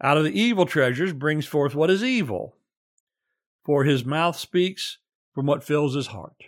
out 0.00 0.16
of 0.16 0.24
the 0.24 0.38
evil 0.38 0.66
treasures 0.66 1.12
brings 1.12 1.46
forth 1.46 1.74
what 1.74 1.90
is 1.90 2.02
evil. 2.02 2.56
For 3.64 3.84
his 3.84 4.04
mouth 4.04 4.36
speaks 4.36 4.98
from 5.34 5.46
what 5.46 5.64
fills 5.64 5.94
his 5.94 6.08
heart. 6.08 6.44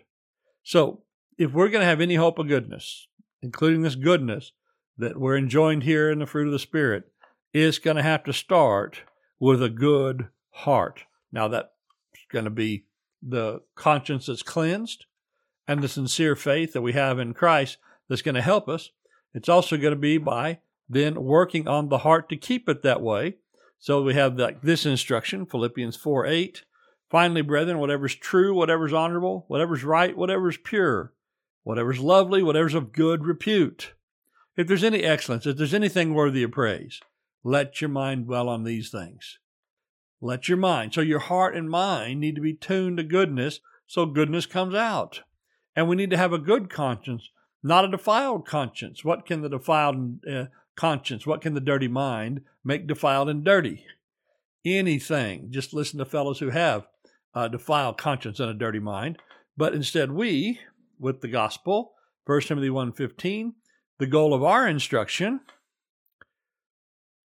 So, 0.62 1.02
if 1.36 1.52
we're 1.52 1.68
going 1.68 1.80
to 1.80 1.86
have 1.86 2.00
any 2.00 2.14
hope 2.14 2.38
of 2.38 2.48
goodness, 2.48 3.08
including 3.42 3.82
this 3.82 3.96
goodness 3.96 4.52
that 4.96 5.18
we're 5.18 5.36
enjoying 5.36 5.80
here 5.80 6.10
in 6.10 6.20
the 6.20 6.26
fruit 6.26 6.46
of 6.46 6.52
the 6.52 6.58
Spirit, 6.58 7.04
it's 7.52 7.78
going 7.78 7.96
to 7.96 8.02
have 8.02 8.24
to 8.24 8.32
start 8.32 9.02
with 9.40 9.62
a 9.62 9.68
good 9.68 10.28
heart. 10.50 11.04
Now, 11.32 11.48
that's 11.48 11.68
going 12.30 12.44
to 12.44 12.50
be 12.50 12.84
the 13.22 13.62
conscience 13.74 14.26
that's 14.26 14.42
cleansed 14.42 15.06
and 15.66 15.82
the 15.82 15.88
sincere 15.88 16.36
faith 16.36 16.72
that 16.72 16.82
we 16.82 16.92
have 16.92 17.18
in 17.18 17.34
Christ 17.34 17.78
that's 18.08 18.22
going 18.22 18.34
to 18.34 18.42
help 18.42 18.68
us. 18.68 18.90
It's 19.32 19.48
also 19.48 19.76
going 19.76 19.94
to 19.94 20.00
be 20.00 20.18
by 20.18 20.58
then 20.88 21.24
working 21.24 21.66
on 21.66 21.88
the 21.88 21.98
heart 21.98 22.28
to 22.28 22.36
keep 22.36 22.68
it 22.68 22.82
that 22.82 23.00
way. 23.00 23.36
So 23.78 24.02
we 24.02 24.14
have 24.14 24.38
like 24.38 24.62
this 24.62 24.86
instruction, 24.86 25.46
Philippians 25.46 25.96
4 25.96 26.26
8. 26.26 26.64
Finally, 27.14 27.42
brethren, 27.42 27.78
whatever's 27.78 28.16
true, 28.16 28.52
whatever's 28.52 28.92
honorable, 28.92 29.44
whatever's 29.46 29.84
right, 29.84 30.16
whatever's 30.16 30.56
pure, 30.56 31.12
whatever's 31.62 32.00
lovely, 32.00 32.42
whatever's 32.42 32.74
of 32.74 32.92
good 32.92 33.24
repute. 33.24 33.94
If 34.56 34.66
there's 34.66 34.82
any 34.82 35.04
excellence, 35.04 35.46
if 35.46 35.56
there's 35.56 35.74
anything 35.74 36.12
worthy 36.12 36.42
of 36.42 36.50
praise, 36.50 36.98
let 37.44 37.80
your 37.80 37.88
mind 37.88 38.26
dwell 38.26 38.48
on 38.48 38.64
these 38.64 38.90
things. 38.90 39.38
Let 40.20 40.48
your 40.48 40.58
mind. 40.58 40.92
So 40.92 41.02
your 41.02 41.20
heart 41.20 41.54
and 41.54 41.70
mind 41.70 42.18
need 42.18 42.34
to 42.34 42.40
be 42.40 42.52
tuned 42.52 42.96
to 42.96 43.04
goodness 43.04 43.60
so 43.86 44.06
goodness 44.06 44.44
comes 44.44 44.74
out. 44.74 45.20
And 45.76 45.88
we 45.88 45.94
need 45.94 46.10
to 46.10 46.16
have 46.16 46.32
a 46.32 46.38
good 46.38 46.68
conscience, 46.68 47.30
not 47.62 47.84
a 47.84 47.92
defiled 47.92 48.44
conscience. 48.44 49.04
What 49.04 49.24
can 49.24 49.40
the 49.40 49.48
defiled 49.48 50.26
uh, 50.26 50.46
conscience, 50.74 51.28
what 51.28 51.42
can 51.42 51.54
the 51.54 51.60
dirty 51.60 51.86
mind 51.86 52.40
make 52.64 52.88
defiled 52.88 53.28
and 53.28 53.44
dirty? 53.44 53.86
Anything. 54.64 55.52
Just 55.52 55.72
listen 55.72 56.00
to 56.00 56.04
fellows 56.04 56.40
who 56.40 56.50
have 56.50 56.88
uh, 57.34 57.48
defile 57.48 57.92
conscience 57.92 58.40
and 58.40 58.50
a 58.50 58.54
dirty 58.54 58.78
mind, 58.78 59.18
but 59.56 59.74
instead 59.74 60.12
we, 60.12 60.60
with 60.98 61.20
the 61.20 61.28
gospel, 61.28 61.94
1 62.26 62.40
Timothy 62.42 62.68
1.15, 62.68 63.52
the 63.98 64.06
goal 64.06 64.34
of 64.34 64.42
our 64.42 64.66
instruction 64.66 65.40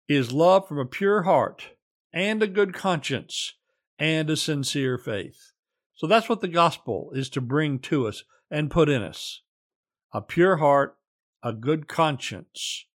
is 0.07 0.31
love 0.31 0.67
from 0.67 0.79
a 0.79 0.85
pure 0.85 1.23
heart 1.23 1.69
and 2.11 2.43
a 2.43 2.47
good 2.47 2.73
conscience 2.73 3.53
and 3.97 4.29
a 4.29 4.37
sincere 4.37 4.97
faith. 4.97 5.53
So 5.95 6.07
that's 6.07 6.29
what 6.29 6.41
the 6.41 6.47
gospel 6.47 7.11
is 7.13 7.29
to 7.29 7.41
bring 7.41 7.79
to 7.79 8.07
us 8.07 8.23
and 8.51 8.71
put 8.71 8.89
in 8.89 9.01
us. 9.01 9.41
A 10.11 10.21
pure 10.21 10.57
heart, 10.57 10.97
a 11.41 11.53
good 11.53 11.87
conscience, 11.87 12.85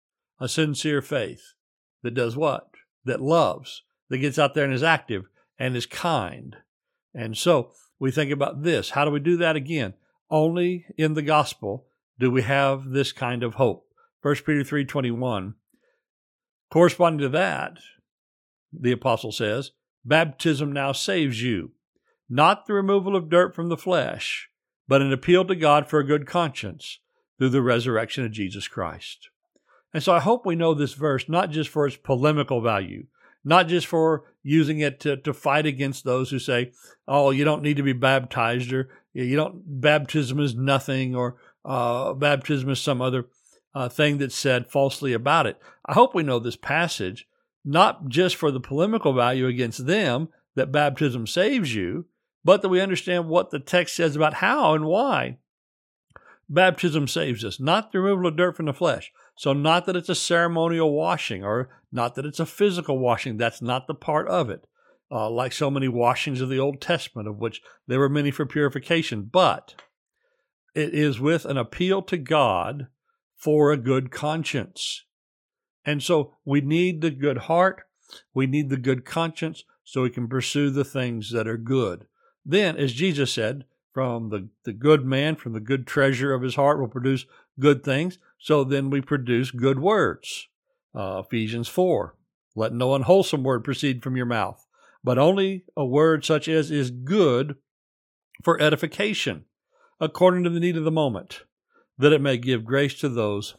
a 0.40 0.48
sincere 0.48 1.02
faith 1.02 1.54
that 2.02 2.14
does 2.14 2.36
what? 2.36 2.68
That 3.04 3.20
loves, 3.20 3.82
that 4.08 4.18
gets 4.18 4.38
out 4.38 4.54
there 4.54 4.64
and 4.64 4.74
is 4.74 4.82
active 4.82 5.24
and 5.58 5.76
is 5.76 5.86
kind 5.86 6.56
and 7.14 7.36
so 7.36 7.72
we 7.98 8.10
think 8.10 8.30
about 8.30 8.62
this. 8.62 8.90
How 8.90 9.04
do 9.04 9.10
we 9.10 9.20
do 9.20 9.36
that 9.38 9.56
again? 9.56 9.94
Only 10.30 10.86
in 10.96 11.14
the 11.14 11.22
gospel 11.22 11.86
do 12.18 12.30
we 12.30 12.42
have 12.42 12.90
this 12.90 13.12
kind 13.12 13.42
of 13.42 13.54
hope. 13.54 13.86
1 14.22 14.34
Peter 14.44 14.62
3:21 14.62 15.54
corresponding 16.70 17.20
to 17.20 17.28
that 17.30 17.78
the 18.72 18.92
apostle 18.92 19.32
says 19.32 19.70
baptism 20.04 20.70
now 20.70 20.92
saves 20.92 21.42
you 21.42 21.70
not 22.28 22.66
the 22.66 22.74
removal 22.74 23.16
of 23.16 23.30
dirt 23.30 23.54
from 23.54 23.68
the 23.68 23.76
flesh 23.76 24.50
but 24.88 25.00
an 25.00 25.12
appeal 25.12 25.44
to 25.44 25.54
God 25.54 25.88
for 25.88 26.00
a 26.00 26.06
good 26.06 26.26
conscience 26.26 26.98
through 27.38 27.50
the 27.50 27.62
resurrection 27.62 28.24
of 28.24 28.32
Jesus 28.32 28.66
Christ. 28.66 29.28
And 29.94 30.02
so 30.02 30.12
I 30.12 30.20
hope 30.20 30.44
we 30.44 30.56
know 30.56 30.74
this 30.74 30.94
verse 30.94 31.28
not 31.28 31.50
just 31.50 31.70
for 31.70 31.86
its 31.86 31.96
polemical 31.96 32.60
value 32.60 33.06
not 33.44 33.68
just 33.68 33.86
for 33.86 34.24
using 34.42 34.80
it 34.80 35.00
to, 35.00 35.16
to 35.18 35.32
fight 35.32 35.66
against 35.66 36.04
those 36.04 36.30
who 36.30 36.38
say, 36.38 36.72
oh, 37.06 37.30
you 37.30 37.44
don't 37.44 37.62
need 37.62 37.76
to 37.76 37.82
be 37.82 37.92
baptized 37.92 38.72
or 38.72 38.88
you 39.12 39.36
don't, 39.36 39.80
baptism 39.80 40.40
is 40.40 40.54
nothing 40.54 41.14
or 41.14 41.36
uh, 41.64 42.12
baptism 42.14 42.70
is 42.70 42.80
some 42.80 43.00
other 43.00 43.26
uh, 43.74 43.88
thing 43.88 44.18
that's 44.18 44.34
said 44.34 44.70
falsely 44.70 45.12
about 45.12 45.46
it. 45.46 45.60
I 45.86 45.94
hope 45.94 46.14
we 46.14 46.22
know 46.22 46.38
this 46.38 46.56
passage, 46.56 47.26
not 47.64 48.08
just 48.08 48.36
for 48.36 48.50
the 48.50 48.60
polemical 48.60 49.12
value 49.12 49.46
against 49.46 49.86
them 49.86 50.28
that 50.54 50.72
baptism 50.72 51.26
saves 51.26 51.74
you, 51.74 52.06
but 52.44 52.62
that 52.62 52.68
we 52.68 52.80
understand 52.80 53.28
what 53.28 53.50
the 53.50 53.58
text 53.58 53.96
says 53.96 54.16
about 54.16 54.34
how 54.34 54.74
and 54.74 54.86
why 54.86 55.38
baptism 56.48 57.06
saves 57.06 57.44
us, 57.44 57.60
not 57.60 57.92
the 57.92 58.00
removal 58.00 58.26
of 58.28 58.36
dirt 58.36 58.56
from 58.56 58.66
the 58.66 58.72
flesh. 58.72 59.12
So, 59.36 59.52
not 59.52 59.86
that 59.86 59.96
it's 59.96 60.08
a 60.08 60.14
ceremonial 60.14 60.92
washing 60.92 61.44
or 61.44 61.68
not 61.90 62.14
that 62.14 62.26
it's 62.26 62.40
a 62.40 62.46
physical 62.46 62.98
washing. 62.98 63.36
That's 63.36 63.62
not 63.62 63.86
the 63.86 63.94
part 63.94 64.28
of 64.28 64.50
it. 64.50 64.66
Uh, 65.10 65.30
like 65.30 65.52
so 65.52 65.70
many 65.70 65.88
washings 65.88 66.40
of 66.40 66.50
the 66.50 66.58
Old 66.58 66.80
Testament, 66.80 67.26
of 67.26 67.38
which 67.38 67.62
there 67.86 67.98
were 67.98 68.10
many 68.10 68.30
for 68.30 68.44
purification. 68.44 69.22
But 69.22 69.74
it 70.74 70.94
is 70.94 71.18
with 71.18 71.44
an 71.46 71.56
appeal 71.56 72.02
to 72.02 72.18
God 72.18 72.88
for 73.34 73.72
a 73.72 73.78
good 73.78 74.10
conscience. 74.10 75.04
And 75.84 76.02
so 76.02 76.36
we 76.44 76.60
need 76.60 77.00
the 77.00 77.10
good 77.10 77.38
heart, 77.38 77.84
we 78.34 78.46
need 78.46 78.68
the 78.68 78.76
good 78.76 79.04
conscience 79.04 79.64
so 79.82 80.02
we 80.02 80.10
can 80.10 80.28
pursue 80.28 80.68
the 80.68 80.84
things 80.84 81.30
that 81.32 81.48
are 81.48 81.56
good. 81.56 82.06
Then, 82.44 82.76
as 82.76 82.92
Jesus 82.92 83.32
said, 83.32 83.64
from 83.94 84.28
the, 84.28 84.48
the 84.64 84.72
good 84.72 85.04
man, 85.04 85.36
from 85.36 85.54
the 85.54 85.60
good 85.60 85.86
treasure 85.86 86.34
of 86.34 86.42
his 86.42 86.56
heart, 86.56 86.78
will 86.78 86.88
produce 86.88 87.24
good 87.58 87.82
things. 87.82 88.18
So 88.38 88.64
then 88.64 88.90
we 88.90 89.00
produce 89.00 89.50
good 89.50 89.80
words. 89.80 90.48
Uh, 90.94 91.22
Ephesians 91.24 91.68
4 91.68 92.14
Let 92.54 92.72
no 92.72 92.94
unwholesome 92.94 93.42
word 93.42 93.64
proceed 93.64 94.02
from 94.02 94.16
your 94.16 94.26
mouth, 94.26 94.66
but 95.04 95.18
only 95.18 95.64
a 95.76 95.84
word 95.84 96.24
such 96.24 96.48
as 96.48 96.70
is 96.70 96.90
good 96.90 97.56
for 98.42 98.60
edification, 98.60 99.44
according 100.00 100.44
to 100.44 100.50
the 100.50 100.60
need 100.60 100.76
of 100.76 100.84
the 100.84 100.90
moment, 100.90 101.42
that 101.98 102.12
it 102.12 102.20
may 102.20 102.36
give 102.36 102.64
grace 102.64 102.94
to 103.00 103.08
those 103.08 103.56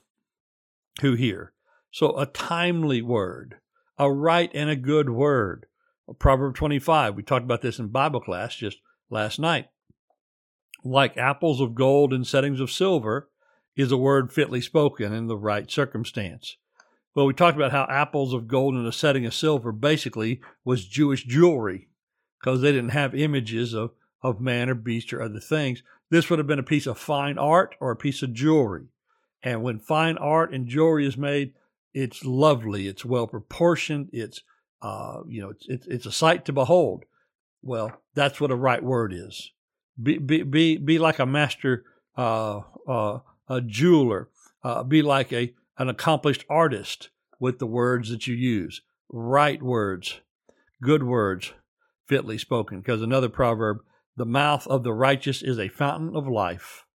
who 1.01 1.15
hear. 1.15 1.53
So 1.91 2.17
a 2.17 2.25
timely 2.25 3.01
word, 3.01 3.55
a 3.97 4.11
right 4.11 4.51
and 4.53 4.69
a 4.69 4.75
good 4.75 5.09
word. 5.09 5.65
Proverb 6.17 6.55
25, 6.55 7.15
we 7.15 7.23
talked 7.23 7.43
about 7.43 7.61
this 7.61 7.79
in 7.79 7.87
Bible 7.89 8.21
class 8.21 8.55
just 8.55 8.77
last 9.09 9.39
night. 9.39 9.67
Like 10.83 11.17
apples 11.17 11.59
of 11.61 11.75
gold 11.75 12.13
in 12.13 12.23
settings 12.23 12.59
of 12.59 12.71
silver 12.71 13.29
is 13.75 13.91
a 13.91 13.97
word 13.97 14.31
fitly 14.31 14.61
spoken 14.61 15.13
in 15.13 15.27
the 15.27 15.37
right 15.37 15.69
circumstance. 15.69 16.57
Well, 17.15 17.25
we 17.25 17.33
talked 17.33 17.57
about 17.57 17.71
how 17.71 17.87
apples 17.89 18.33
of 18.33 18.47
gold 18.47 18.75
in 18.75 18.85
a 18.85 18.91
setting 18.91 19.25
of 19.25 19.33
silver 19.33 19.71
basically 19.71 20.41
was 20.63 20.85
Jewish 20.85 21.25
jewelry 21.25 21.87
because 22.39 22.61
they 22.61 22.71
didn't 22.71 22.89
have 22.89 23.15
images 23.15 23.73
of, 23.73 23.91
of 24.21 24.39
man 24.39 24.69
or 24.69 24.75
beast 24.75 25.11
or 25.11 25.21
other 25.21 25.39
things. 25.39 25.83
This 26.09 26.29
would 26.29 26.39
have 26.39 26.47
been 26.47 26.59
a 26.59 26.63
piece 26.63 26.87
of 26.87 26.97
fine 26.97 27.37
art 27.37 27.75
or 27.79 27.91
a 27.91 27.95
piece 27.95 28.21
of 28.21 28.33
jewelry. 28.33 28.85
And 29.43 29.63
when 29.63 29.79
fine 29.79 30.17
art 30.17 30.53
and 30.53 30.67
jewelry 30.67 31.05
is 31.05 31.17
made, 31.17 31.53
it's 31.93 32.23
lovely, 32.23 32.87
it's 32.87 33.05
well 33.05 33.27
proportioned, 33.27 34.09
it's 34.11 34.41
uh, 34.81 35.21
you 35.27 35.41
know, 35.41 35.49
it's, 35.49 35.67
it's, 35.67 35.87
it's 35.87 36.05
a 36.05 36.11
sight 36.11 36.45
to 36.45 36.53
behold. 36.53 37.03
Well, 37.61 38.01
that's 38.13 38.39
what 38.39 38.51
a 38.51 38.55
right 38.55 38.81
word 38.81 39.13
is. 39.13 39.51
Be 40.01 40.17
be 40.17 40.43
be, 40.43 40.77
be 40.77 40.97
like 40.97 41.19
a 41.19 41.25
master 41.25 41.83
uh, 42.17 42.61
uh, 42.87 43.19
a 43.49 43.61
jeweler. 43.61 44.29
Uh, 44.63 44.83
be 44.83 45.01
like 45.01 45.33
a 45.33 45.53
an 45.79 45.89
accomplished 45.89 46.45
artist 46.49 47.09
with 47.39 47.57
the 47.57 47.65
words 47.65 48.09
that 48.09 48.27
you 48.27 48.35
use. 48.35 48.81
Right 49.11 49.63
words, 49.63 50.19
good 50.83 51.01
words, 51.03 51.53
fitly 52.05 52.37
spoken. 52.37 52.81
Because 52.81 53.01
another 53.01 53.29
proverb: 53.29 53.79
the 54.15 54.25
mouth 54.25 54.67
of 54.67 54.83
the 54.83 54.93
righteous 54.93 55.41
is 55.41 55.57
a 55.57 55.69
fountain 55.69 56.15
of 56.15 56.27
life, 56.27 56.85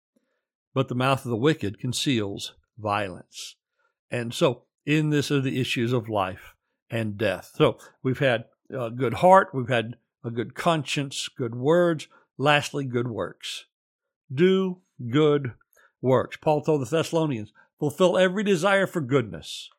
but 0.75 0.89
the 0.89 0.95
mouth 0.95 1.25
of 1.25 1.31
the 1.31 1.37
wicked 1.37 1.81
conceals 1.81 2.53
violence. 2.79 3.57
And 4.11 4.33
so, 4.33 4.65
in 4.87 5.11
this 5.11 5.31
are 5.33 5.41
the 5.41 5.61
issues 5.61 5.93
of 5.93 6.09
life 6.09 6.55
and 6.91 7.17
death. 7.17 7.53
So 7.57 7.79
we've 8.03 8.19
had 8.19 8.45
a 8.71 8.91
good 8.91 9.15
heart, 9.15 9.49
we've 9.55 9.69
had 9.69 9.97
a 10.23 10.31
good 10.31 10.55
conscience, 10.55 11.29
good 11.29 11.55
words, 11.55 12.07
lastly, 12.39 12.85
good 12.85 13.09
works. 13.09 13.67
Do 14.33 14.81
good 15.11 15.55
works. 16.01 16.37
Paul 16.37 16.63
told 16.63 16.83
the 16.83 16.97
Thessalonians, 16.97 17.53
fulfill 17.79 18.17
every 18.17 18.43
desire 18.43 18.87
for 18.87 19.01
goodness. 19.01 19.71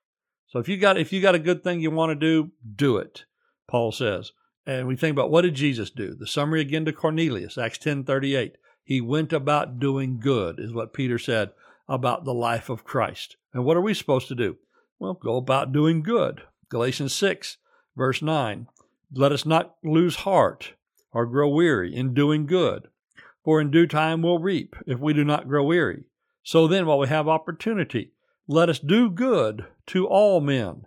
So 0.48 0.60
if 0.60 0.70
you 0.70 0.78
got 0.78 0.98
if 0.98 1.12
you 1.12 1.22
got 1.22 1.36
a 1.36 1.40
good 1.40 1.64
thing 1.64 1.80
you 1.80 1.92
want 1.92 2.12
to 2.12 2.16
do, 2.16 2.52
do 2.76 2.98
it, 2.98 3.26
Paul 3.68 3.92
says. 3.92 4.32
And 4.66 4.88
we 4.88 4.96
think 4.96 5.14
about 5.14 5.30
what 5.30 5.42
did 5.42 5.54
Jesus 5.54 5.90
do? 5.90 6.16
The 6.16 6.28
summary 6.28 6.62
again 6.62 6.86
to 6.86 6.94
Cornelius, 6.94 7.58
Acts 7.58 7.78
10:38. 7.78 8.54
He 8.84 9.02
went 9.02 9.34
about 9.34 9.80
doing 9.80 10.20
good, 10.20 10.60
is 10.60 10.74
what 10.74 10.94
Peter 10.94 11.18
said 11.18 11.52
about 11.88 12.24
the 12.24 12.34
life 12.34 12.70
of 12.70 12.84
Christ. 12.84 13.38
And 13.54 13.66
what 13.66 13.78
are 13.78 13.82
we 13.82 13.94
supposed 13.94 14.28
to 14.30 14.36
do? 14.36 14.58
Well, 15.00 15.14
go 15.16 15.38
about 15.38 15.72
doing 15.74 16.04
good. 16.04 16.44
Galatians 16.70 17.14
6, 17.14 17.58
verse 17.96 18.22
9. 18.22 18.68
Let 19.14 19.32
us 19.32 19.46
not 19.46 19.76
lose 19.84 20.18
heart 20.18 20.74
or 21.12 21.26
grow 21.26 21.50
weary 21.50 21.96
in 21.96 22.14
doing 22.14 22.46
good, 22.46 22.88
for 23.44 23.62
in 23.62 23.72
due 23.72 23.88
time 23.88 24.22
we'll 24.22 24.40
reap 24.40 24.76
if 24.86 25.00
we 25.00 25.14
do 25.14 25.24
not 25.24 25.48
grow 25.48 25.64
weary. 25.64 26.04
So 26.46 26.68
then, 26.68 26.86
while 26.86 27.00
we 27.00 27.08
have 27.08 27.28
opportunity, 27.28 28.12
let 28.48 28.70
us 28.70 28.78
do 28.78 29.10
good 29.10 29.66
to 29.88 30.06
all 30.06 30.42
men, 30.42 30.86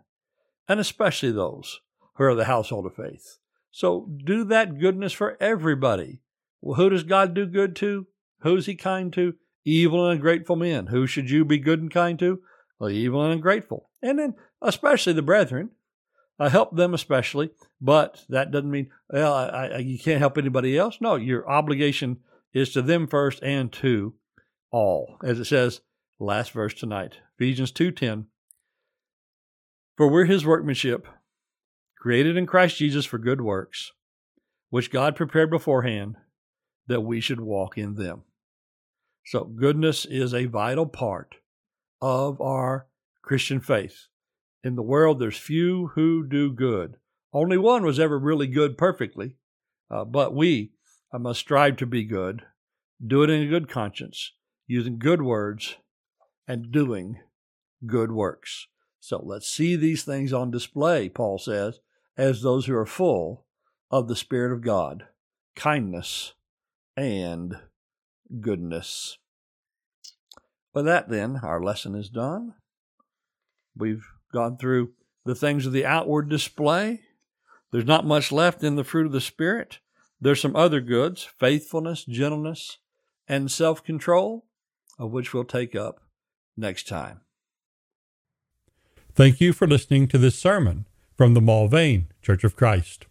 and 0.68 0.78
especially 0.78 1.32
those 1.32 1.80
who 2.14 2.22
are 2.22 2.36
the 2.36 2.44
household 2.44 2.86
of 2.86 2.94
faith. 2.94 3.38
So 3.72 4.09
do 4.24 4.44
that 4.44 4.78
goodness 4.78 5.12
for 5.12 5.36
everybody. 5.40 6.20
Well, 6.61 6.76
who 6.76 6.88
does 6.88 7.02
God 7.02 7.34
do 7.34 7.44
good 7.44 7.74
to? 7.76 8.06
Who's 8.42 8.66
he 8.66 8.76
kind 8.76 9.12
to? 9.14 9.34
Evil 9.64 10.06
and 10.06 10.14
ungrateful 10.14 10.54
men. 10.54 10.86
Who 10.86 11.09
should 11.09 11.28
you 11.28 11.44
be 11.44 11.59
good 11.59 11.80
and 11.80 11.90
kind 11.90 12.20
to? 12.20 12.40
Well, 12.78 12.90
evil 12.90 13.24
and 13.24 13.32
ungrateful. 13.32 13.90
And 14.00 14.16
then 14.16 14.34
especially 14.62 15.12
the 15.12 15.22
brethren. 15.22 15.70
I 16.38 16.50
help 16.50 16.76
them 16.76 16.94
especially, 16.94 17.50
but 17.80 18.24
that 18.28 18.52
doesn't 18.52 18.70
mean 18.70 18.90
well 19.11 19.34
I, 19.34 19.48
I, 19.48 19.78
you 19.78 19.98
can't 19.98 20.20
help 20.20 20.38
anybody 20.38 20.78
else. 20.78 20.98
No, 21.00 21.16
your 21.16 21.50
obligation 21.50 22.18
is 22.54 22.72
to 22.74 22.82
them 22.82 23.09
first 23.09 23.42
and 23.42 23.72
to 23.72 24.14
all, 24.70 25.18
as 25.24 25.38
it 25.38 25.46
says 25.46 25.80
last 26.18 26.52
verse 26.52 26.74
tonight, 26.74 27.18
Ephesians 27.38 27.72
two 27.72 27.90
ten. 27.90 28.26
For 29.96 30.08
we're 30.08 30.26
His 30.26 30.46
workmanship, 30.46 31.06
created 31.98 32.36
in 32.36 32.46
Christ 32.46 32.76
Jesus 32.76 33.04
for 33.04 33.18
good 33.18 33.40
works, 33.40 33.92
which 34.70 34.90
God 34.90 35.16
prepared 35.16 35.50
beforehand 35.50 36.16
that 36.86 37.00
we 37.00 37.20
should 37.20 37.40
walk 37.40 37.76
in 37.76 37.94
them. 37.94 38.22
So 39.26 39.44
goodness 39.44 40.04
is 40.04 40.32
a 40.32 40.46
vital 40.46 40.86
part 40.86 41.36
of 42.00 42.40
our 42.40 42.86
Christian 43.22 43.60
faith. 43.60 44.06
In 44.64 44.74
the 44.74 44.82
world, 44.82 45.18
there's 45.18 45.36
few 45.36 45.88
who 45.94 46.26
do 46.26 46.52
good. 46.52 46.96
Only 47.32 47.58
one 47.58 47.84
was 47.84 48.00
ever 48.00 48.18
really 48.18 48.46
good 48.46 48.78
perfectly. 48.78 49.36
Uh, 49.90 50.04
but 50.04 50.34
we 50.34 50.72
must 51.12 51.40
strive 51.40 51.76
to 51.76 51.86
be 51.86 52.04
good, 52.04 52.42
do 53.06 53.22
it 53.22 53.30
in 53.30 53.42
a 53.42 53.48
good 53.48 53.70
conscience, 53.70 54.32
using 54.68 54.98
good 54.98 55.22
words, 55.22 55.76
and 56.46 56.70
doing 56.70 57.18
good 57.84 58.12
works. 58.12 58.68
So 59.00 59.20
let's 59.24 59.48
see 59.48 59.74
these 59.74 60.04
things 60.04 60.32
on 60.32 60.50
display, 60.50 61.08
Paul 61.08 61.38
says, 61.38 61.80
as 62.16 62.42
those 62.42 62.66
who 62.66 62.74
are 62.76 62.86
full 62.86 63.46
of 63.90 64.08
the 64.08 64.16
Spirit 64.16 64.52
of 64.52 64.60
God, 64.60 65.06
kindness, 65.56 66.34
and 66.96 67.56
goodness. 68.40 69.18
With 70.74 70.84
that, 70.84 71.08
then, 71.08 71.40
our 71.42 71.62
lesson 71.62 71.94
is 71.94 72.08
done. 72.08 72.54
We've 73.76 74.04
gone 74.32 74.56
through 74.56 74.92
the 75.24 75.34
things 75.34 75.66
of 75.66 75.72
the 75.72 75.86
outward 75.86 76.28
display. 76.28 77.00
There's 77.70 77.86
not 77.86 78.06
much 78.06 78.32
left 78.32 78.62
in 78.62 78.76
the 78.76 78.84
fruit 78.84 79.06
of 79.06 79.12
the 79.12 79.20
Spirit. 79.20 79.78
There's 80.20 80.40
some 80.40 80.56
other 80.56 80.80
goods 80.80 81.22
faithfulness, 81.38 82.04
gentleness, 82.04 82.78
and 83.28 83.50
self 83.50 83.84
control, 83.84 84.47
of 84.99 85.11
which 85.11 85.32
we'll 85.32 85.44
take 85.44 85.74
up 85.74 86.01
next 86.57 86.88
time. 86.88 87.20
Thank 89.14 89.40
you 89.40 89.53
for 89.53 89.66
listening 89.66 90.09
to 90.09 90.18
this 90.18 90.38
sermon 90.38 90.86
from 91.16 91.34
the 91.34 91.40
Mulvane 91.40 92.07
Church 92.22 92.44
of 92.44 92.57
Christ. 92.57 93.07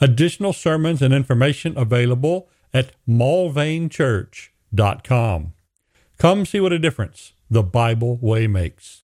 Additional 0.00 0.52
sermons 0.52 1.02
and 1.02 1.12
information 1.12 1.76
available 1.76 2.48
at 2.72 2.92
mulvanechurch.com. 3.08 5.52
Come 6.18 6.46
see 6.46 6.60
what 6.60 6.72
a 6.72 6.78
difference 6.78 7.32
the 7.50 7.62
Bible 7.62 8.16
way 8.16 8.46
makes. 8.46 9.02